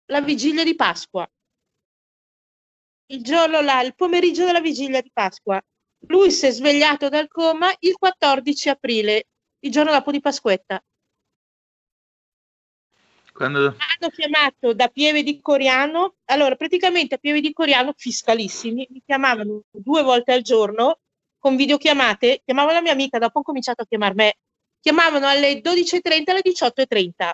la 0.08 0.22
vigilia 0.22 0.66
di 0.66 0.76
Pasqua. 0.76 1.26
Il 3.06 3.24
giorno 3.24 3.62
là, 3.62 3.82
il 3.82 3.96
pomeriggio 3.96 4.44
della 4.44 4.60
vigilia 4.60 5.00
di 5.00 5.10
Pasqua. 5.14 5.62
Lui 6.08 6.30
si 6.30 6.48
è 6.48 6.52
svegliato 6.52 7.08
dal 7.08 7.30
coma 7.30 7.74
il 7.80 7.96
14 7.96 8.68
aprile, 8.68 9.28
il 9.60 9.72
giorno 9.72 9.92
dopo 9.92 10.12
di 10.12 10.20
Pasquetta. 10.20 10.84
Quando... 13.32 13.60
Hanno 13.68 14.10
chiamato 14.10 14.74
da 14.74 14.90
Pieve 14.90 15.24
di 15.24 15.40
Coriano. 15.40 16.16
Allora, 16.26 16.58
praticamente 16.58 17.16
a 17.16 17.18
Pieve 17.18 17.40
di 17.40 17.54
Coriano, 17.54 17.94
fiscalissimi, 17.96 18.86
mi 18.90 19.02
chiamavano 19.06 19.64
due 19.72 20.02
volte 20.04 20.34
al 20.34 20.42
giorno 20.42 21.00
con 21.40 21.56
videochiamate. 21.56 22.42
Chiamavo 22.44 22.72
la 22.72 22.82
mia 22.82 22.92
amica, 22.92 23.20
dopo 23.20 23.40
ho 23.40 23.44
cominciato 23.44 23.84
a 23.84 23.86
chiamare 23.86 24.14
me. 24.16 24.36
Chiamavano 24.82 25.28
alle 25.28 25.62
12.30 25.62 26.32
alle 26.32 26.42
18.30. 26.42 27.32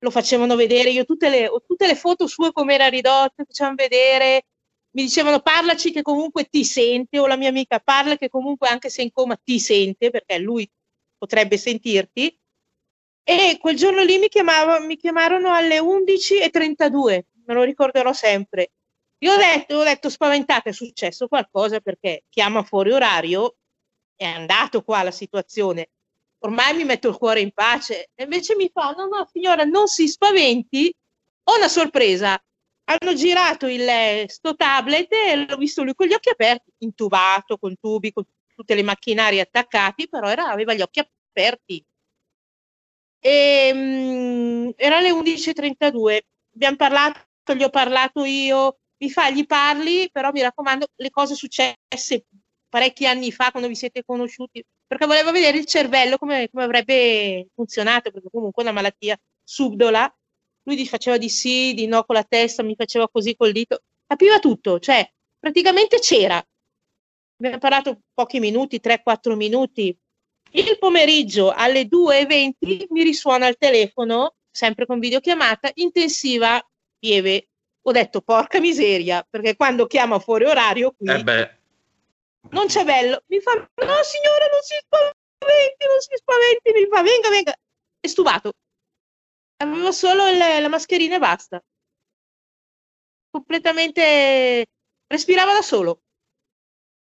Lo 0.00 0.10
facevano 0.10 0.54
vedere, 0.54 0.90
io 0.90 1.04
tutte 1.04 1.28
le, 1.28 1.50
tutte 1.66 1.86
le 1.86 1.96
foto 1.96 2.26
sue 2.26 2.52
come 2.52 2.74
era 2.74 2.88
ridotto, 2.88 3.44
facevano 3.44 3.76
vedere, 3.76 4.46
mi 4.94 5.02
dicevano 5.02 5.40
parlaci 5.40 5.90
che 5.90 6.02
comunque 6.02 6.44
ti 6.44 6.64
sente, 6.64 7.18
o 7.18 7.26
la 7.26 7.36
mia 7.36 7.48
amica 7.48 7.80
parla 7.80 8.16
che 8.16 8.28
comunque 8.28 8.68
anche 8.68 8.90
se 8.90 9.02
in 9.02 9.10
coma 9.10 9.36
ti 9.42 9.58
sente, 9.58 10.10
perché 10.10 10.38
lui 10.38 10.68
potrebbe 11.16 11.56
sentirti. 11.56 12.38
E 13.26 13.56
quel 13.58 13.76
giorno 13.76 14.02
lì 14.02 14.18
mi, 14.18 14.28
chiamava, 14.28 14.80
mi 14.80 14.96
chiamarono 14.96 15.52
alle 15.52 15.78
11.32, 15.80 17.22
me 17.46 17.54
lo 17.54 17.62
ricorderò 17.62 18.12
sempre. 18.12 18.72
Io 19.18 19.32
ho 19.32 19.36
detto, 19.36 19.76
ho 19.76 19.82
detto 19.82 20.10
spaventata, 20.10 20.68
è 20.68 20.72
successo 20.72 21.28
qualcosa 21.28 21.80
perché 21.80 22.24
chiama 22.28 22.62
fuori 22.62 22.92
orario, 22.92 23.56
è 24.14 24.26
andato 24.26 24.82
qua 24.82 25.02
la 25.02 25.10
situazione. 25.10 25.88
Ormai 26.44 26.74
mi 26.74 26.84
metto 26.84 27.08
il 27.08 27.16
cuore 27.16 27.40
in 27.40 27.52
pace. 27.52 28.10
E 28.14 28.24
invece 28.24 28.54
mi 28.54 28.70
fa, 28.72 28.90
no, 28.90 29.06
no, 29.06 29.26
signora, 29.32 29.64
non 29.64 29.86
si 29.86 30.06
spaventi, 30.08 30.94
ho 31.44 31.56
una 31.56 31.68
sorpresa. 31.68 32.38
Hanno 32.84 33.14
girato 33.14 33.66
il 33.66 33.88
eh, 33.88 34.26
sto 34.28 34.54
tablet 34.54 35.10
e 35.10 35.46
l'ho 35.46 35.56
visto 35.56 35.82
lui 35.82 35.94
con 35.94 36.06
gli 36.06 36.12
occhi 36.12 36.28
aperti, 36.28 36.70
intubato, 36.78 37.56
con 37.56 37.74
tubi, 37.80 38.12
con 38.12 38.24
tutte 38.54 38.74
le 38.74 38.82
macchinari 38.82 39.40
attaccati, 39.40 40.06
però 40.08 40.28
era, 40.28 40.48
aveva 40.48 40.74
gli 40.74 40.82
occhi 40.82 41.00
aperti. 41.00 41.82
E, 43.20 43.70
mm, 43.74 44.70
era 44.76 45.00
le 45.00 45.10
11.32, 45.12 46.20
abbiamo 46.54 46.76
parlato, 46.76 47.54
gli 47.54 47.62
ho 47.62 47.70
parlato 47.70 48.24
io, 48.24 48.80
mi 48.98 49.10
fa, 49.10 49.30
gli 49.30 49.46
parli, 49.46 50.10
però 50.12 50.30
mi 50.30 50.42
raccomando, 50.42 50.88
le 50.96 51.10
cose 51.10 51.34
successe 51.34 52.26
parecchi 52.74 53.06
anni 53.06 53.30
fa 53.30 53.52
quando 53.52 53.68
vi 53.68 53.76
siete 53.76 54.02
conosciuti, 54.04 54.60
perché 54.84 55.06
volevo 55.06 55.30
vedere 55.30 55.58
il 55.58 55.64
cervello 55.64 56.18
come, 56.18 56.48
come 56.50 56.64
avrebbe 56.64 57.46
funzionato, 57.54 58.10
perché 58.10 58.26
comunque 58.32 58.64
è 58.64 58.66
una 58.66 58.74
malattia 58.74 59.16
subdola. 59.44 60.12
Lui 60.64 60.84
faceva 60.84 61.16
di 61.16 61.28
sì, 61.28 61.72
di 61.74 61.86
no 61.86 62.02
con 62.02 62.16
la 62.16 62.24
testa, 62.24 62.64
mi 62.64 62.74
faceva 62.74 63.08
così 63.08 63.36
col 63.36 63.52
dito, 63.52 63.82
capiva 64.04 64.40
tutto, 64.40 64.80
cioè 64.80 65.08
praticamente 65.38 66.00
c'era. 66.00 66.44
Abbiamo 67.36 67.58
parlato 67.58 68.00
pochi 68.12 68.40
minuti, 68.40 68.80
3-4 68.82 69.36
minuti. 69.36 69.96
Il 70.50 70.76
pomeriggio 70.80 71.52
alle 71.52 71.82
2.20 71.82 72.86
mi 72.88 73.04
risuona 73.04 73.46
il 73.46 73.56
telefono, 73.56 74.34
sempre 74.50 74.84
con 74.84 74.98
videochiamata, 74.98 75.70
intensiva, 75.74 76.60
pieve. 76.98 77.50
Ho 77.82 77.92
detto 77.92 78.20
porca 78.20 78.58
miseria, 78.58 79.24
perché 79.30 79.54
quando 79.54 79.86
chiama 79.86 80.18
fuori 80.18 80.46
orario 80.46 80.92
qui 80.96 81.08
Eh 81.08 81.22
beh, 81.22 81.58
non 82.50 82.66
c'è 82.66 82.84
bello. 82.84 83.22
Mi 83.26 83.40
fa, 83.40 83.52
no 83.54 84.02
signora, 84.02 84.46
non 84.50 84.60
si 84.62 84.74
spaventi, 84.84 85.86
non 85.86 86.00
si 86.00 86.16
spaventi. 86.16 86.72
Mi 86.72 86.86
fa, 86.90 87.02
venga, 87.02 87.28
venga. 87.28 87.54
È 88.00 88.06
stupato. 88.06 88.52
Aveva 89.62 89.92
solo 89.92 90.26
il- 90.28 90.36
la 90.38 90.68
mascherina 90.68 91.16
e 91.16 91.18
basta. 91.18 91.62
Completamente... 93.30 94.66
Respirava 95.06 95.52
da 95.52 95.62
solo. 95.62 96.00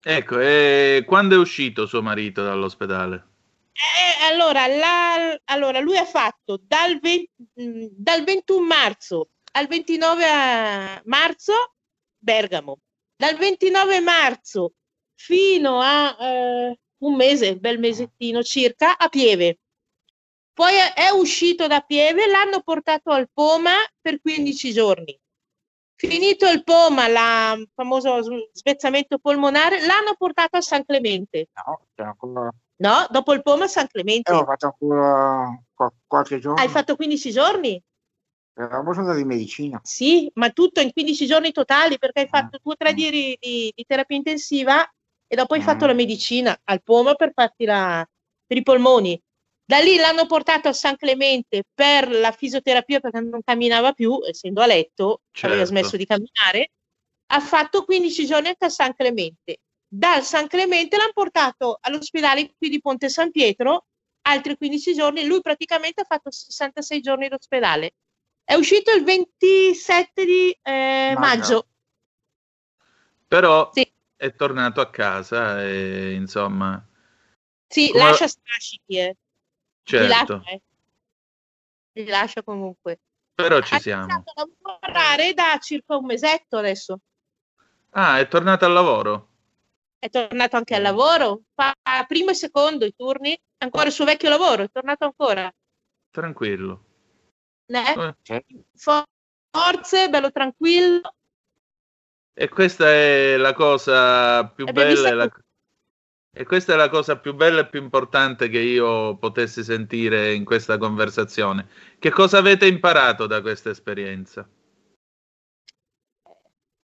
ecco, 0.01 0.39
e 0.41 1.05
quando 1.07 1.35
è 1.35 1.39
uscito 1.39 1.87
suo 1.87 2.01
marito 2.01 2.43
dall'ospedale? 2.45 3.27
Eh, 3.73 4.25
allora, 4.25 4.67
la- 4.67 5.39
allora, 5.47 5.81
lui 5.81 5.97
ha 5.97 6.05
fatto 6.05 6.59
dal, 6.63 6.99
20 7.01 7.31
mh, 7.55 7.87
dal 7.91 8.25
21 8.25 8.65
marzo 8.67 9.31
al 9.53 9.67
29 9.67 10.25
a- 10.27 11.03
marzo 11.07 11.75
Bergamo. 12.17 12.79
Dal 13.17 13.37
29 13.37 14.01
marzo 14.01 14.73
fino 15.19 15.81
a 15.81 16.17
eh, 16.21 16.79
un 16.99 17.15
mese, 17.17 17.57
bel 17.57 17.79
mesettino 17.79 18.43
circa, 18.43 18.97
a 18.97 19.09
Pieve. 19.09 19.59
Poi 20.53 20.73
è, 20.95 21.11
uscito 21.11 21.67
da 21.67 21.81
Pieve, 21.81 22.27
l'hanno 22.27 22.63
portato 22.63 23.11
al 23.11 23.29
Poma 23.33 23.75
per 24.01 24.21
15 24.21 24.73
giorni. 24.73 25.19
Finito 25.95 26.49
il 26.49 26.63
Poma, 26.63 27.09
la- 27.09 27.55
il 27.59 27.69
famoso 27.75 28.21
svezzamento 28.53 29.19
polmonare, 29.19 29.85
l'hanno 29.85 30.15
portato 30.17 30.57
a 30.57 30.61
San 30.61 30.85
Clemente. 30.85 31.49
No, 31.53 31.87
c'è 31.95 32.03
ancora... 32.05 32.51
No, 32.77 33.07
dopo 33.11 33.33
il 33.33 33.43
Poma 33.43 33.67
San 33.67 33.89
Clemente. 33.89 34.31
Eh, 34.31 34.35
ho 34.35 34.45
fatto 34.45 34.67
ancora 34.67 35.61
qua- 35.75 35.93
qualche 36.07 36.39
giorno. 36.39 36.61
Hai 36.61 36.69
fatto 36.69 36.95
15 36.95 37.31
giorni? 37.33 37.83
Eravamo 38.55 38.93
sono 38.93 39.15
di 39.15 39.25
medicina. 39.25 39.81
Sì, 39.83 40.31
ma 40.35 40.51
tutto 40.51 40.81
in 40.81 40.93
15 40.93 41.27
giorni 41.27 41.51
totali 41.53 41.99
perché 41.99 42.21
hai 42.21 42.29
fatto 42.29 42.59
due 42.63 42.73
o 42.73 42.77
tre 42.77 42.95
di, 42.95 43.37
di- 43.41 43.73
di 43.75 43.85
terapia 43.85 44.17
intensiva 44.17 44.89
e 45.29 45.37
dopo 45.37 45.55
hai 45.55 45.63
fatto 45.63 45.87
la 45.87 45.93
medicina 45.93 46.59
al 46.65 46.83
Poma 46.83 47.15
per 47.15 47.33
farti 47.35 47.65
la, 47.67 48.05
per 48.47 48.57
i 48.57 48.63
polmoni. 48.63 49.21
Da 49.63 49.79
lì 49.79 49.97
l'hanno 49.97 50.25
portato 50.25 50.69
a 50.69 50.73
San 50.73 50.97
Clemente 50.97 51.65
per 51.75 52.11
la 52.11 52.33
fisioterapia 52.33 53.01
perché 53.01 53.21
non 53.21 53.43
camminava 53.45 53.93
più, 53.93 54.19
essendo 54.27 54.63
a 54.63 54.67
letto, 54.67 55.21
aveva 55.43 55.59
Certo. 55.59 55.67
smesso 55.67 55.97
di 55.99 56.07
camminare. 56.07 56.71
Ha 57.27 57.41
fatto 57.41 57.85
15 57.85 58.25
giorni 58.25 58.51
a 58.59 58.69
San 58.71 58.95
Clemente. 58.95 59.59
Dal 59.87 60.25
San 60.25 60.47
Clemente 60.47 60.97
l'hanno 60.97 61.13
portato 61.13 61.77
all'ospedale 61.83 62.55
qui 62.57 62.71
di 62.71 62.81
Ponte 62.81 63.11
San 63.11 63.31
Pietro, 63.31 63.89
altri 64.23 64.57
15 64.57 64.95
giorni. 64.95 65.27
Lui 65.27 65.43
praticamente 65.43 66.01
ha 66.01 66.05
fatto 66.05 66.31
66 66.31 67.01
giorni 67.03 67.29
d'ospedale. 67.29 67.93
È 68.43 68.55
uscito 68.55 68.91
il 68.93 69.05
27 69.05 70.25
di 70.25 70.59
eh, 70.63 71.15
Maggio. 71.15 71.21
maggio. 71.21 71.67
Però 73.29 73.71
è 74.19 74.35
tornato 74.35 74.81
a 74.81 74.91
casa 74.91 75.63
e 75.63 76.13
insomma, 76.13 76.85
Sì, 77.69 77.91
Come- 77.93 78.03
lascia 78.05 78.27
strascichi, 78.27 78.97
eh. 78.99 79.07
Li 79.11 79.17
certo, 79.85 80.35
lascia, 80.35 80.51
eh. 80.51 80.63
Li 81.93 82.05
lascia 82.07 82.43
comunque. 82.43 82.99
però 83.35 83.61
ci 83.61 83.75
Ha 83.75 83.79
siamo. 83.79 84.03
iniziato 84.13 84.33
a 84.41 84.49
lavorare 84.61 85.33
da 85.35 85.57
circa 85.61 85.97
un 85.97 86.05
mesetto 86.07 86.57
adesso. 86.59 86.99
Ah, 87.91 88.19
è 88.19 88.27
tornato 88.27 88.65
al 88.65 88.73
lavoro? 88.73 89.29
È 90.01 90.11
tornato 90.11 90.57
anche 90.57 90.75
al 90.75 90.83
lavoro, 90.83 91.43
fa 91.55 91.73
primo 92.07 92.31
e 92.31 92.35
secondo 92.35 92.85
i 92.85 92.95
turni, 92.97 93.41
ancora 93.59 93.87
il 93.87 93.93
suo 93.93 94.05
vecchio 94.05 94.29
lavoro, 94.29 94.65
è 94.65 94.71
tornato 94.71 95.05
ancora. 95.05 95.53
Tranquillo. 96.11 96.85
Eh? 97.67 98.15
Eh. 98.25 98.45
For- 98.75 99.05
Forze, 99.51 100.09
bello 100.09 100.31
tranquillo. 100.31 101.15
E 102.41 102.49
questa 102.49 102.89
è 102.89 103.37
la 103.37 103.53
cosa 103.53 104.47
più 104.47 104.65
Abbiamo 104.69 104.95
bella 104.95 105.09
e, 105.09 105.15
la- 105.15 105.31
e 106.31 106.45
questa 106.45 106.75
è 106.75 106.77
la 106.77 106.89
cosa 106.89 107.19
più 107.19 107.35
bella 107.35 107.63
e 107.63 107.67
più 107.67 107.83
importante 107.83 108.49
che 108.49 108.61
io 108.61 109.17
potessi 109.17 109.65
sentire 109.65 110.33
in 110.35 110.45
questa 110.45 110.79
conversazione. 110.79 111.67
Che 111.99 112.11
cosa 112.11 112.39
avete 112.39 112.69
imparato 112.69 113.27
da 113.27 113.41
questa 113.41 113.71
esperienza? 113.71 114.49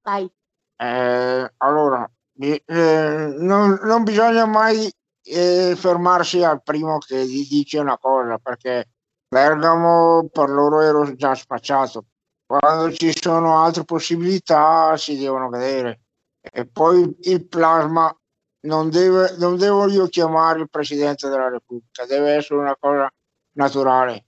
Vai. 0.03 0.29
Eh, 0.77 1.53
allora, 1.59 2.11
eh, 2.37 3.35
non, 3.39 3.79
non 3.81 4.03
bisogna 4.03 4.47
mai 4.47 4.93
eh, 5.23 5.75
fermarsi 5.77 6.43
al 6.43 6.65
primo 6.65 6.99
che 6.99 7.25
gli 7.25 7.47
dice 7.47 7.79
una 7.79 7.97
cosa. 7.97 8.39
perché 8.39 8.89
Bergamo 9.29 10.29
per 10.33 10.49
loro 10.49 10.81
ero 10.81 11.15
già 11.15 11.33
spacciato. 11.37 12.07
Quando 12.47 12.93
ci 12.93 13.13
sono 13.19 13.63
altre 13.63 13.85
possibilità 13.85 14.97
si 14.97 15.17
devono 15.17 15.49
vedere. 15.49 16.01
E 16.41 16.67
poi 16.67 17.17
il 17.23 17.47
plasma 17.47 18.15
non, 18.63 18.91
deve, 18.91 19.35
non 19.39 19.57
devo 19.57 19.89
io 19.89 20.07
chiamare 20.09 20.61
il 20.61 20.69
Presidente 20.69 21.29
della 21.29 21.49
Repubblica, 21.49 22.05
deve 22.05 22.33
essere 22.33 22.61
una 22.61 22.77
cosa 22.79 23.11
naturale 23.53 24.27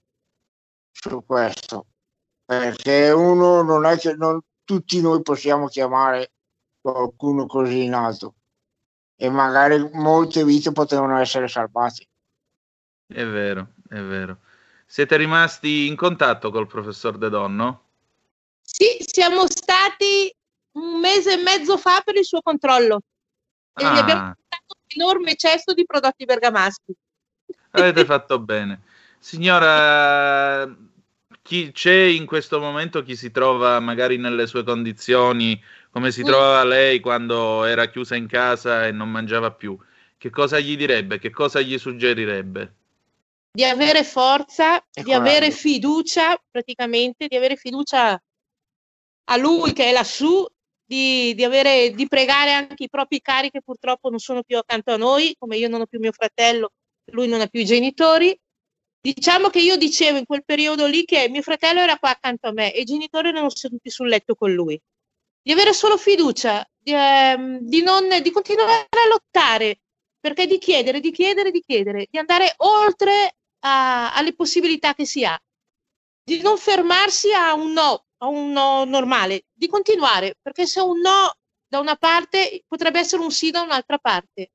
su 0.91 1.23
questo. 1.25 1.85
Perché 2.43 3.11
uno 3.11 3.61
non 3.61 3.85
è 3.85 3.97
che 3.97 4.15
non 4.15 4.41
tutti 4.63 4.99
noi 5.01 5.21
possiamo 5.21 5.67
chiamare 5.67 6.31
qualcuno 6.81 7.45
così 7.45 7.83
in 7.83 7.93
alto 7.93 8.35
e 9.15 9.29
magari 9.29 9.89
molte 9.93 10.43
vite 10.43 10.71
potevano 10.71 11.17
essere 11.17 11.47
salvate. 11.47 12.07
È 13.07 13.25
vero, 13.25 13.73
è 13.89 13.99
vero. 13.99 14.39
Siete 14.85 15.17
rimasti 15.17 15.87
in 15.87 15.95
contatto 15.95 16.51
col 16.51 16.67
professor 16.67 17.17
De 17.17 17.29
Donno? 17.29 17.86
Sì, 18.69 18.97
siamo 18.99 19.45
stati 19.49 20.29
un 20.73 20.99
mese 20.99 21.33
e 21.33 21.37
mezzo 21.37 21.77
fa 21.77 22.01
per 22.03 22.15
il 22.17 22.25
suo 22.25 22.41
controllo 22.41 22.99
e 23.73 23.83
gli 23.85 23.97
abbiamo 23.97 24.19
Ah, 24.19 24.35
dato 24.47 24.75
un 24.77 25.01
enorme 25.01 25.35
cesto 25.35 25.73
di 25.73 25.85
prodotti 25.85 26.25
bergamaschi. 26.25 26.93
avete 27.71 28.03
fatto 28.05 28.39
bene. 28.39 28.81
Signora, 29.19 30.67
chi 31.41 31.71
c'è 31.71 31.93
in 31.93 32.25
questo 32.25 32.59
momento 32.59 33.03
chi 33.03 33.15
si 33.15 33.31
trova 33.31 33.79
magari 33.79 34.17
nelle 34.17 34.47
sue 34.47 34.63
condizioni, 34.63 35.59
come 35.89 36.11
si 36.11 36.21
Mm. 36.21 36.25
trovava 36.25 36.63
lei 36.65 36.99
quando 36.99 37.63
era 37.63 37.87
chiusa 37.89 38.15
in 38.15 38.27
casa 38.27 38.85
e 38.85 38.91
non 38.91 39.09
mangiava 39.09 39.51
più? 39.51 39.77
Che 40.17 40.29
cosa 40.29 40.59
gli 40.59 40.75
direbbe? 40.75 41.19
Che 41.19 41.29
cosa 41.29 41.61
gli 41.61 41.77
suggerirebbe? 41.77 42.73
di 43.51 43.63
avere 43.65 44.03
forza, 44.03 44.79
di 44.93 45.11
coraggio. 45.11 45.17
avere 45.17 45.51
fiducia, 45.51 46.37
praticamente, 46.49 47.27
di 47.27 47.35
avere 47.35 47.55
fiducia 47.55 48.19
a 49.29 49.37
lui 49.37 49.73
che 49.73 49.85
è 49.85 49.91
lassù, 49.91 50.45
di, 50.87 51.35
di, 51.35 51.43
avere, 51.43 51.91
di 51.91 52.07
pregare 52.07 52.53
anche 52.53 52.85
i 52.85 52.89
propri 52.89 53.19
cari 53.19 53.49
che 53.49 53.61
purtroppo 53.61 54.09
non 54.09 54.19
sono 54.19 54.41
più 54.43 54.57
accanto 54.57 54.91
a 54.91 54.97
noi, 54.97 55.35
come 55.37 55.57
io 55.57 55.67
non 55.67 55.81
ho 55.81 55.85
più 55.85 55.99
mio 55.99 56.13
fratello, 56.13 56.71
lui 57.11 57.27
non 57.27 57.41
ha 57.41 57.47
più 57.47 57.59
i 57.59 57.65
genitori. 57.65 58.37
Diciamo 58.99 59.49
che 59.49 59.59
io 59.59 59.75
dicevo 59.75 60.17
in 60.17 60.25
quel 60.25 60.43
periodo 60.45 60.85
lì 60.85 61.03
che 61.03 61.29
mio 61.29 61.41
fratello 61.41 61.81
era 61.81 61.97
qua 61.97 62.09
accanto 62.09 62.47
a 62.47 62.51
me 62.51 62.73
e 62.73 62.81
i 62.81 62.85
genitori 62.85 63.29
erano 63.29 63.49
seduti 63.49 63.89
sul 63.89 64.07
letto 64.07 64.35
con 64.35 64.53
lui. 64.53 64.79
Di 65.41 65.51
avere 65.51 65.73
solo 65.73 65.97
fiducia, 65.97 66.65
di, 66.77 66.91
ehm, 66.93 67.59
di 67.59 67.81
non, 67.81 68.07
di 68.21 68.31
continuare 68.31 68.87
a 68.89 69.07
lottare, 69.09 69.79
perché 70.19 70.47
di 70.47 70.57
chiedere, 70.57 70.99
di 70.99 71.11
chiedere, 71.11 71.51
di 71.51 71.61
chiedere, 71.65 72.07
di 72.09 72.17
andare 72.17 72.53
oltre 72.57 73.35
a- 73.59 74.13
alle 74.13 74.33
possibilità 74.33 74.93
che 74.93 75.05
si 75.05 75.23
ha, 75.23 75.37
di 76.23 76.41
non 76.41 76.57
fermarsi 76.57 77.31
a 77.31 77.53
un 77.53 77.71
no, 77.71 78.06
a 78.19 78.27
un 78.27 78.51
no 78.51 78.83
normale, 78.85 79.45
di 79.53 79.67
continuare, 79.67 80.35
perché 80.41 80.65
se 80.65 80.79
un 80.79 80.99
no 80.99 81.33
da 81.67 81.79
una 81.79 81.95
parte 81.95 82.63
potrebbe 82.67 82.99
essere 82.99 83.21
un 83.21 83.31
sì 83.31 83.51
da 83.51 83.61
un'altra 83.61 83.97
parte. 83.97 84.51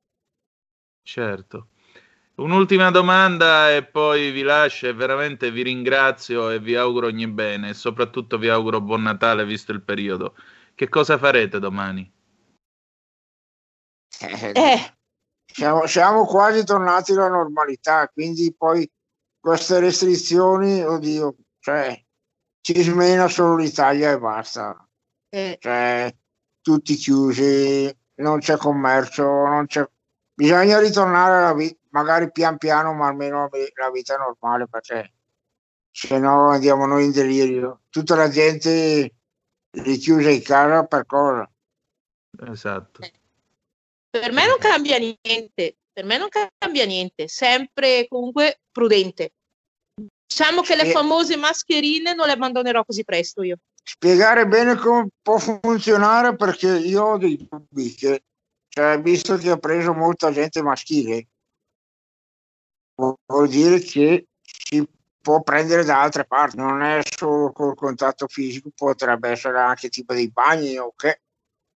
Certo. 1.03 1.69
Un'ultima 2.35 2.91
domanda 2.91 3.75
e 3.75 3.85
poi 3.85 4.31
vi 4.31 4.43
lascio 4.43 4.89
e 4.89 4.95
veramente 4.95 5.51
vi 5.51 5.63
ringrazio 5.63 6.49
e 6.51 6.59
vi 6.59 6.75
auguro 6.75 7.09
ogni 7.09 7.29
bene 7.29 7.71
e 7.71 7.75
soprattutto 7.75 8.39
vi 8.39 8.49
auguro 8.49 8.81
buon 8.81 9.03
Natale 9.03 9.45
visto 9.45 9.73
il 9.73 9.83
periodo. 9.83 10.35
Che 10.75 10.89
cosa 10.89 11.19
farete 11.19 11.59
domani? 11.59 12.11
Eh, 14.21 14.95
Siamo, 15.53 15.87
siamo 15.87 16.25
quasi 16.25 16.65
tornati 16.65 17.13
alla 17.13 17.29
normalità, 17.29 18.09
quindi 18.09 18.55
poi 18.57 18.91
queste 19.39 19.81
restrizioni, 19.81 20.83
oddio, 20.83 21.35
cioè, 21.59 22.02
ci 22.63 22.81
smena 22.81 23.29
solo 23.29 23.57
l'Italia 23.57 24.13
e 24.13 24.19
basta. 24.19 24.89
Eh, 25.29 25.59
Cioè, 25.61 26.15
tutti 26.61 26.95
chiusi, 26.95 27.95
non 28.17 28.39
c'è 28.39 28.57
commercio, 28.57 29.25
non 29.25 29.67
c'è... 29.67 29.87
Bisogna 30.33 30.79
ritornare 30.79 31.45
alla 31.45 31.55
vita, 31.55 31.79
magari 31.91 32.31
pian 32.31 32.57
piano, 32.57 32.95
ma 32.95 33.09
almeno 33.09 33.51
la 33.75 33.91
vita 33.91 34.17
normale, 34.17 34.67
perché 34.69 35.13
se 35.91 36.19
no 36.19 36.49
andiamo 36.49 36.87
noi 36.87 37.05
in 37.05 37.13
delirio. 37.13 37.83
Tutta 37.91 38.15
la 38.15 38.29
gente 38.29 39.15
richiusa 39.71 40.31
in 40.31 40.43
casa 40.43 40.85
per 40.85 41.05
cosa? 41.05 41.51
Esatto. 42.47 43.01
Per 44.09 44.33
me 44.33 44.47
non 44.47 44.59
cambia 44.59 44.99
niente, 44.99 45.77
per 45.93 46.05
me 46.05 46.17
non 46.17 46.29
cambia 46.31 46.87
niente, 46.87 47.29
sempre 47.29 48.07
comunque 48.09 48.61
prudente. 48.71 49.33
Diciamo 50.33 50.63
che 50.63 50.77
le 50.77 50.91
famose 50.91 51.37
mascherine 51.37 52.15
non 52.15 52.27
le 52.27 52.33
abbandonerò 52.33 52.85
così 52.85 53.05
presto 53.05 53.43
io. 53.43 53.59
spiegare 53.85 54.47
bene 54.47 54.77
come 54.77 55.09
può 55.21 55.39
funzionare 55.39 56.37
perché 56.37 56.69
io 56.69 57.03
ho 57.03 57.19
dei 57.19 57.37
dubbi 57.37 57.95
che, 57.95 58.23
cioè, 58.69 58.99
visto 59.01 59.37
che 59.37 59.51
ha 59.51 59.57
preso 59.59 59.93
molta 59.93 60.33
gente 60.33 60.63
maschile, 60.63 61.27
vu- 62.95 63.19
vuol 63.27 63.49
dire 63.49 63.81
che 63.81 64.29
si 64.41 64.87
può 65.21 65.43
prendere 65.43 65.85
da 65.85 66.01
altre 66.01 66.25
parti, 66.25 66.57
non 66.57 66.81
è 66.83 67.01
solo 67.05 67.53
col 67.53 67.75
contatto 67.75 68.27
fisico, 68.27 68.71
potrebbe 68.75 69.31
essere 69.31 69.59
anche 69.59 69.89
tipo 69.89 70.15
dei 70.15 70.31
bagni 70.31 70.79
o 70.79 70.95
che. 70.97 71.21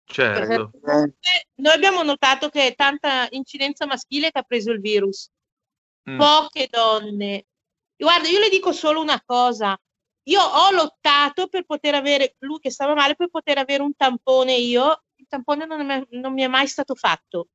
Certo. 0.05 0.71
Eh, 0.87 1.47
Noi 1.57 1.75
abbiamo 1.75 2.03
notato 2.05 2.49
che 2.49 2.69
è 2.69 2.75
tanta 2.75 3.27
incidenza 3.31 3.85
maschile 3.87 4.31
che 4.31 4.39
ha 4.39 4.43
preso 4.43 4.71
il 4.71 4.81
virus, 4.81 5.29
Mm. 6.09 6.19
poche 6.19 6.69
donne. 6.71 7.45
Guarda, 7.97 8.29
io 8.29 8.39
le 8.39 8.49
dico 8.49 8.73
solo 8.73 9.01
una 9.01 9.21
cosa. 9.25 9.79
Io 10.29 10.41
ho 10.43 10.71
lottato 10.73 11.47
per 11.49 11.65
poter 11.65 11.95
avere, 11.95 12.35
lui 12.41 12.59
che 12.59 12.71
stava 12.71 12.95
male, 12.95 13.15
per 13.15 13.29
poter 13.29 13.59
avere 13.59 13.83
un 13.83 13.95
tampone 13.95 14.55
io. 14.55 15.05
Il 15.17 15.27
tampone 15.29 15.67
non, 15.67 15.89
è- 15.91 16.07
non 16.11 16.33
mi 16.33 16.43
è 16.43 16.49
mai 16.49 16.67
stato 16.67 16.95
fatto. 16.95 17.49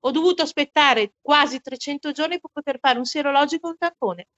Ho 0.00 0.10
dovuto 0.10 0.42
aspettare 0.42 1.14
quasi 1.20 1.60
300 1.60 2.12
giorni 2.12 2.40
per 2.40 2.50
poter 2.52 2.78
fare 2.80 2.98
un 2.98 3.04
serologico 3.04 3.66
e 3.66 3.70
un 3.70 3.76
tampone. 3.78 4.28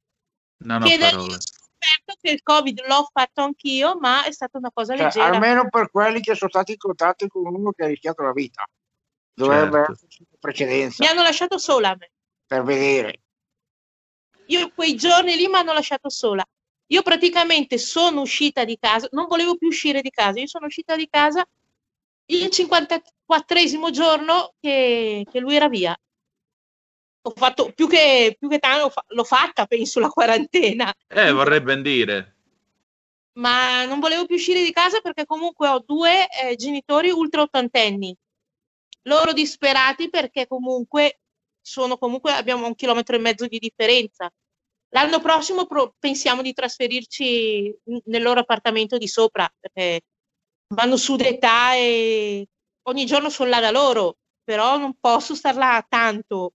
Non 0.64 0.82
ho 0.82 0.86
Che 0.86 0.98
parole. 0.98 1.34
ho 1.34 1.38
scoperto 1.40 2.14
che 2.20 2.30
il 2.30 2.42
Covid 2.42 2.84
l'ho 2.86 3.08
fatto 3.12 3.42
anch'io, 3.42 3.96
ma 3.98 4.24
è 4.24 4.32
stata 4.32 4.58
una 4.58 4.72
cosa 4.72 4.94
cioè, 4.96 5.04
leggera. 5.04 5.26
almeno 5.26 5.68
per 5.68 5.90
quelli 5.90 6.20
che 6.20 6.34
sono 6.34 6.50
stati 6.50 6.72
in 6.72 6.78
contatto 6.78 7.26
con 7.28 7.46
uno 7.46 7.70
che 7.72 7.84
ha 7.84 7.86
rischiato 7.86 8.22
la 8.22 8.32
vita, 8.32 8.66
dovrebbe 9.32 9.76
Certo. 9.76 9.92
esserci 9.92 10.26
precedenza 10.38 11.04
Mi 11.04 11.10
hanno 11.10 11.22
lasciato 11.22 11.58
sola 11.58 11.90
a 11.90 11.96
me. 11.96 12.10
per 12.46 12.62
vedere. 12.64 13.20
Io 14.50 14.70
quei 14.74 14.94
giorni 14.96 15.36
lì 15.36 15.46
mi 15.46 15.54
hanno 15.56 15.72
lasciato 15.72 16.08
sola. 16.08 16.44
Io 16.90 17.02
praticamente 17.02 17.76
sono 17.76 18.22
uscita 18.22 18.64
di 18.64 18.78
casa, 18.78 19.08
non 19.12 19.26
volevo 19.26 19.56
più 19.56 19.68
uscire 19.68 20.00
di 20.00 20.10
casa, 20.10 20.40
io 20.40 20.46
sono 20.46 20.66
uscita 20.66 20.96
di 20.96 21.06
casa 21.08 21.46
il 22.30 22.46
54esimo 22.46 23.90
giorno 23.90 24.54
che, 24.58 25.24
che 25.30 25.38
lui 25.38 25.54
era 25.54 25.68
via. 25.68 25.94
Ho 27.22 27.32
fatto 27.36 27.72
più 27.74 27.86
che, 27.88 28.36
più 28.38 28.48
che 28.48 28.58
tanto, 28.58 28.84
l'ho 28.84 28.90
fa- 28.90 29.04
l'ho 29.08 29.24
fatta, 29.24 29.66
penso, 29.66 30.00
la 30.00 30.08
quarantena, 30.08 30.94
Eh, 31.08 31.30
vorrei 31.30 31.60
ben 31.60 31.82
dire. 31.82 32.36
ma 33.38 33.84
non 33.84 34.00
volevo 34.00 34.24
più 34.24 34.36
uscire 34.36 34.62
di 34.64 34.72
casa 34.72 35.00
perché 35.00 35.26
comunque 35.26 35.68
ho 35.68 35.82
due 35.86 36.26
eh, 36.28 36.56
genitori 36.56 37.10
ultra 37.10 37.42
ottantenni. 37.42 38.16
Loro 39.02 39.32
disperati 39.32 40.08
perché 40.08 40.46
comunque 40.46 41.20
sono 41.68 41.98
comunque 41.98 42.32
abbiamo 42.32 42.66
un 42.66 42.74
chilometro 42.74 43.14
e 43.16 43.18
mezzo 43.18 43.46
di 43.46 43.58
differenza. 43.58 44.32
L'anno 44.90 45.20
prossimo 45.20 45.66
pro- 45.66 45.94
pensiamo 45.98 46.40
di 46.40 46.54
trasferirci 46.54 47.78
nel 48.06 48.22
loro 48.22 48.40
appartamento 48.40 48.96
di 48.96 49.06
sopra 49.06 49.48
perché 49.60 50.00
vanno 50.74 50.96
su 50.96 51.16
d'età 51.16 51.74
e 51.74 52.46
ogni 52.88 53.04
giorno 53.04 53.28
sono 53.28 53.50
là 53.50 53.60
da 53.60 53.70
loro, 53.70 54.16
però 54.42 54.78
non 54.78 54.96
posso 54.98 55.34
star 55.34 55.56
là 55.56 55.84
tanto 55.86 56.54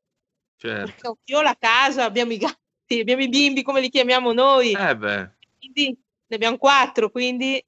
Certo. 0.58 0.86
perché 0.86 1.32
io 1.32 1.38
ho 1.40 1.42
la 1.42 1.56
casa, 1.58 2.06
abbiamo 2.06 2.32
i 2.32 2.38
gatti, 2.38 3.00
abbiamo 3.02 3.22
i 3.22 3.30
bimbi 3.30 3.64
come 3.64 3.82
li 3.82 3.90
chiamiamo 3.90 4.34
noi, 4.34 4.72
Eh 4.72 4.98
quindi 5.60 5.90
ne 6.26 6.36
abbiamo 6.36 6.58
quattro, 6.58 7.12
quindi 7.12 7.64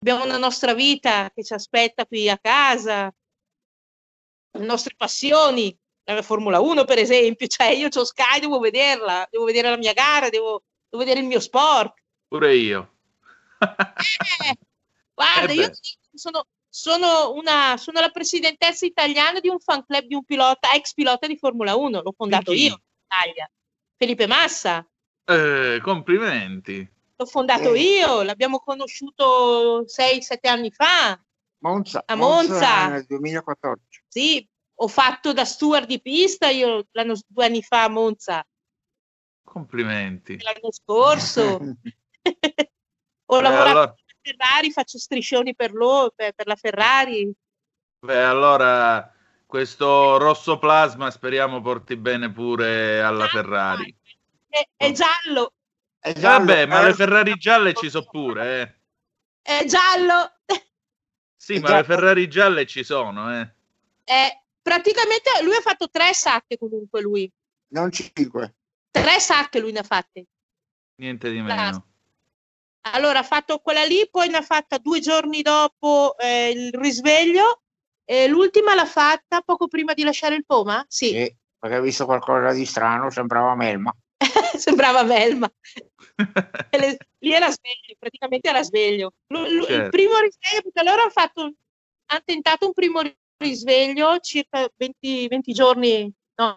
abbiamo 0.00 0.24
una 0.24 0.38
nostra 0.38 0.74
vita 0.74 1.30
che 1.32 1.44
ci 1.44 1.52
aspetta 1.52 2.06
qui 2.06 2.28
a 2.28 2.38
casa, 2.38 3.14
le 4.58 4.64
nostre 4.64 4.94
passioni, 4.96 5.76
la 6.04 6.22
Formula 6.22 6.60
1 6.60 6.84
per 6.84 6.98
esempio, 6.98 7.46
cioè 7.48 7.68
io 7.68 7.88
ho 7.92 8.04
Sky, 8.04 8.40
devo 8.40 8.58
vederla, 8.58 9.26
devo 9.30 9.44
vedere 9.44 9.70
la 9.70 9.76
mia 9.76 9.92
gara, 9.92 10.28
devo, 10.28 10.62
devo 10.88 11.02
vedere 11.02 11.20
il 11.20 11.26
mio 11.26 11.40
sport. 11.40 11.94
pure 12.28 12.54
io. 12.56 12.92
Eh, 13.60 14.56
guarda, 15.14 15.52
Eh 15.52 15.54
io 15.54 15.70
sono, 16.12 16.46
sono, 16.68 17.32
una, 17.32 17.76
sono 17.76 18.00
la 18.00 18.10
presidentessa 18.10 18.84
italiana 18.84 19.40
di 19.40 19.48
un 19.48 19.58
fan 19.60 19.84
club 19.86 20.04
di 20.04 20.14
un 20.14 20.24
pilota, 20.24 20.72
ex 20.74 20.92
pilota 20.94 21.26
di 21.26 21.36
Formula 21.36 21.74
1, 21.76 22.02
l'ho 22.02 22.12
fondato 22.16 22.52
chi? 22.52 22.64
io 22.66 22.72
in 22.72 22.78
Italia, 23.06 23.50
Felipe 23.96 24.26
Massa. 24.26 24.86
Eh, 25.24 25.80
complimenti. 25.82 26.86
L'ho 27.16 27.26
fondato 27.26 27.72
Eh. 27.74 27.80
io, 27.80 28.22
l'abbiamo 28.22 28.58
conosciuto 28.58 29.84
6-7 29.86 30.48
anni 30.48 30.70
fa. 30.70 31.18
Monza, 31.58 32.02
A 32.04 32.14
Monza. 32.16 32.88
nel 32.88 33.06
2014. 33.06 34.02
Sì, 34.08 34.46
ho 34.76 34.88
fatto 34.88 35.32
da 35.32 35.44
steward 35.44 35.86
di 35.86 36.00
pista 36.00 36.48
io 36.48 36.86
l'anno, 36.92 37.14
due 37.26 37.44
anni 37.44 37.62
fa 37.62 37.84
a 37.84 37.88
Monza. 37.88 38.46
Complimenti. 39.42 40.38
l'anno 40.40 40.72
scorso. 40.72 41.58
Ho 43.26 43.36
Beh, 43.36 43.42
lavorato 43.42 43.68
allora- 43.70 43.92
per 43.92 44.04
la 44.04 44.46
Ferrari, 44.46 44.70
faccio 44.72 44.98
striscioni 44.98 45.54
per 45.54 45.72
loro, 45.72 46.10
per, 46.14 46.32
per 46.32 46.46
la 46.46 46.56
Ferrari. 46.56 47.32
Beh, 48.00 48.22
allora 48.22 49.10
questo 49.46 50.16
rosso 50.18 50.58
plasma 50.58 51.10
speriamo 51.10 51.60
porti 51.60 51.96
bene 51.96 52.30
pure 52.32 53.00
alla 53.02 53.26
Ferrari. 53.28 53.94
È, 54.48 54.66
è 54.76 54.92
giallo, 54.92 55.52
Vabbè, 56.00 56.66
ma 56.66 56.80
eh. 56.80 56.84
le 56.86 56.94
Ferrari 56.94 57.34
gialle 57.36 57.72
ci 57.74 57.88
sono 57.88 58.04
pure, 58.10 58.60
eh. 58.60 59.60
è 59.60 59.64
giallo. 59.64 60.32
Sì, 61.36 61.58
ma 61.60 61.76
le 61.76 61.84
Ferrari 61.84 62.28
gialle 62.28 62.66
ci 62.66 62.82
sono, 62.84 63.40
eh. 63.40 63.54
È- 64.04 64.43
praticamente 64.64 65.30
lui 65.42 65.54
ha 65.54 65.60
fatto 65.60 65.90
tre 65.90 66.14
sacche 66.14 66.56
comunque 66.56 67.02
lui. 67.02 67.30
Non 67.74 67.92
cinque. 67.92 68.54
Tre 68.90 69.20
sacche 69.20 69.60
lui 69.60 69.72
ne 69.72 69.80
ha 69.80 69.84
fatte. 69.84 70.24
Niente 70.96 71.30
di 71.30 71.40
meno. 71.42 71.86
Allora 72.86 73.18
ha 73.20 73.24
fatto 73.24 73.58
quella 73.58 73.84
lì, 73.84 74.08
poi 74.10 74.28
ne 74.28 74.38
ha 74.38 74.42
fatta 74.42 74.78
due 74.78 75.00
giorni 75.00 75.42
dopo 75.42 76.16
eh, 76.18 76.50
il 76.50 76.72
risveglio 76.72 77.62
e 78.04 78.26
l'ultima 78.26 78.74
l'ha 78.74 78.86
fatta 78.86 79.40
poco 79.42 79.68
prima 79.68 79.94
di 79.94 80.02
lasciare 80.02 80.34
il 80.34 80.44
Poma? 80.44 80.84
Sì, 80.88 81.08
Sì, 81.08 81.36
perché 81.58 81.78
ho 81.78 81.82
visto 81.82 82.04
qualcosa 82.04 82.52
di 82.52 82.64
strano, 82.64 83.10
sembrava 83.10 83.54
Melma. 83.54 83.94
sembrava 84.56 85.02
Velma. 85.02 85.50
Le- 86.70 86.96
lì 87.18 87.32
era 87.32 87.50
sveglio, 87.50 87.96
praticamente 87.98 88.48
era 88.48 88.62
sveglio. 88.62 89.12
Lu- 89.28 89.46
lu- 89.46 89.60
Il 89.62 89.66
Certo. 89.66 89.90
primo 89.90 90.18
risveglio, 90.18 90.62
perché 90.62 90.82
loro 90.82 91.02
hanno 91.02 91.10
fatto, 91.10 91.40
hanno 91.42 92.22
tentato 92.24 92.66
un 92.66 92.72
primo 92.72 93.00
risveglio 93.38 94.18
circa 94.20 94.68
20, 94.76 95.26
20 95.28 95.52
giorni, 95.52 96.10
no, 96.36 96.56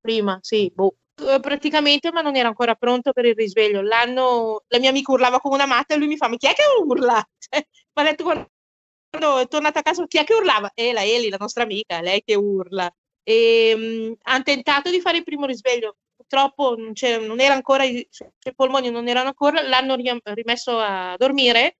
prima, 0.00 0.38
sì, 0.42 0.70
boh. 0.74 0.96
Eh, 1.20 1.40
Praticamente, 1.40 2.12
ma 2.12 2.20
non 2.22 2.36
era 2.36 2.48
ancora 2.48 2.74
pronto 2.74 3.12
per 3.12 3.24
il 3.26 3.34
risveglio. 3.34 3.80
L'anno, 3.82 4.62
la 4.68 4.78
mia 4.78 4.90
amica 4.90 5.12
urlava 5.12 5.40
come 5.40 5.56
una 5.56 5.66
matta 5.66 5.94
e 5.94 5.98
lui 5.98 6.06
mi 6.06 6.16
fa: 6.16 6.28
Ma 6.28 6.36
chi 6.36 6.46
è 6.46 6.52
che 6.54 6.62
urla? 6.80 7.22
Mi 7.94 8.02
ha 8.02 8.02
detto 8.04 8.22
quando 8.24 9.38
è 9.40 9.48
tornata 9.48 9.80
a 9.80 9.82
casa, 9.82 10.06
chi 10.06 10.18
è 10.18 10.24
che 10.24 10.34
urlava? 10.34 10.70
E 10.74 10.92
la 10.92 11.04
Eli, 11.04 11.28
la 11.28 11.36
nostra 11.38 11.64
amica, 11.64 12.00
lei 12.00 12.22
che 12.24 12.34
urla. 12.36 12.90
E 13.22 14.16
hanno 14.22 14.42
tentato 14.44 14.90
di 14.90 15.00
fare 15.00 15.18
il 15.18 15.24
primo 15.24 15.44
risveglio, 15.46 15.96
purtroppo 16.16 16.76
non, 16.76 16.92
non 17.26 17.40
era 17.40 17.54
ancora, 17.54 17.84
i 17.84 18.06
suoi 18.10 18.30
polmoni 18.54 18.90
non 18.90 19.08
erano 19.08 19.28
ancora, 19.28 19.60
l'hanno 19.66 19.96
ri- 19.96 20.20
rimesso 20.34 20.78
a 20.78 21.14
dormire. 21.18 21.76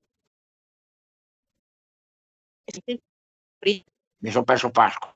Mi 4.21 4.31
sono 4.31 4.45
perso 4.45 4.71
Pasqua. 4.71 5.15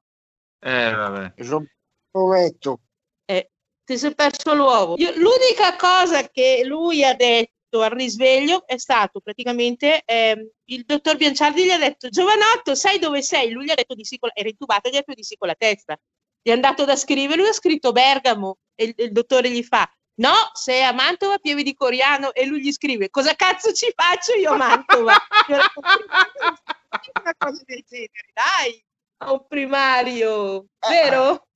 Eh, 0.59 0.91
vabbè. 0.93 1.33
Mi 1.37 1.45
sono 1.45 1.67
povetto. 2.11 2.81
Eh, 3.25 3.51
ti 3.85 3.99
sei 3.99 4.15
perso 4.15 4.55
l'uovo. 4.55 4.95
Io- 4.97 5.13
l'unica 5.17 5.77
cosa 5.77 6.29
che 6.29 6.63
lui 6.65 7.05
ha 7.05 7.15
detto 7.15 7.81
al 7.81 7.91
risveglio 7.91 8.67
è 8.67 8.77
stato 8.77 9.21
praticamente 9.21 10.03
ehm, 10.05 10.47
il 10.65 10.85
dottor 10.85 11.17
Bianciardi 11.17 11.65
gli 11.65 11.71
ha 11.71 11.79
detto 11.79 12.09
giovanotto 12.11 12.75
sai 12.75 12.99
dove 12.99 13.23
sei? 13.23 13.51
Lui 13.51 13.65
gli 13.65 13.71
ha 13.71 13.75
detto 13.75 13.95
di 13.95 14.05
sì 14.05 14.19
era 14.35 14.49
intubato 14.49 14.91
gli 14.91 14.97
ha 14.97 14.99
detto 14.99 15.15
di 15.15 15.25
sì 15.25 15.37
con 15.37 15.49
la 15.49 15.55
testa 15.55 15.99
gli 16.43 16.51
è 16.51 16.53
andato 16.53 16.85
da 16.85 16.97
scrivere 16.97 17.41
lui 17.41 17.49
ha 17.49 17.53
scritto 17.55 17.93
Bergamo 17.93 18.59
e 18.75 18.85
il, 18.85 18.95
il 18.97 19.13
dottore 19.13 19.51
gli 19.51 19.63
fa 19.63 19.91
no 20.17 20.35
sei 20.53 20.83
a 20.83 20.93
Mantova 20.93 21.39
pieve 21.39 21.63
di 21.63 21.75
Coriano 21.75 22.33
e 22.33 22.45
lui 22.45 22.61
gli 22.61 22.73
scrive 22.73 23.09
cosa 23.09 23.35
cazzo 23.35 23.73
ci 23.73 23.91
faccio 23.95 24.35
io 24.35 24.53
a 24.53 24.57
Mantova 24.57 25.15
una 27.21 27.35
cosa 27.39 27.63
del 27.65 27.85
genere 27.89 28.31
dai 28.33 28.85
a 29.19 29.33
un 29.33 29.47
primario 29.47 30.67
vero? 30.89 31.47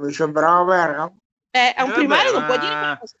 Mi 0.00 0.12
sembrava 0.12 0.64
Bergamo. 0.64 1.16
Eh, 1.50 1.74
a 1.76 1.84
un 1.84 1.90
Eh, 1.90 1.94
primario 1.94 2.32
vabbè, 2.32 2.38
non 2.38 2.46
può 2.46 2.56
dire 2.58 2.78
quella 2.78 2.98
cosa. 2.98 3.14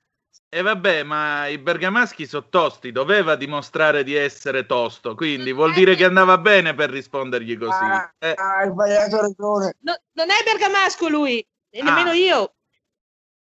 E 0.52 0.62
vabbè, 0.62 1.02
ma 1.04 1.46
i 1.46 1.58
bergamaschi 1.58 2.26
sono 2.26 2.48
tosti, 2.48 2.90
doveva 2.90 3.36
dimostrare 3.36 4.02
di 4.02 4.14
essere 4.14 4.66
tosto, 4.66 5.14
quindi 5.14 5.52
vuol 5.52 5.72
dire 5.72 5.94
che 5.94 6.04
andava 6.04 6.38
bene 6.38 6.74
per 6.74 6.90
rispondergli 6.90 7.56
così. 7.56 7.84
Ah, 7.84 8.12
Eh, 8.18 8.34
Hai 8.36 8.68
sbagliato 8.68 9.20
ragione. 9.20 9.76
No, 9.80 9.96
non 10.12 10.30
è 10.30 10.42
bergamasco 10.44 11.08
lui, 11.08 11.38
e 11.70 11.82
nemmeno 11.82 12.10
Ah. 12.10 12.14
io. 12.14 12.54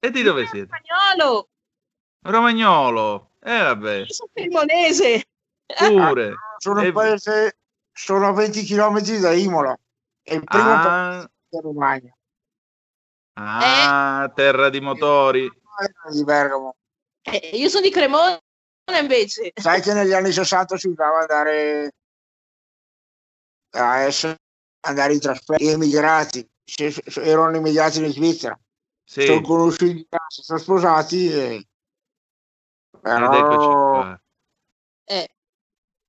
e 0.00 0.11
di 0.11 0.22
dove 0.22 0.46
siete? 0.46 0.68
Spagnolo, 0.68 1.48
Romagnolo. 2.24 3.30
Eh 3.40 3.62
vabbè, 3.62 3.94
io 3.96 4.12
sono 4.12 4.30
cremonese. 4.32 5.24
pure. 5.66 6.34
Sono 6.59 6.80
E- 6.82 6.86
un 6.86 6.92
paese, 6.92 7.56
sono 7.99 8.28
a 8.28 8.32
20 8.32 8.64
km 8.64 9.01
da 9.18 9.32
Imola. 9.32 9.76
È 10.22 10.34
il 10.34 10.44
primo 10.44 10.70
Ah. 10.72 10.82
paese 10.82 11.30
della 11.49 11.62
Romagna. 11.62 12.16
Ah, 13.34 14.30
terra 14.34 14.68
di 14.68 14.80
motori. 14.80 15.51
di 16.12 16.24
Bergamo. 16.24 16.74
Eh, 17.22 17.51
io 17.55 17.68
sono 17.68 17.82
di 17.82 17.90
Cremona 17.90 18.38
invece. 19.01 19.53
Sai 19.55 19.80
che 19.80 19.92
negli 19.92 20.12
anni 20.12 20.32
60 20.32 20.76
si 20.76 20.88
usava 20.88 21.20
andare 21.20 21.92
a 23.70 23.99
essere, 24.01 24.38
andare 24.80 25.12
in 25.12 25.20
trasferta, 25.20 25.62
gli 25.62 25.68
emigrati, 25.68 26.49
se- 26.64 26.90
se- 26.90 27.22
erano 27.22 27.57
immigrati 27.57 28.03
in 28.05 28.11
Svizzera. 28.12 28.59
Sì. 29.05 29.22
Sono 29.22 29.40
conosciuti 29.40 29.90
in 29.99 30.07
casa, 30.09 30.42
sono 30.42 30.59
sposati 30.59 31.32
e... 31.32 31.46
Ed 31.55 31.64
eccoci 33.03 33.66
Però 33.68 33.90
qua. 33.92 34.20
Eh, 35.05 35.28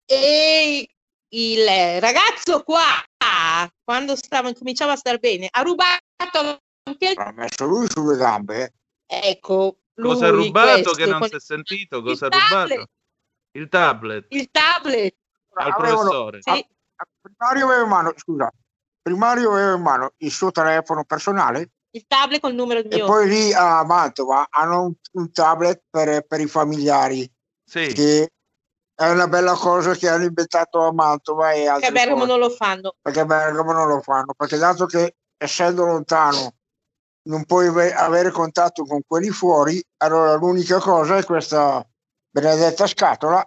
E 0.06 0.90
il 1.30 1.66
ragazzo 2.00 2.64
qua, 2.64 2.84
quando 3.84 4.16
stava, 4.16 4.54
cominciava 4.54 4.94
a 4.94 4.96
star 4.98 5.20
bene, 5.20 5.48
ha 5.50 5.62
rubato 5.62 6.62
anche 6.84 7.14
ha 7.16 7.32
messo 7.34 7.66
lui 7.66 7.88
sulle 7.90 8.18
gambe. 8.18 8.74
Ecco, 9.06 9.80
lui, 9.96 10.14
Cosa 10.14 10.28
ha 10.28 10.30
rubato 10.32 10.72
questo, 10.82 10.92
che 10.94 11.06
non 11.06 11.20
con- 11.20 11.30
si 11.30 11.36
è 11.36 11.40
sentito? 11.40 12.02
Cosa 12.02 12.28
ha 12.28 12.30
rubato? 12.30 12.86
Il 13.52 13.68
tablet 13.68 14.26
il 14.30 14.50
tablet. 14.52 15.16
al 15.56 15.72
Avevano- 15.72 15.98
professore. 16.00 16.40
Sì. 16.42 16.66
Primario 17.22 17.66
aveva 17.66 17.82
in 17.84 17.90
mano, 17.90 18.14
scusa, 18.18 18.52
primario 19.02 19.52
aveva 19.52 19.74
in 19.76 19.82
mano 19.82 20.14
il 20.18 20.32
suo 20.32 20.52
telefono 20.52 21.04
personale 21.06 21.72
Il 21.92 22.06
tablet 22.08 22.40
col 22.42 22.54
numero 22.54 22.80
e 22.82 22.88
mio. 22.96 23.06
poi 23.06 23.28
lì 23.28 23.54
a 23.54 23.84
Mantova 23.86 24.48
hanno 24.50 24.84
un, 24.84 24.94
un 25.14 25.32
tablet 25.32 25.84
per, 25.90 26.26
per 26.28 26.40
i 26.42 26.48
familiari 26.48 27.30
Sì. 27.64 27.88
che 27.94 28.30
è 29.00 29.10
una 29.10 29.30
bella 29.30 29.54
cosa 29.54 29.96
che 29.96 30.10
hanno 30.10 30.26
inventato 30.26 30.82
a 30.86 30.92
Mantova 30.92 31.54
e 31.54 31.62
che 31.62 31.68
a 31.70 31.74
altre 31.76 31.92
Bergamo 31.94 32.26
non 32.26 32.38
lo 32.38 32.50
fanno. 32.50 32.96
perché 33.02 33.22
a 33.22 33.26
Bergamo 33.26 33.72
non 33.72 33.88
lo 33.88 34.02
fanno 34.02 34.34
perché 34.36 34.58
dato 34.58 34.86
che 34.88 35.16
essendo 35.38 35.86
lontano 35.86 36.56
non 37.30 37.46
puoi 37.46 37.68
ave- 37.68 37.94
avere 37.94 38.30
contatto 38.30 38.84
con 38.84 39.00
quelli 39.08 39.30
fuori 39.30 39.82
allora 39.98 40.34
l'unica 40.34 40.80
cosa 40.80 41.16
è 41.16 41.24
questa 41.24 41.82
benedetta 42.30 42.88
scatola. 42.88 43.42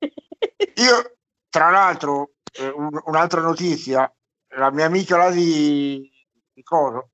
Io 0.00 1.16
tra 1.50 1.68
l'altro 1.68 2.32
eh, 2.52 2.68
un- 2.68 3.00
un'altra 3.04 3.42
notizia 3.42 4.10
la 4.56 4.70
mia 4.70 4.86
amica 4.86 5.18
là 5.18 5.30
di, 5.30 6.10
di 6.54 6.62
Coso 6.62 7.10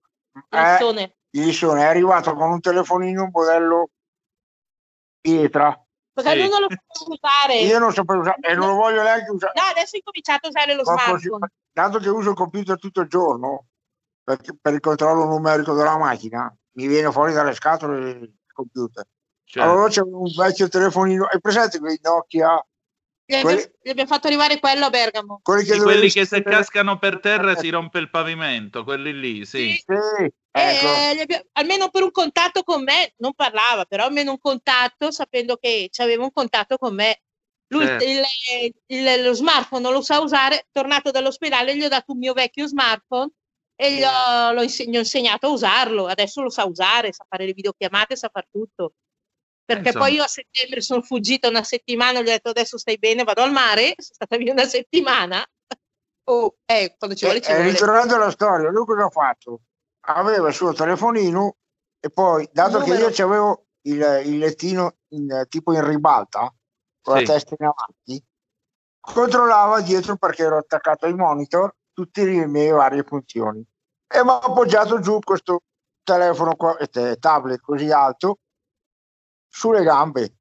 è, 0.49 0.79
di 1.29 1.45
Lissone, 1.45 1.83
è 1.83 1.87
arrivato 1.87 2.33
con 2.35 2.51
un 2.51 2.61
telefonino 2.61 3.29
modello 3.33 3.91
pietra 5.21 5.77
Perché 6.23 6.33
Sì. 6.33 6.39
lui 6.41 6.49
non 6.49 6.61
lo 6.63 6.67
può 6.67 7.15
usare. 7.15 7.59
io 7.61 7.79
non 7.79 7.93
sapevo 7.93 8.21
usare 8.21 8.37
e 8.41 8.55
non 8.55 8.69
lo 8.69 8.75
voglio 8.75 9.03
neanche 9.03 9.31
usare 9.31 9.53
No, 9.55 9.63
adesso 9.71 9.95
ho 9.95 9.99
incominciato 9.99 10.47
a 10.47 10.49
usare 10.51 10.75
lo 10.75 10.83
così- 10.83 11.03
smartphone. 11.05 11.53
dato 11.73 11.99
che 11.99 12.09
uso 12.09 12.31
il 12.31 12.35
computer 12.37 12.77
tutto 12.79 13.01
il 13.03 13.09
giorno 13.09 13.67
perché- 14.25 14.57
per 14.61 14.73
il 14.75 14.81
controllo 14.81 15.25
numerico 15.27 15.75
della 15.75 15.97
macchina 15.97 16.53
mi 16.73 16.87
viene 16.89 17.13
fuori 17.13 17.33
dalle 17.33 17.55
scatole 17.55 18.11
il 18.11 18.35
computer 18.53 19.05
Certo. 19.45 19.71
allora 19.71 19.89
c'è 19.89 20.03
un 20.03 20.25
vecchio 20.37 20.69
telefonino 20.69 21.25
hai 21.27 21.41
presente 21.41 21.79
quei 21.79 21.99
Nokia 22.03 22.61
Gli 23.31 23.35
abbiamo, 23.35 23.61
gli 23.83 23.91
abbiamo 23.91 24.09
fatto 24.09 24.27
arrivare 24.27 24.59
quello 24.59 24.87
a 24.87 24.91
Bergamo. 24.91 25.41
quelli 25.43 25.65
che 25.67 25.75
Di 25.75 25.81
quelli 25.81 26.11
che 26.11 26.25
se 26.25 26.43
cascano 26.43 26.99
per 26.99 27.21
terra 27.21 27.55
si 27.57 27.69
rompe 27.69 27.99
il 27.99 28.09
pavimento, 28.09 28.85
quelli 28.85 29.13
lì, 29.13 29.45
sì. 29.45 29.73
sì, 29.73 29.83
ecco 29.85 30.33
Eh, 30.51 31.15
gli 31.15 31.21
abbiamo- 31.21 31.45
almeno 31.53 31.91
per 31.91 32.05
un 32.05 32.11
contatto 32.11 32.63
con 32.63 32.83
me, 32.83 33.13
non 33.19 33.35
parlava, 33.35 33.85
però 33.85 34.07
almeno 34.07 34.31
un 34.31 34.39
contatto, 34.39 35.11
sapendo 35.11 35.57
che 35.59 35.91
aveva 35.99 36.23
un 36.25 36.33
contatto 36.33 36.79
con 36.79 36.95
me. 36.95 37.21
Lui 37.71 37.85
Certo. 37.85 38.05
il- 38.07 38.75
il- 38.87 39.23
lo 39.23 39.35
smartphone 39.35 39.83
non 39.83 39.93
lo 39.93 40.01
sa 40.01 40.21
usare, 40.21 40.67
tornato 40.73 41.11
dall'ospedale 41.11 41.77
gli 41.77 41.85
ho 41.85 41.89
dato 41.89 42.13
un 42.13 42.19
mio 42.19 42.33
vecchio 42.33 42.67
smartphone 42.67 43.31
e 43.77 43.93
gli 43.93 44.03
ho, 44.03 44.55
gli 44.55 44.97
ho 44.97 45.01
insegnato 45.01 45.49
a 45.49 45.51
usarlo. 45.51 46.07
Adesso 46.07 46.41
lo 46.41 46.49
sa 46.49 46.65
usare, 46.65 47.13
sa 47.13 47.27
fare 47.29 47.45
le 47.45 47.53
videochiamate, 47.53 48.17
sa 48.17 48.31
fare 48.33 48.49
tutto. 48.51 48.95
Perché 49.69 49.89
Insomma. 49.89 50.05
poi 50.07 50.15
io 50.15 50.23
a 50.23 50.29
settembre 50.29 50.81
sono 50.81 51.03
fuggita 51.03 51.47
una 51.47 51.63
settimana, 51.63 52.21
gli 52.23 52.29
ho 52.29 52.31
detto 52.31 52.49
adesso 52.49 52.79
stai 52.79 52.97
bene, 52.97 53.23
vado 53.23 53.43
al 53.43 53.53
mare, 53.53 53.95
sono 53.99 54.15
stata 54.15 54.39
via 54.39 54.53
una 54.53 54.65
settimana. 54.65 55.45
Oh, 56.29 56.57
eh, 56.67 56.95
quando 56.99 57.17
ci 57.17 57.25
vuole 57.25 57.41
ci 57.41 57.51
e, 57.51 57.55
e 57.55 57.57
vuole. 57.57 57.71
ritornando 57.71 58.15
alla 58.17 58.31
storia 58.31 58.69
lui 58.69 58.85
cosa 58.85 59.05
ha 59.07 59.09
fatto? 59.09 59.61
aveva 60.09 60.49
il 60.49 60.55
suo 60.55 60.75
telefonino 60.75 61.57
e 62.01 62.11
poi 62.11 62.47
dato 62.53 62.81
che 62.81 62.95
io 62.95 63.07
avevo 63.07 63.65
il, 63.87 64.23
il 64.27 64.37
lettino 64.37 64.97
in, 65.15 65.47
tipo 65.49 65.73
in 65.73 65.83
ribalta 65.87 66.55
con 67.01 67.17
Sì. 67.17 67.25
la 67.25 67.33
testa 67.33 67.55
in 67.59 67.65
avanti 67.67 68.23
controllava 69.01 69.81
dietro 69.81 70.17
perché 70.17 70.43
ero 70.43 70.59
attaccato 70.59 71.07
ai 71.07 71.15
monitor 71.15 71.75
tutte 71.95 72.25
le 72.25 72.47
mie 72.47 72.73
varie 72.73 73.05
funzioni 73.05 73.65
e 74.07 74.23
mi 74.23 74.29
ha 74.29 74.39
appoggiato 74.39 75.01
giù 75.01 75.19
questo 75.21 75.63
telefono, 76.03 76.57
qua- 76.57 76.77
eh, 76.77 77.17
tablet 77.17 77.61
così 77.61 77.91
alto 77.91 78.41
sulle 79.49 79.83
gambe. 79.83 80.35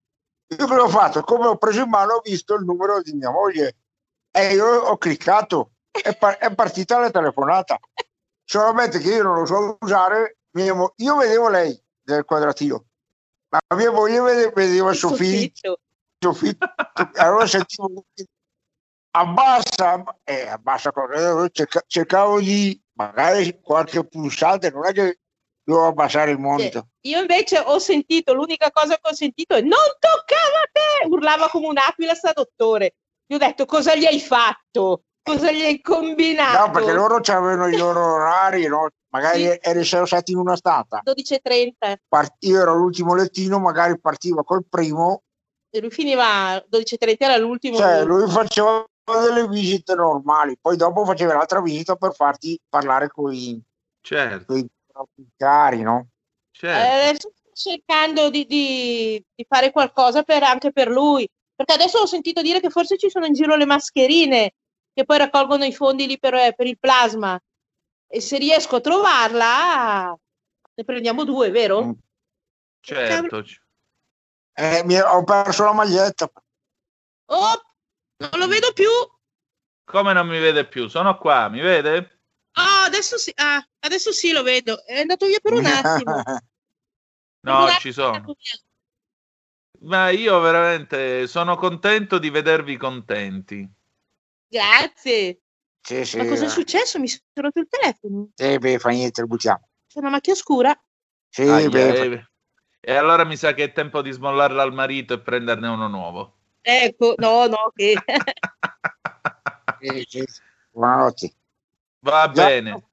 Io 0.57 0.67
cosa 0.67 0.83
ho 0.83 0.89
fatto? 0.89 1.21
Come 1.21 1.47
ho 1.47 1.57
preso 1.57 1.81
in 1.81 1.89
mano 1.89 2.13
ho 2.13 2.21
visto 2.23 2.55
il 2.55 2.63
numero 2.63 3.01
di 3.01 3.13
mia 3.13 3.31
moglie 3.31 3.75
e 4.31 4.53
io 4.53 4.65
ho 4.65 4.97
cliccato, 4.97 5.71
è, 5.91 6.15
par- 6.15 6.37
è 6.37 6.53
partita 6.53 6.99
la 6.99 7.09
telefonata. 7.11 7.77
Solamente 8.43 8.99
che 8.99 9.15
io 9.15 9.23
non 9.23 9.39
lo 9.39 9.45
so 9.45 9.77
usare, 9.81 10.37
mo- 10.51 10.93
io 10.97 11.17
vedevo 11.17 11.49
lei 11.49 11.77
del 12.01 12.23
quadratino, 12.23 12.85
ma 13.49 13.59
mia 13.75 13.91
moglie 13.91 14.21
vede- 14.21 14.51
vedeva 14.55 14.91
il 14.91 14.95
soffitto. 14.95 15.79
soffitto. 16.17 16.65
Allora 17.15 17.45
sentivo 17.45 18.05
abbassa, 19.11 20.03
eh, 20.23 20.47
abbassa 20.47 20.91
cercavo 21.87 22.39
di 22.39 22.79
magari 22.93 23.59
qualche 23.61 24.05
pulsante, 24.05 24.69
non 24.69 24.85
è 24.85 24.93
che 24.93 25.19
devo 25.67 25.87
abbassare 25.87 26.31
il 26.31 26.39
monitor. 26.39 26.85
Io 27.01 27.19
invece 27.19 27.59
ho 27.59 27.77
sentito, 27.77 28.33
l'unica 28.33 28.71
cosa 28.71 28.95
che 28.95 29.09
ho 29.09 29.13
sentito 29.13 29.55
è 29.55 29.61
non 29.61 29.77
toccava 29.99 30.59
a 30.63 30.69
te! 30.71 31.07
Urlava 31.07 31.49
come 31.49 31.67
un'aquila 31.67 32.13
sta 32.13 32.31
dottore. 32.31 32.95
Gli 33.25 33.35
ho 33.35 33.37
detto 33.37 33.65
cosa 33.65 33.93
gli 33.95 34.05
hai 34.05 34.21
fatto? 34.21 35.03
Cosa 35.21 35.51
gli 35.51 35.61
hai 35.61 35.81
combinato? 35.81 36.65
No, 36.67 36.71
perché 36.71 36.93
loro 36.93 37.15
avevano 37.17 37.67
i 37.67 37.75
loro 37.75 38.13
orari, 38.15 38.65
no? 38.67 38.87
magari 39.09 39.43
Sì. 39.43 39.59
eri 39.61 39.83
stati 39.83 40.31
in 40.31 40.37
una 40.37 40.55
stata. 40.55 41.01
12.30 41.03 41.95
Part- 42.07 42.35
io 42.45 42.61
ero 42.61 42.73
l'ultimo 42.75 43.13
lettino, 43.13 43.59
magari 43.59 43.99
partiva 43.99 44.43
col 44.43 44.65
primo, 44.69 45.23
e 45.69 45.81
lui 45.81 45.89
finiva 45.89 46.55
12.30 46.55 47.15
era 47.17 47.37
l'ultimo. 47.37 47.75
cioè 47.77 48.05
lui 48.05 48.29
faceva 48.29 48.85
delle 49.05 49.47
visite 49.47 49.95
normali, 49.95 50.57
poi 50.61 50.77
dopo 50.77 51.03
faceva 51.03 51.33
l'altra 51.33 51.61
visita 51.61 51.95
per 51.95 52.13
farti 52.13 52.57
parlare 52.69 53.09
con 53.09 53.33
i 53.33 53.61
Certo, 54.01 54.53
cari, 55.35 55.81
no? 55.81 56.07
certo. 56.51 56.77
Eh, 56.79 57.09
adesso 57.09 57.31
sto 57.35 57.49
cercando 57.53 58.29
di, 58.29 58.45
di- 58.45 59.23
di 59.35 59.45
fare 59.47 59.71
qualcosa 59.71 60.23
per- 60.23 60.43
anche 60.43 60.71
per 60.71 60.87
lui, 60.89 61.27
perché 61.55 61.73
adesso 61.73 61.99
ho 61.99 62.05
sentito 62.05 62.41
dire 62.41 62.59
che 62.59 62.69
forse 62.69 62.97
ci 62.97 63.09
sono 63.09 63.25
in 63.25 63.33
giro 63.33 63.55
le 63.55 63.65
mascherine 63.65 64.53
che 64.93 65.05
poi 65.05 65.17
raccolgono 65.17 65.63
i 65.65 65.73
fondi 65.73 66.07
lì 66.07 66.17
per, 66.17 66.53
per 66.55 66.65
il 66.67 66.79
plasma. 66.79 67.39
E 68.09 68.21
se 68.21 68.37
riesco 68.37 68.77
a 68.77 68.81
trovarla, 68.81 70.17
ne 70.75 70.83
prendiamo 70.83 71.23
due, 71.23 71.49
vero? 71.51 71.95
certo. 72.79 73.43
Eh, 74.53 74.83
mi- 74.85 74.99
ho 74.99 75.23
perso 75.23 75.65
la 75.65 75.73
maglietta. 75.73 76.31
Oh, 77.29 77.61
non 78.17 78.39
lo 78.39 78.47
vedo 78.47 78.71
più. 78.73 78.89
Come 79.83 80.13
non 80.13 80.27
mi 80.27 80.39
vede 80.39 80.67
più? 80.67 80.87
Sono 80.87 81.17
qua, 81.17 81.47
mi 81.49 81.59
vede? 81.59 82.16
Ah, 82.57 82.85
adesso 82.85 83.17
sì, 83.17 83.31
ah, 83.35 83.63
adesso 83.79 84.11
sì 84.11 84.31
lo 84.31 84.41
vedo. 84.41 84.83
È 84.83 84.99
andato 84.99 85.27
via 85.27 85.39
per 85.39 85.53
un 85.53 85.65
attimo. 85.65 86.23
No, 87.41 87.63
Un 87.65 87.69
ci 87.79 87.91
sono. 87.91 88.35
Ma 89.79 90.09
io 90.09 90.39
veramente 90.39 91.27
sono 91.27 91.55
contento 91.55 92.17
di 92.17 92.31
vedervi 92.31 92.77
contenti. 92.77 93.69
Grazie. 94.49 95.41
Sì, 95.81 96.03
sì, 96.03 96.17
Ma 96.17 96.25
cosa 96.25 96.43
è 96.45 96.47
eh. 96.47 96.49
successo? 96.49 96.99
Mi 96.99 97.07
sono 97.07 97.23
rotto 97.35 97.59
il 97.59 97.67
telefono. 97.69 98.29
Sì, 98.33 98.57
beh, 98.57 98.79
fa 98.79 98.89
niente, 98.89 99.21
lo 99.21 99.27
buttiamo. 99.27 99.69
C'è 99.87 99.99
una 99.99 100.09
macchia 100.09 100.35
scura. 100.35 100.77
Sì, 101.29 101.43
Aia, 101.43 101.69
beh, 101.69 101.95
fa- 101.95 102.03
eh, 102.03 102.27
E 102.79 102.95
allora 102.95 103.23
mi 103.23 103.37
sa 103.37 103.53
che 103.53 103.65
è 103.65 103.71
tempo 103.71 104.01
di 104.01 104.11
smollarla 104.11 104.63
al 104.63 104.73
marito 104.73 105.13
e 105.13 105.19
prenderne 105.19 105.67
uno 105.67 105.87
nuovo. 105.87 106.33
Ecco, 106.61 107.13
no, 107.17 107.45
no, 107.47 107.71
che... 107.75 107.93
sì, 109.79 110.05
sì. 110.07 110.25
Buonanotte. 110.71 111.31
Va 111.99 112.29
Già, 112.31 112.45
bene, 112.45 112.85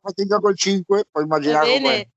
Fatica 0.00 0.38
col 0.38 0.56
5, 0.56 1.04
puoi 1.10 1.24
immaginare 1.24 1.66
bene. 1.66 1.80
come. 1.80 2.10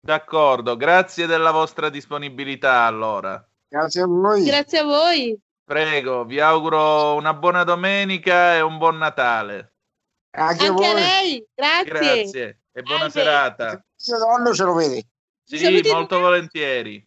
d'accordo. 0.00 0.76
Grazie 0.76 1.26
della 1.26 1.50
vostra 1.50 1.88
disponibilità 1.88 2.82
allora. 2.84 3.44
Grazie 3.68 4.02
a 4.02 4.06
voi. 4.06 4.44
Grazie 4.44 4.78
a 4.78 4.84
voi. 4.84 5.38
Prego, 5.64 6.24
vi 6.24 6.40
auguro 6.40 7.14
una 7.14 7.34
buona 7.34 7.64
domenica 7.64 8.54
e 8.54 8.60
un 8.60 8.78
buon 8.78 8.98
Natale. 8.98 9.72
Anche, 10.36 10.66
Anche 10.66 10.86
a 10.86 10.92
voi. 10.92 11.00
lei. 11.00 11.46
Grazie. 11.54 11.84
Grazie 11.88 12.60
e 12.72 12.82
buona 12.82 13.08
Salve. 13.08 13.12
serata. 13.12 13.84
Se 13.94 14.16
donno 14.18 14.52
se 14.52 14.64
lo 14.64 14.74
vede. 14.74 15.06
Sì, 15.42 15.58
Saluti 15.58 15.90
molto 15.90 16.18
volentieri. 16.20 17.06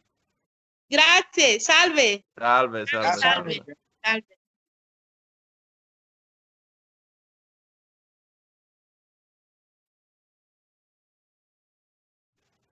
Grazie, 0.85 1.59
salve. 1.59 2.23
Salve, 2.33 2.85
salve. 2.85 3.07
Salve. 3.17 3.19
salve. 3.53 3.77
salve. 3.99 4.37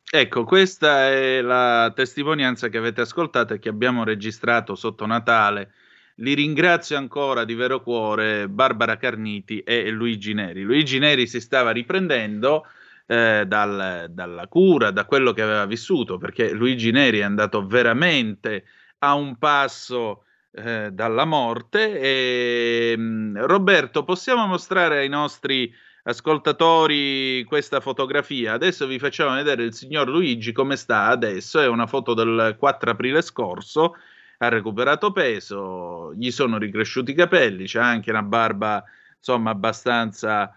Ecco, 0.08 0.44
questa 0.46 1.10
è 1.10 1.42
la 1.42 1.92
testimonianza 1.94 2.70
che 2.70 2.78
avete 2.78 3.02
ascoltato 3.02 3.54
e 3.56 3.60
che 3.60 3.70
abbiamo 3.70 4.04
registrato 4.04 4.76
sotto 4.76 5.06
Natale. 5.06 5.74
Li 6.20 6.34
ringrazio 6.34 6.96
ancora 6.98 7.44
di 7.44 7.54
vero 7.56 7.82
cuore 7.82 8.48
Barbara 8.48 8.98
Carniti 8.98 9.60
e 9.62 9.90
Luigi 9.90 10.34
Neri. 10.34 10.62
Luigi 10.62 11.00
Neri 11.00 11.28
si 11.28 11.42
stava 11.42 11.72
riprendendo 11.72 12.66
eh, 13.08 13.44
dal- 13.46 14.08
dalla 14.10 14.48
cura, 14.48 14.92
da 14.92 15.06
quello 15.06 15.34
che 15.34 15.42
aveva 15.42 15.66
vissuto, 15.66 16.18
perché 16.18 16.52
Luigi 16.54 16.92
Neri 16.92 17.20
è 17.20 17.24
andato 17.24 17.66
veramente 17.66 18.66
a 19.00 19.16
un 19.16 19.38
passo 19.38 20.24
eh, 20.52 20.92
dalla 20.94 21.26
morte. 21.26 22.00
E, 22.00 22.96
mh, 22.98 23.46
Roberto, 23.46 24.04
possiamo 24.06 24.46
mostrare 24.48 25.00
ai 25.00 25.10
nostri 25.10 25.74
ascoltatori 26.08 27.44
questa 27.46 27.80
fotografia. 27.80 28.54
Adesso 28.54 28.88
vi 28.88 29.00
facciamo 29.00 29.36
vedere 29.36 29.64
il 29.64 29.74
signor 29.74 30.08
Luigi 30.08 30.52
come 30.52 30.76
sta 30.76 31.06
adesso. 31.08 31.60
È 31.60 31.68
una 31.68 31.88
foto 31.88 32.14
del 32.14 32.56
4 32.58 32.92
aprile 32.92 33.22
scorso. 33.22 33.96
Ha 34.38 34.50
recuperato 34.50 35.12
peso, 35.12 36.14
gli 36.14 36.30
sono 36.30 36.58
ricresciuti 36.58 37.12
i 37.12 37.16
capelli, 37.16 37.66
c'è 37.66 37.80
anche 37.80 38.12
una 38.12 38.22
barba 38.22 38.84
insomma 39.18 39.52
abbastanza, 39.52 40.54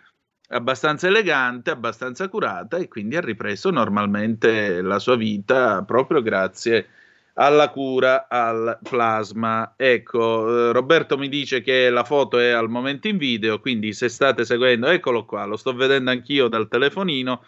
abbastanza 0.49 1.07
elegante, 1.07 1.71
abbastanza 1.71 2.29
curata 2.29 2.77
e 2.77 2.89
quindi 2.89 3.17
ha 3.17 3.21
ripreso 3.21 3.71
normalmente 3.71 4.83
la 4.83 4.99
sua 4.99 5.17
vita 5.17 5.85
proprio 5.85 6.23
grazie 6.23 6.89
alla 7.41 7.69
cura 7.71 8.27
al 8.29 8.79
plasma. 8.83 9.75
Ecco, 9.77 10.69
eh, 10.69 10.73
Roberto 10.73 11.17
mi 11.17 11.29
dice 11.29 11.61
che 11.61 11.89
la 11.89 12.05
foto 12.05 12.39
è 12.39 12.51
al 12.51 12.69
momento 12.69 13.09
in 13.09 13.17
video, 13.17 13.61
quindi 13.61 13.93
se 13.93 14.09
state 14.09 14.45
seguendo, 14.45 14.89
eccolo 14.89 15.25
qua, 15.25 15.45
lo 15.45 15.57
sto 15.57 15.73
vedendo 15.73 16.11
anch'io 16.11 16.49
dal 16.49 16.69
telefonino. 16.69 17.45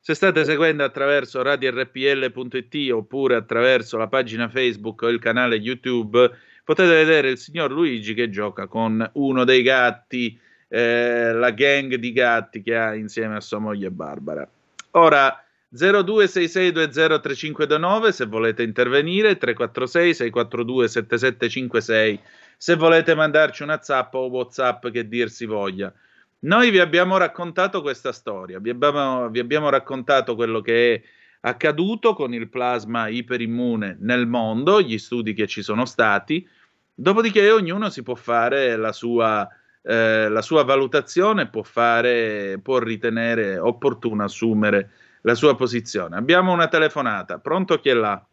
Se 0.00 0.14
state 0.14 0.44
seguendo 0.44 0.84
attraverso 0.84 1.42
radiorpl.it 1.42 2.92
oppure 2.92 3.34
attraverso 3.34 3.98
la 3.98 4.06
pagina 4.06 4.48
Facebook 4.48 5.02
o 5.02 5.08
il 5.08 5.18
canale 5.18 5.56
YouTube, 5.56 6.30
potete 6.64 6.88
vedere 6.88 7.30
il 7.30 7.38
signor 7.38 7.70
Luigi 7.70 8.14
che 8.14 8.30
gioca 8.30 8.66
con 8.66 9.06
uno 9.14 9.44
dei 9.44 9.60
gatti, 9.60 10.38
eh, 10.68 11.32
la 11.32 11.50
gang 11.50 11.96
di 11.96 12.12
gatti 12.12 12.62
che 12.62 12.76
ha 12.76 12.94
insieme 12.94 13.36
a 13.36 13.40
sua 13.40 13.58
moglie 13.58 13.90
Barbara. 13.90 14.48
Ora 14.92 15.42
0266203529 15.74 18.08
se 18.08 18.26
volete 18.26 18.62
intervenire, 18.62 19.36
346 19.36 20.14
642 20.14 20.88
7756 20.88 22.20
se 22.56 22.74
volete 22.74 23.14
mandarci 23.14 23.62
una 23.62 23.82
zap 23.82 24.14
o 24.14 24.28
WhatsApp 24.28 24.88
che 24.88 25.06
dir 25.06 25.30
si 25.30 25.44
voglia. 25.44 25.92
Noi 26.40 26.70
vi 26.70 26.78
abbiamo 26.78 27.18
raccontato 27.18 27.82
questa 27.82 28.12
storia, 28.12 28.58
vi 28.58 28.70
abbiamo, 28.70 29.28
vi 29.28 29.40
abbiamo 29.40 29.68
raccontato 29.68 30.34
quello 30.34 30.60
che 30.60 30.94
è 30.94 31.02
accaduto 31.40 32.14
con 32.14 32.32
il 32.32 32.48
plasma 32.48 33.08
iperimmune 33.08 33.96
nel 34.00 34.26
mondo, 34.26 34.80
gli 34.80 34.98
studi 34.98 35.34
che 35.34 35.46
ci 35.46 35.62
sono 35.62 35.84
stati, 35.84 36.48
dopodiché 36.94 37.50
ognuno 37.50 37.90
si 37.90 38.02
può 38.02 38.14
fare 38.14 38.76
la 38.76 38.92
sua, 38.92 39.46
eh, 39.82 40.28
la 40.28 40.42
sua 40.42 40.64
valutazione, 40.64 41.48
può, 41.48 41.62
fare, 41.62 42.58
può 42.62 42.78
ritenere 42.78 43.58
opportuno 43.58 44.24
assumere 44.24 44.90
la 45.28 45.34
sua 45.34 45.54
posizione. 45.54 46.16
Abbiamo 46.16 46.52
una 46.52 46.68
telefonata, 46.68 47.38
pronto 47.38 47.78
chi 47.80 47.90
è 47.90 47.94
là? 47.94 48.24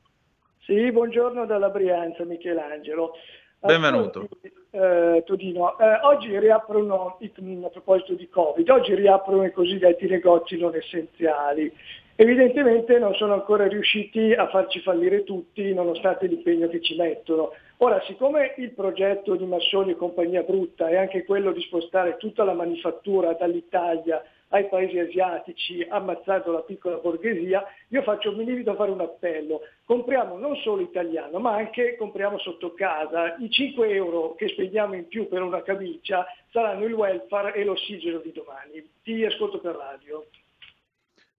Sì, 0.60 0.90
buongiorno 0.94 1.46
dalla 1.46 1.68
Brianza, 1.68 2.24
Michelangelo. 2.24 3.12
Benvenuto. 3.60 4.30
Eh, 4.70 5.24
Todino, 5.26 5.78
eh, 5.78 6.00
oggi 6.04 6.38
riaprono, 6.40 7.18
a 7.18 7.70
proposito 7.70 8.14
di 8.14 8.30
Covid, 8.30 8.70
oggi 8.70 8.96
riaprono 8.96 9.44
i 9.44 9.52
cosiddetti 9.52 10.08
negozi 10.08 10.58
non 10.58 10.74
essenziali. 10.74 11.70
Evidentemente 12.16 12.98
non 12.98 13.14
sono 13.16 13.34
ancora 13.34 13.68
riusciti 13.68 14.32
a 14.32 14.48
farci 14.48 14.80
fallire 14.80 15.26
tutti 15.26 15.74
nonostante 15.74 16.28
l'impegno 16.28 16.70
che 16.70 16.82
ci 16.82 16.96
mettono. 16.96 17.52
Ora, 17.78 18.02
siccome 18.08 18.54
il 18.58 18.72
progetto 18.72 19.36
di 19.36 19.46
Massoni 19.46 19.92
e 19.92 19.96
compagnia 19.98 20.44
brutta 20.44 20.88
è 20.88 20.96
anche 20.96 21.26
quello 21.26 21.52
di 21.52 21.62
spostare 21.62 22.16
tutta 22.16 22.46
la 22.46 22.54
manifattura 22.54 23.34
dall'Italia 23.34 24.24
ai 24.50 24.68
paesi 24.68 25.00
asiatici, 25.00 25.86
ammazzando 25.90 26.52
la 26.52 26.62
piccola 26.62 26.98
borghesia, 26.98 27.64
io 27.90 28.02
faccio, 28.04 28.36
mi 28.36 28.46
limito 28.46 28.72
a 28.72 28.76
fare 28.76 28.92
un 28.92 29.02
appello. 29.02 29.62
Compriamo 29.86 30.38
non 30.38 30.56
solo 30.58 30.82
italiano, 30.82 31.40
ma 31.40 31.56
anche 31.56 31.96
compriamo 31.98 32.38
sotto 32.40 32.74
casa. 32.74 33.36
I 33.40 33.50
5 33.50 33.90
euro 33.90 34.36
che 34.36 34.48
spendiamo 34.50 34.96
in 34.96 35.08
più 35.08 35.28
per 35.28 35.42
una 35.42 35.62
camicia 35.62 36.26
saranno 36.52 36.86
il 36.86 36.94
welfare 36.94 37.54
e 37.54 37.64
l'ossigeno 37.64 38.20
di 38.20 38.32
domani. 38.32 38.88
Ti 39.04 39.26
ascolto 39.26 39.60
per 39.60 39.76
radio. 39.76 40.26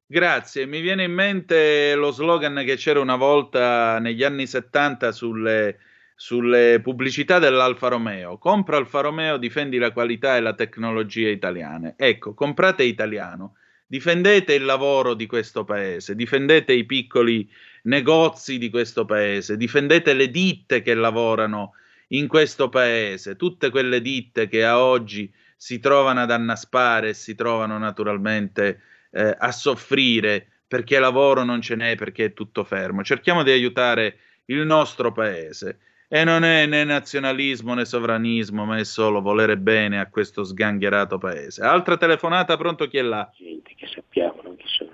Grazie, 0.09 0.67
mi 0.67 0.81
viene 0.81 1.03
in 1.03 1.13
mente 1.13 1.95
lo 1.97 2.13
slogan 2.13 2.63
che 2.65 2.77
c'era 2.77 3.01
una 3.01 3.17
volta 3.17 3.99
negli 3.99 4.23
anni 4.23 4.47
70 4.47 5.11
sulle, 5.11 5.79
sulle 6.19 6.81
pubblicità 6.83 7.39
dell'Alfa 7.39 7.89
Romeo. 7.89 8.39
Compra 8.39 8.79
Alfa 8.79 9.03
Romeo, 9.03 9.37
difendi 9.37 9.77
la 9.77 9.93
qualità 9.93 10.37
e 10.37 10.41
la 10.41 10.55
tecnologia 10.55 11.29
italiane. 11.29 11.95
Ecco, 11.99 12.33
comprate 12.33 12.85
italiano, 12.85 13.57
difendete 13.87 14.55
il 14.55 14.65
lavoro 14.65 15.13
di 15.13 15.27
questo 15.27 15.65
paese, 15.65 16.17
difendete 16.17 16.73
i 16.73 16.87
piccoli 16.87 17.49
negozi 17.83 18.57
di 18.57 18.71
questo 18.71 19.05
paese, 19.05 19.59
difendete 19.59 20.15
le 20.15 20.31
ditte 20.31 20.81
che 20.81 20.95
lavorano 20.95 21.75
in 22.09 22.29
questo 22.29 22.71
paese, 22.71 23.37
tutte 23.37 23.69
quelle 23.69 24.01
ditte 24.01 24.49
che 24.49 24.65
a 24.65 24.81
oggi 24.83 25.31
si 25.55 25.81
trovano 25.81 26.21
ad 26.21 26.31
annaspare 26.31 27.11
e 27.11 27.15
si 27.15 27.35
trovano 27.35 27.77
naturalmente 27.79 28.81
eh, 29.11 29.37
a 29.39 29.53
soffrire 29.53 30.49
perché 30.67 30.99
lavoro 30.99 31.45
non 31.45 31.61
ce 31.61 31.77
n'è, 31.77 31.95
perché 31.95 32.27
è 32.27 32.33
tutto 32.33 32.65
fermo. 32.65 33.05
Cerchiamo 33.05 33.43
di 33.43 33.51
aiutare 33.51 34.19
il 34.47 34.65
nostro 34.65 35.13
paese 35.13 35.79
e 36.09 36.25
non 36.25 36.45
è 36.45 36.67
né 36.67 36.85
nazionalismo 36.85 37.75
né 37.75 37.85
sovranismo, 37.85 38.65
ma 38.65 38.79
è 38.79 38.85
solo 38.85 39.21
volere 39.21 39.57
bene 39.57 39.99
a 39.99 40.09
questo 40.09 40.45
sgangherato 40.45 41.19
paese. 41.19 41.63
Altra 41.63 41.97
telefonata, 41.97 42.57
pronto 42.57 42.87
chi 42.87 42.99
è 42.99 43.03
là? 43.03 43.31
Gente 43.37 43.75
che 43.75 43.87
sappiamo, 43.87 44.41
non 44.43 44.57
chi 44.57 44.67
sono. 44.69 44.91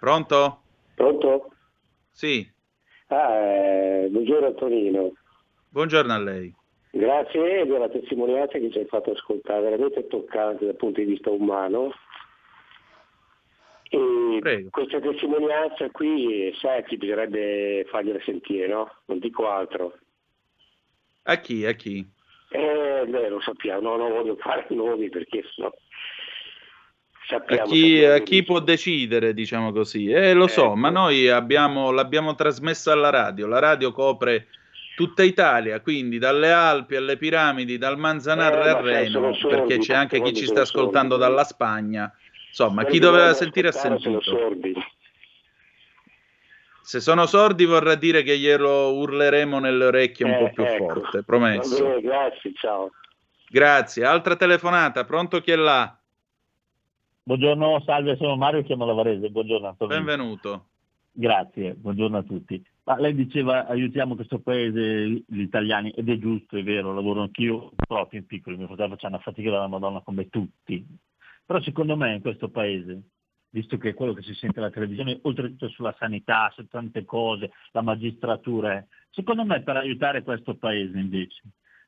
Pronto? 0.00 0.62
Pronto? 0.94 1.52
Sì. 2.10 2.50
Ah, 3.08 3.34
eh, 3.34 4.08
buongiorno 4.10 4.46
Antonino. 4.46 5.12
Buongiorno 5.68 6.12
a 6.12 6.18
lei. 6.18 6.54
Grazie 6.90 7.66
della 7.66 7.88
testimonianza 7.88 8.58
che 8.58 8.70
ci 8.70 8.78
hai 8.78 8.86
fatto 8.86 9.10
ascoltare, 9.10 9.62
veramente 9.62 10.06
toccante 10.06 10.64
dal 10.64 10.76
punto 10.76 11.00
di 11.00 11.06
vista 11.06 11.30
umano. 11.30 11.92
E 13.88 14.38
Prego. 14.40 14.70
questa 14.70 15.00
testimonianza 15.00 15.90
qui, 15.90 16.52
sai, 16.60 16.84
che 16.84 16.96
bisognerebbe 16.96 17.84
fargliela 17.88 18.20
sentire, 18.24 18.68
no? 18.68 18.90
Non 19.06 19.18
dico 19.18 19.48
altro. 19.48 19.98
A 21.24 21.36
chi? 21.40 21.64
A 21.64 21.72
chi? 21.72 22.06
Eh, 22.50 23.04
beh, 23.06 23.28
lo 23.28 23.40
sappiamo, 23.40 23.80
no, 23.80 23.96
non 23.96 24.12
voglio 24.12 24.36
fare 24.36 24.66
nomi 24.70 25.08
perché 25.08 25.42
no. 25.56 25.66
A 25.66 25.72
sappiamo. 27.26 27.64
chi, 27.64 27.92
sappiamo 27.94 28.14
a 28.14 28.18
chi 28.18 28.42
può 28.42 28.60
decidere, 28.60 29.32
diciamo 29.34 29.72
così. 29.72 30.10
Eh, 30.10 30.34
lo 30.34 30.46
so, 30.46 30.66
Ecco. 30.66 30.76
ma 30.76 30.90
noi 30.90 31.28
abbiamo, 31.28 31.90
l'abbiamo 31.90 32.34
trasmessa 32.34 32.92
alla 32.92 33.10
radio. 33.10 33.46
La 33.46 33.58
radio 33.58 33.92
copre 33.92 34.48
tutta 34.94 35.22
Italia, 35.22 35.80
quindi 35.80 36.18
dalle 36.18 36.52
Alpi 36.52 36.96
alle 36.96 37.16
piramidi, 37.16 37.78
dal 37.78 37.98
Manzanar 37.98 38.52
Eh, 38.66 38.68
al 38.68 38.82
Reno, 38.82 39.30
perché 39.48 39.78
c'è 39.78 39.94
anche 39.94 40.20
chi 40.20 40.34
ci 40.34 40.46
sta 40.46 40.60
ascoltando 40.60 41.16
dalla 41.16 41.44
Spagna. 41.44 42.12
Insomma, 42.48 42.84
chi 42.84 42.98
doveva 43.00 43.32
sentire 43.32 43.68
ha 43.68 43.72
sentito. 43.72 44.20
Se 46.84 47.00
sono 47.00 47.24
sordi 47.24 47.64
vorrà 47.64 47.94
dire 47.94 48.22
che 48.22 48.36
glielo 48.38 48.92
urleremo 48.96 49.58
nelle 49.58 49.86
orecchie 49.86 50.26
un 50.26 50.32
Eh, 50.32 50.38
po' 50.38 50.50
più 50.52 50.64
ecco. 50.64 50.88
forte, 51.00 51.22
promesso. 51.22 51.82
bene, 51.82 52.00
grazie, 52.02 52.52
ciao. 52.54 52.90
Grazie. 53.48 54.04
Altra 54.04 54.36
telefonata, 54.36 55.04
pronto 55.04 55.40
chi 55.40 55.50
è 55.52 55.56
là? 55.56 55.98
Buongiorno, 57.22 57.80
salve, 57.86 58.16
sono 58.16 58.36
Mario, 58.36 58.62
chiamo 58.64 58.84
Lavarese. 58.84 59.30
Buongiorno 59.30 59.68
Antonio. 59.68 59.96
Benvenuto. 59.96 60.66
Grazie, 61.10 61.72
buongiorno 61.72 62.18
a 62.18 62.22
tutti. 62.22 62.62
Ma 62.84 62.98
lei 63.00 63.14
diceva 63.14 63.66
aiutiamo 63.66 64.14
questo 64.14 64.40
paese, 64.40 65.06
gli 65.26 65.40
italiani, 65.40 65.88
ed 65.90 66.10
è 66.10 66.18
giusto, 66.18 66.58
è 66.58 66.62
vero, 66.62 66.92
lavoro 66.92 67.22
anch'io 67.22 67.70
proprio 67.86 68.20
in 68.20 68.26
piccolo, 68.26 68.58
mio 68.58 68.66
fratello 68.66 68.90
faccia 68.90 69.06
una 69.08 69.20
fatica 69.20 69.48
della 69.50 69.68
Madonna 69.68 70.02
come 70.04 70.28
tutti. 70.28 70.84
Però 71.46 71.62
secondo 71.62 71.96
me 71.96 72.14
in 72.16 72.20
questo 72.20 72.50
paese, 72.50 73.00
visto 73.54 73.78
che 73.78 73.90
è 73.90 73.94
quello 73.94 74.14
che 74.14 74.22
si 74.22 74.34
sente 74.34 74.58
alla 74.58 74.70
televisione, 74.70 75.20
oltretutto 75.22 75.68
sulla 75.68 75.94
sanità, 75.96 76.50
su 76.52 76.66
tante 76.66 77.04
cose, 77.04 77.52
la 77.70 77.82
magistratura, 77.82 78.78
eh, 78.78 78.86
secondo 79.10 79.44
me 79.44 79.62
per 79.62 79.76
aiutare 79.76 80.24
questo 80.24 80.56
paese 80.56 80.98
invece 80.98 81.40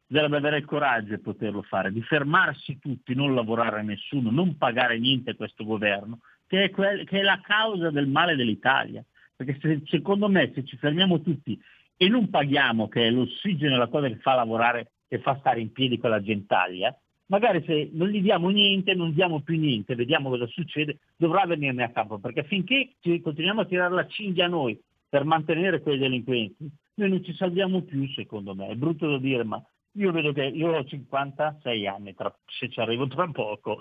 bisognerebbe 0.07 0.37
avere 0.37 0.59
il 0.59 0.65
coraggio 0.65 1.17
di 1.17 1.21
poterlo 1.21 1.63
fare, 1.63 1.91
di 1.91 2.01
fermarsi 2.01 2.79
tutti, 2.79 3.17
non 3.17 3.35
lavorare 3.35 3.81
a 3.81 3.83
nessuno, 3.83 4.31
non 4.31 4.57
pagare 4.57 5.01
niente 5.01 5.31
a 5.31 5.35
questo 5.35 5.65
governo, 5.65 6.21
che 6.47 6.63
è, 6.63 6.71
quel- 6.71 7.05
che 7.05 7.19
è 7.19 7.23
la 7.23 7.41
causa 7.43 7.91
del 7.91 8.07
male 8.07 8.37
dell'Italia. 8.37 9.05
Perché 9.35 9.59
se- 9.61 9.83
secondo 9.87 10.29
me 10.29 10.53
se 10.55 10.65
ci 10.65 10.77
fermiamo 10.77 11.21
tutti 11.21 11.61
e 11.97 12.09
non 12.09 12.31
paghiamo, 12.31 12.87
che 12.87 13.09
è 13.09 13.11
l'ossigeno 13.11 13.75
e 13.75 13.79
la 13.79 13.89
cosa 13.89 14.07
che 14.07 14.19
fa 14.19 14.35
lavorare, 14.35 14.93
che 15.09 15.19
fa 15.19 15.37
stare 15.41 15.59
in 15.59 15.73
piedi 15.73 15.99
quella 15.99 16.23
gentaglia, 16.23 16.97
magari 17.27 17.63
se 17.65 17.91
non 17.93 18.09
gli 18.09 18.21
diamo 18.21 18.49
niente, 18.51 18.95
non 18.95 19.13
diamo 19.13 19.41
più 19.41 19.59
niente, 19.59 19.95
vediamo 19.95 20.29
cosa 20.29 20.47
succede, 20.47 20.99
dovrà 21.17 21.45
venirne 21.47 21.85
a 21.85 21.91
capo, 21.91 22.19
perché 22.19 22.45
finché 22.45 22.95
continuiamo 23.01 23.63
a 23.63 23.67
tirare 23.67 23.95
la 23.95 24.07
cinghia 24.07 24.47
a 24.47 24.49
noi 24.49 24.81
per 25.09 25.25
mantenere 25.25 25.81
quei 25.81 25.99
delinquenti, 25.99 26.69
noi 26.95 27.11
non 27.11 27.25
ci 27.25 27.35
salviamo 27.35 27.83
più 27.83 28.09
secondo 28.09 28.55
me. 28.55 28.69
È 28.69 28.75
brutto 28.75 29.09
da 29.09 29.19
dire, 29.19 29.45
ma 29.45 29.63
io 29.93 30.13
vedo 30.13 30.33
che 30.33 30.45
io 30.45 30.77
ho 30.77 30.85
56 30.85 31.87
anni, 31.87 32.15
tra- 32.15 32.35
se 32.47 32.69
ci 32.69 32.81
arrivo 32.81 33.07
tra 33.07 33.29
poco, 33.29 33.79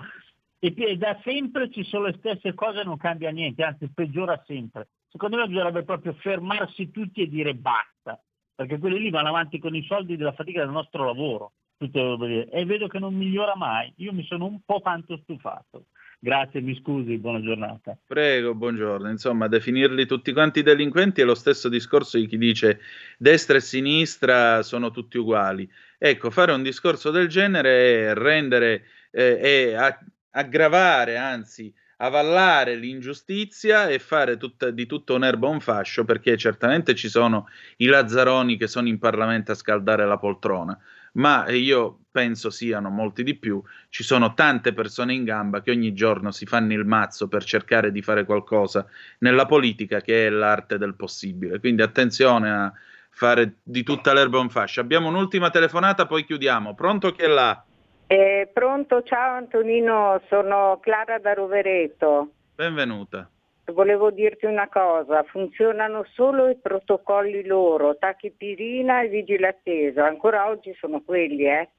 e 0.60 0.98
da 0.98 1.20
sempre 1.24 1.70
ci 1.70 1.84
sono 1.84 2.06
le 2.06 2.16
stesse 2.18 2.54
cose, 2.54 2.84
non 2.84 2.98
cambia 2.98 3.30
niente, 3.30 3.64
anzi 3.64 3.92
peggiora 3.94 4.42
sempre. 4.46 4.88
Secondo 5.10 5.38
me 5.38 5.48
bisognerebbe 5.48 5.84
proprio 5.84 6.14
fermarsi 6.14 6.92
tutti 6.92 7.22
e 7.22 7.28
dire 7.28 7.54
basta, 7.54 8.20
perché 8.56 8.80
quelli 8.80 9.00
lì 9.00 9.10
vanno 9.10 9.30
avanti 9.30 9.60
con 9.60 9.76
i 9.76 9.84
soldi 9.84 10.18
della 10.18 10.34
fatica 10.34 10.62
del 10.62 10.72
nostro 10.72 11.06
lavoro, 11.06 11.52
tutte 11.78 12.48
e 12.52 12.66
vedo 12.66 12.88
che 12.88 13.00
non 13.00 13.14
migliora 13.14 13.56
mai. 13.56 13.92
Io 13.98 14.14
mi 14.14 14.24
sono 14.26 14.46
un 14.46 14.60
po' 14.66 14.82
tanto 14.84 15.18
stufato. 15.24 15.86
Grazie, 16.20 16.62
mi 16.62 16.76
scusi, 16.82 17.18
buona 17.18 17.42
giornata. 17.42 17.98
Prego, 18.08 18.56
buongiorno. 18.56 19.10
Insomma, 19.10 19.48
definirli 19.48 20.06
tutti 20.06 20.34
quanti 20.34 20.64
delinquenti 20.64 21.22
è 21.22 21.24
lo 21.24 21.36
stesso 21.36 21.70
discorso 21.70 22.18
di 22.18 22.26
chi 22.26 22.38
dice 22.38 22.80
destra 23.18 23.58
e 23.58 23.62
sinistra 23.62 24.64
sono 24.64 24.92
tutti 24.92 25.18
uguali. 25.18 25.70
Ecco, 25.98 26.32
fare 26.32 26.52
un 26.52 26.64
discorso 26.64 27.12
del 27.12 27.28
genere 27.28 28.10
è 28.10 28.14
rendere 28.14 28.86
eh, 29.12 29.40
è 29.40 29.74
a- 29.74 30.00
aggravare, 30.32 31.16
anzi, 31.18 31.74
avallare 31.98 32.76
l'ingiustizia 32.76 33.88
e 33.88 34.00
fare 34.00 34.36
tutta- 34.38 34.72
di 34.72 34.86
tutto 34.86 35.16
un'erba 35.16 35.48
un 35.48 35.60
fascio, 35.62 36.04
perché 36.04 36.36
certamente 36.38 36.96
ci 36.96 37.08
sono 37.08 37.48
i 37.78 37.86
lazzaroni 37.86 38.58
che 38.58 38.68
sono 38.68 38.88
in 38.88 39.00
Parlamento 39.00 39.52
a 39.52 39.56
scaldare 39.56 40.06
la 40.06 40.18
poltrona, 40.18 40.78
ma 41.16 41.50
io 41.50 42.00
penso 42.12 42.50
siano 42.50 42.90
molti 42.90 43.24
di 43.24 43.36
più. 43.36 43.62
Ci 43.90 44.04
sono 44.04 44.34
tante 44.34 44.74
persone 44.74 45.14
in 45.14 45.24
gamba 45.26 45.62
che 45.62 45.72
ogni 45.72 45.94
giorno 45.94 46.32
si 46.32 46.46
fanno 46.46 46.74
il 46.74 46.86
mazzo 46.86 47.28
per 47.28 47.44
cercare 47.44 47.92
di 47.92 48.02
fare 48.02 48.24
qualcosa 48.24 48.86
nella 49.20 49.46
politica, 49.46 50.00
che 50.00 50.28
è 50.28 50.30
l'arte 50.30 50.78
del 50.78 50.96
possibile. 50.96 51.60
Quindi 51.60 51.82
attenzione 51.82 52.50
a 52.50 52.74
fare 53.10 53.56
di 53.64 53.84
tutta 53.84 54.14
l'erba 54.14 54.40
un 54.40 54.50
fascio. 54.50 54.82
Abbiamo 54.82 55.10
un'ultima 55.10 55.50
telefonata, 55.50 56.06
poi 56.06 56.26
chiudiamo. 56.26 56.74
Pronto 56.74 57.12
chi 57.12 57.24
è 57.24 57.28
là? 57.28 57.64
Eh, 58.08 58.50
pronto, 58.54 59.02
ciao 59.02 59.36
Antonino, 59.36 60.22
sono 60.30 60.80
Clara 60.82 61.18
da 61.18 61.34
Rovereto. 61.34 62.30
Benvenuta. 62.56 63.30
Volevo 63.74 64.12
dirti 64.12 64.46
una 64.46 64.70
cosa, 64.70 65.24
funzionano 65.24 66.04
solo 66.14 66.50
i 66.50 66.56
protocolli 66.56 67.44
loro, 67.46 67.98
tachipirina 67.98 69.02
e 69.02 69.08
vigile 69.08 69.48
attesa, 69.48 70.06
ancora 70.06 70.48
oggi 70.48 70.72
sono 70.76 71.02
quelli, 71.02 71.46
eh. 71.46 71.70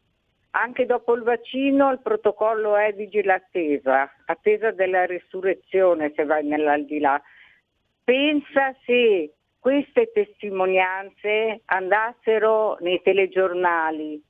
Anche 0.50 0.84
dopo 0.84 1.14
il 1.14 1.22
vaccino 1.22 1.92
il 1.92 2.00
protocollo 2.00 2.76
è 2.76 2.92
vigile 2.92 3.34
attesa, 3.34 4.10
attesa 4.24 4.72
della 4.72 5.04
risurrezione 5.04 6.12
se 6.16 6.24
vai 6.24 6.44
nell'aldilà. 6.44 7.22
Pensa 8.02 8.74
se 8.84 9.34
queste 9.60 10.10
testimonianze 10.12 11.60
andassero 11.66 12.78
nei 12.80 13.00
telegiornali 13.02 14.20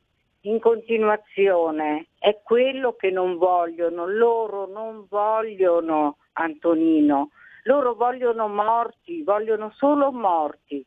in 0.42 0.60
continuazione, 0.60 2.08
è 2.18 2.38
quello 2.42 2.94
che 2.94 3.10
non 3.10 3.38
vogliono, 3.38 4.06
loro 4.06 4.66
non 4.66 5.06
vogliono 5.08 6.18
Antonino, 6.34 7.30
loro 7.66 7.94
vogliono 7.94 8.48
morti, 8.48 9.22
vogliono 9.22 9.72
solo 9.76 10.10
morti. 10.12 10.84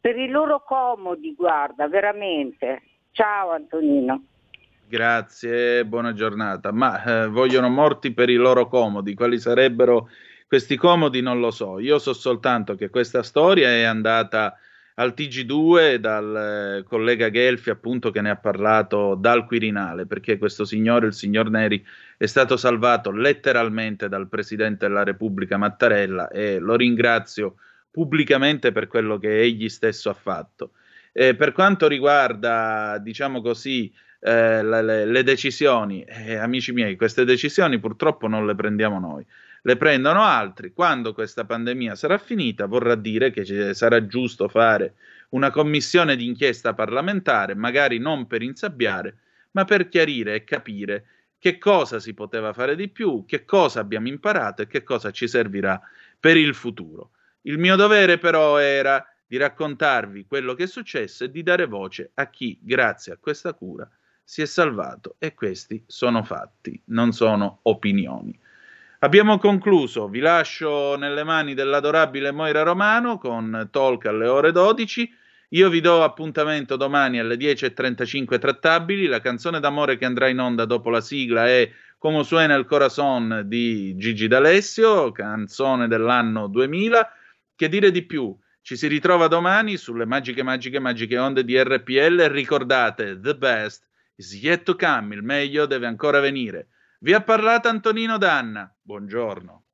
Per 0.00 0.16
i 0.16 0.28
loro 0.28 0.62
comodi, 0.62 1.34
guarda, 1.34 1.88
veramente. 1.88 2.82
Ciao 3.12 3.50
Antonino. 3.50 4.22
Grazie, 4.88 5.84
buona 5.84 6.12
giornata. 6.12 6.70
Ma 6.70 7.02
eh, 7.02 7.26
vogliono 7.28 7.68
morti 7.68 8.12
per 8.12 8.28
i 8.28 8.36
loro 8.36 8.68
comodi. 8.68 9.14
Quali 9.14 9.38
sarebbero 9.38 10.08
questi 10.46 10.76
comodi? 10.76 11.20
Non 11.20 11.40
lo 11.40 11.50
so. 11.50 11.80
Io 11.80 11.98
so 11.98 12.12
soltanto 12.12 12.74
che 12.76 12.88
questa 12.88 13.22
storia 13.22 13.68
è 13.68 13.82
andata 13.82 14.56
al 14.98 15.14
TG2 15.16 15.96
dal 15.96 16.78
eh, 16.78 16.82
collega 16.84 17.30
Gelfi, 17.30 17.70
appunto, 17.70 18.10
che 18.10 18.20
ne 18.20 18.30
ha 18.30 18.36
parlato 18.36 19.14
dal 19.14 19.46
Quirinale, 19.46 20.06
perché 20.06 20.38
questo 20.38 20.64
signore, 20.64 21.06
il 21.06 21.12
signor 21.12 21.50
Neri, 21.50 21.84
è 22.16 22.26
stato 22.26 22.56
salvato 22.56 23.10
letteralmente 23.10 24.08
dal 24.08 24.28
Presidente 24.28 24.86
della 24.86 25.04
Repubblica 25.04 25.58
Mattarella 25.58 26.28
e 26.28 26.58
lo 26.58 26.76
ringrazio 26.76 27.56
pubblicamente 27.90 28.72
per 28.72 28.86
quello 28.88 29.18
che 29.18 29.40
egli 29.40 29.68
stesso 29.68 30.08
ha 30.08 30.14
fatto. 30.14 30.72
Eh, 31.12 31.34
per 31.34 31.52
quanto 31.52 31.88
riguarda, 31.88 32.98
diciamo 32.98 33.42
così, 33.42 33.92
eh, 34.20 34.62
le, 34.62 35.04
le- 35.04 35.22
decisioni, 35.22 36.04
eh, 36.04 36.36
amici 36.36 36.72
miei, 36.72 36.96
queste 36.96 37.24
decisioni 37.24 37.78
purtroppo 37.78 38.28
non 38.28 38.46
le 38.46 38.54
prendiamo 38.54 38.98
noi, 38.98 39.24
le 39.66 39.76
prendono 39.76 40.22
altri. 40.22 40.72
Quando 40.72 41.12
questa 41.12 41.44
pandemia 41.44 41.96
sarà 41.96 42.18
finita, 42.18 42.66
vorrà 42.66 42.94
dire 42.94 43.32
che 43.32 43.74
sarà 43.74 44.06
giusto 44.06 44.48
fare 44.48 44.94
una 45.30 45.50
commissione 45.50 46.14
d'inchiesta 46.14 46.72
parlamentare, 46.72 47.56
magari 47.56 47.98
non 47.98 48.28
per 48.28 48.42
insabbiare, 48.42 49.16
ma 49.50 49.64
per 49.64 49.88
chiarire 49.88 50.36
e 50.36 50.44
capire 50.44 51.06
che 51.36 51.58
cosa 51.58 51.98
si 51.98 52.14
poteva 52.14 52.52
fare 52.52 52.76
di 52.76 52.88
più, 52.88 53.24
che 53.26 53.44
cosa 53.44 53.80
abbiamo 53.80 54.06
imparato 54.06 54.62
e 54.62 54.68
che 54.68 54.84
cosa 54.84 55.10
ci 55.10 55.26
servirà 55.26 55.80
per 56.18 56.36
il 56.36 56.54
futuro. 56.54 57.10
Il 57.42 57.58
mio 57.58 57.74
dovere 57.74 58.18
però 58.18 58.58
era 58.58 59.04
di 59.26 59.36
raccontarvi 59.36 60.26
quello 60.26 60.54
che 60.54 60.64
è 60.64 60.68
successo 60.68 61.24
e 61.24 61.30
di 61.32 61.42
dare 61.42 61.66
voce 61.66 62.12
a 62.14 62.30
chi, 62.30 62.56
grazie 62.62 63.14
a 63.14 63.18
questa 63.18 63.52
cura, 63.52 63.88
si 64.22 64.42
è 64.42 64.46
salvato 64.46 65.16
e 65.18 65.34
questi 65.34 65.82
sono 65.88 66.22
fatti, 66.22 66.80
non 66.86 67.10
sono 67.10 67.58
opinioni. 67.62 68.38
Abbiamo 69.00 69.36
concluso, 69.36 70.08
vi 70.08 70.20
lascio 70.20 70.96
nelle 70.96 71.22
mani 71.22 71.52
dell'adorabile 71.52 72.32
Moira 72.32 72.62
Romano 72.62 73.18
con 73.18 73.68
Talk 73.70 74.06
alle 74.06 74.26
ore 74.26 74.52
12. 74.52 75.14
Io 75.50 75.68
vi 75.68 75.82
do 75.82 76.02
appuntamento 76.02 76.76
domani 76.76 77.18
alle 77.18 77.36
10.35 77.36 78.38
trattabili. 78.38 79.06
La 79.06 79.20
canzone 79.20 79.60
d'amore 79.60 79.98
che 79.98 80.06
andrà 80.06 80.28
in 80.28 80.38
onda 80.38 80.64
dopo 80.64 80.88
la 80.88 81.02
sigla 81.02 81.46
è 81.46 81.70
Come 81.98 82.24
suena 82.24 82.54
il 82.54 82.64
corazon 82.64 83.42
di 83.44 83.94
Gigi 83.98 84.28
D'Alessio, 84.28 85.12
canzone 85.12 85.88
dell'anno 85.88 86.46
2000. 86.46 87.12
Che 87.54 87.68
dire 87.68 87.90
di 87.90 88.02
più? 88.02 88.34
Ci 88.62 88.76
si 88.76 88.86
ritrova 88.86 89.28
domani 89.28 89.76
sulle 89.76 90.06
magiche, 90.06 90.42
magiche, 90.42 90.78
magiche 90.78 91.18
onde 91.18 91.44
di 91.44 91.62
RPL. 91.62 92.28
Ricordate, 92.30 93.20
the 93.20 93.36
best 93.36 93.86
is 94.16 94.32
yet 94.42 94.62
to 94.62 94.74
come, 94.74 95.14
il 95.14 95.22
meglio 95.22 95.66
deve 95.66 95.86
ancora 95.86 96.18
venire. 96.20 96.68
Vi 96.98 97.12
ha 97.12 97.22
parlato 97.22 97.68
Antonino 97.68 98.16
Danna. 98.16 98.74
Buongiorno. 98.80 99.64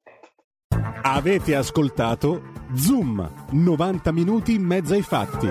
Avete 1.03 1.55
ascoltato 1.55 2.53
Zoom, 2.75 3.47
90 3.51 4.13
minuti 4.13 4.55
in 4.55 4.65
mezzo 4.65 4.95
ai 4.95 5.03
fatti. 5.03 5.49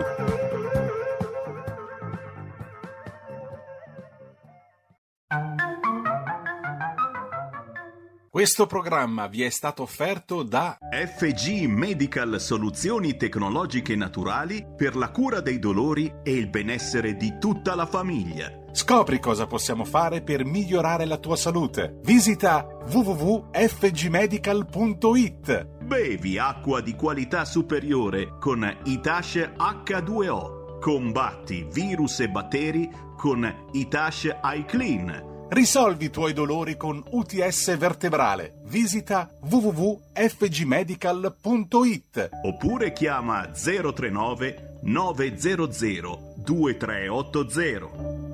Questo 8.30 8.66
programma 8.66 9.28
vi 9.28 9.44
è 9.44 9.50
stato 9.50 9.84
offerto 9.84 10.44
da 10.44 10.78
FG 10.80 11.66
Medical 11.66 12.40
Soluzioni 12.40 13.16
Tecnologiche 13.16 13.96
Naturali 13.96 14.66
per 14.76 14.96
la 14.96 15.12
cura 15.12 15.42
dei 15.42 15.60
dolori 15.60 16.14
e 16.24 16.34
il 16.34 16.50
benessere 16.50 17.16
di 17.16 17.38
tutta 17.40 17.76
la 17.76 17.86
famiglia. 17.86 18.61
Scopri 18.74 19.20
cosa 19.20 19.48
possiamo 19.48 19.84
fare 19.84 20.22
per 20.22 20.46
migliorare 20.46 21.04
la 21.06 21.18
tua 21.18 21.36
salute. 21.36 22.00
Visita 22.04 22.66
www.fgmedical.it. 22.90 25.68
Bevi 25.84 26.38
acqua 26.38 26.80
di 26.80 26.96
qualità 26.96 27.44
superiore 27.44 28.38
con 28.40 28.66
Itash 28.86 29.50
H2O. 29.58 30.80
Combatti 30.80 31.68
virus 31.70 32.22
e 32.22 32.30
batteri 32.30 32.90
con 33.18 33.68
Itash 33.74 34.38
iClean. 34.42 35.48
Risolvi 35.50 36.06
i 36.06 36.10
tuoi 36.10 36.32
dolori 36.32 36.78
con 36.78 37.04
UTS 37.10 37.78
vertebrale. 37.78 38.62
Visita 38.64 39.30
www.fgmedical.it. 39.42 42.30
Oppure 42.44 42.94
chiama 42.94 43.52
039 43.52 44.78
900 44.84 46.36
2380. 46.38 48.31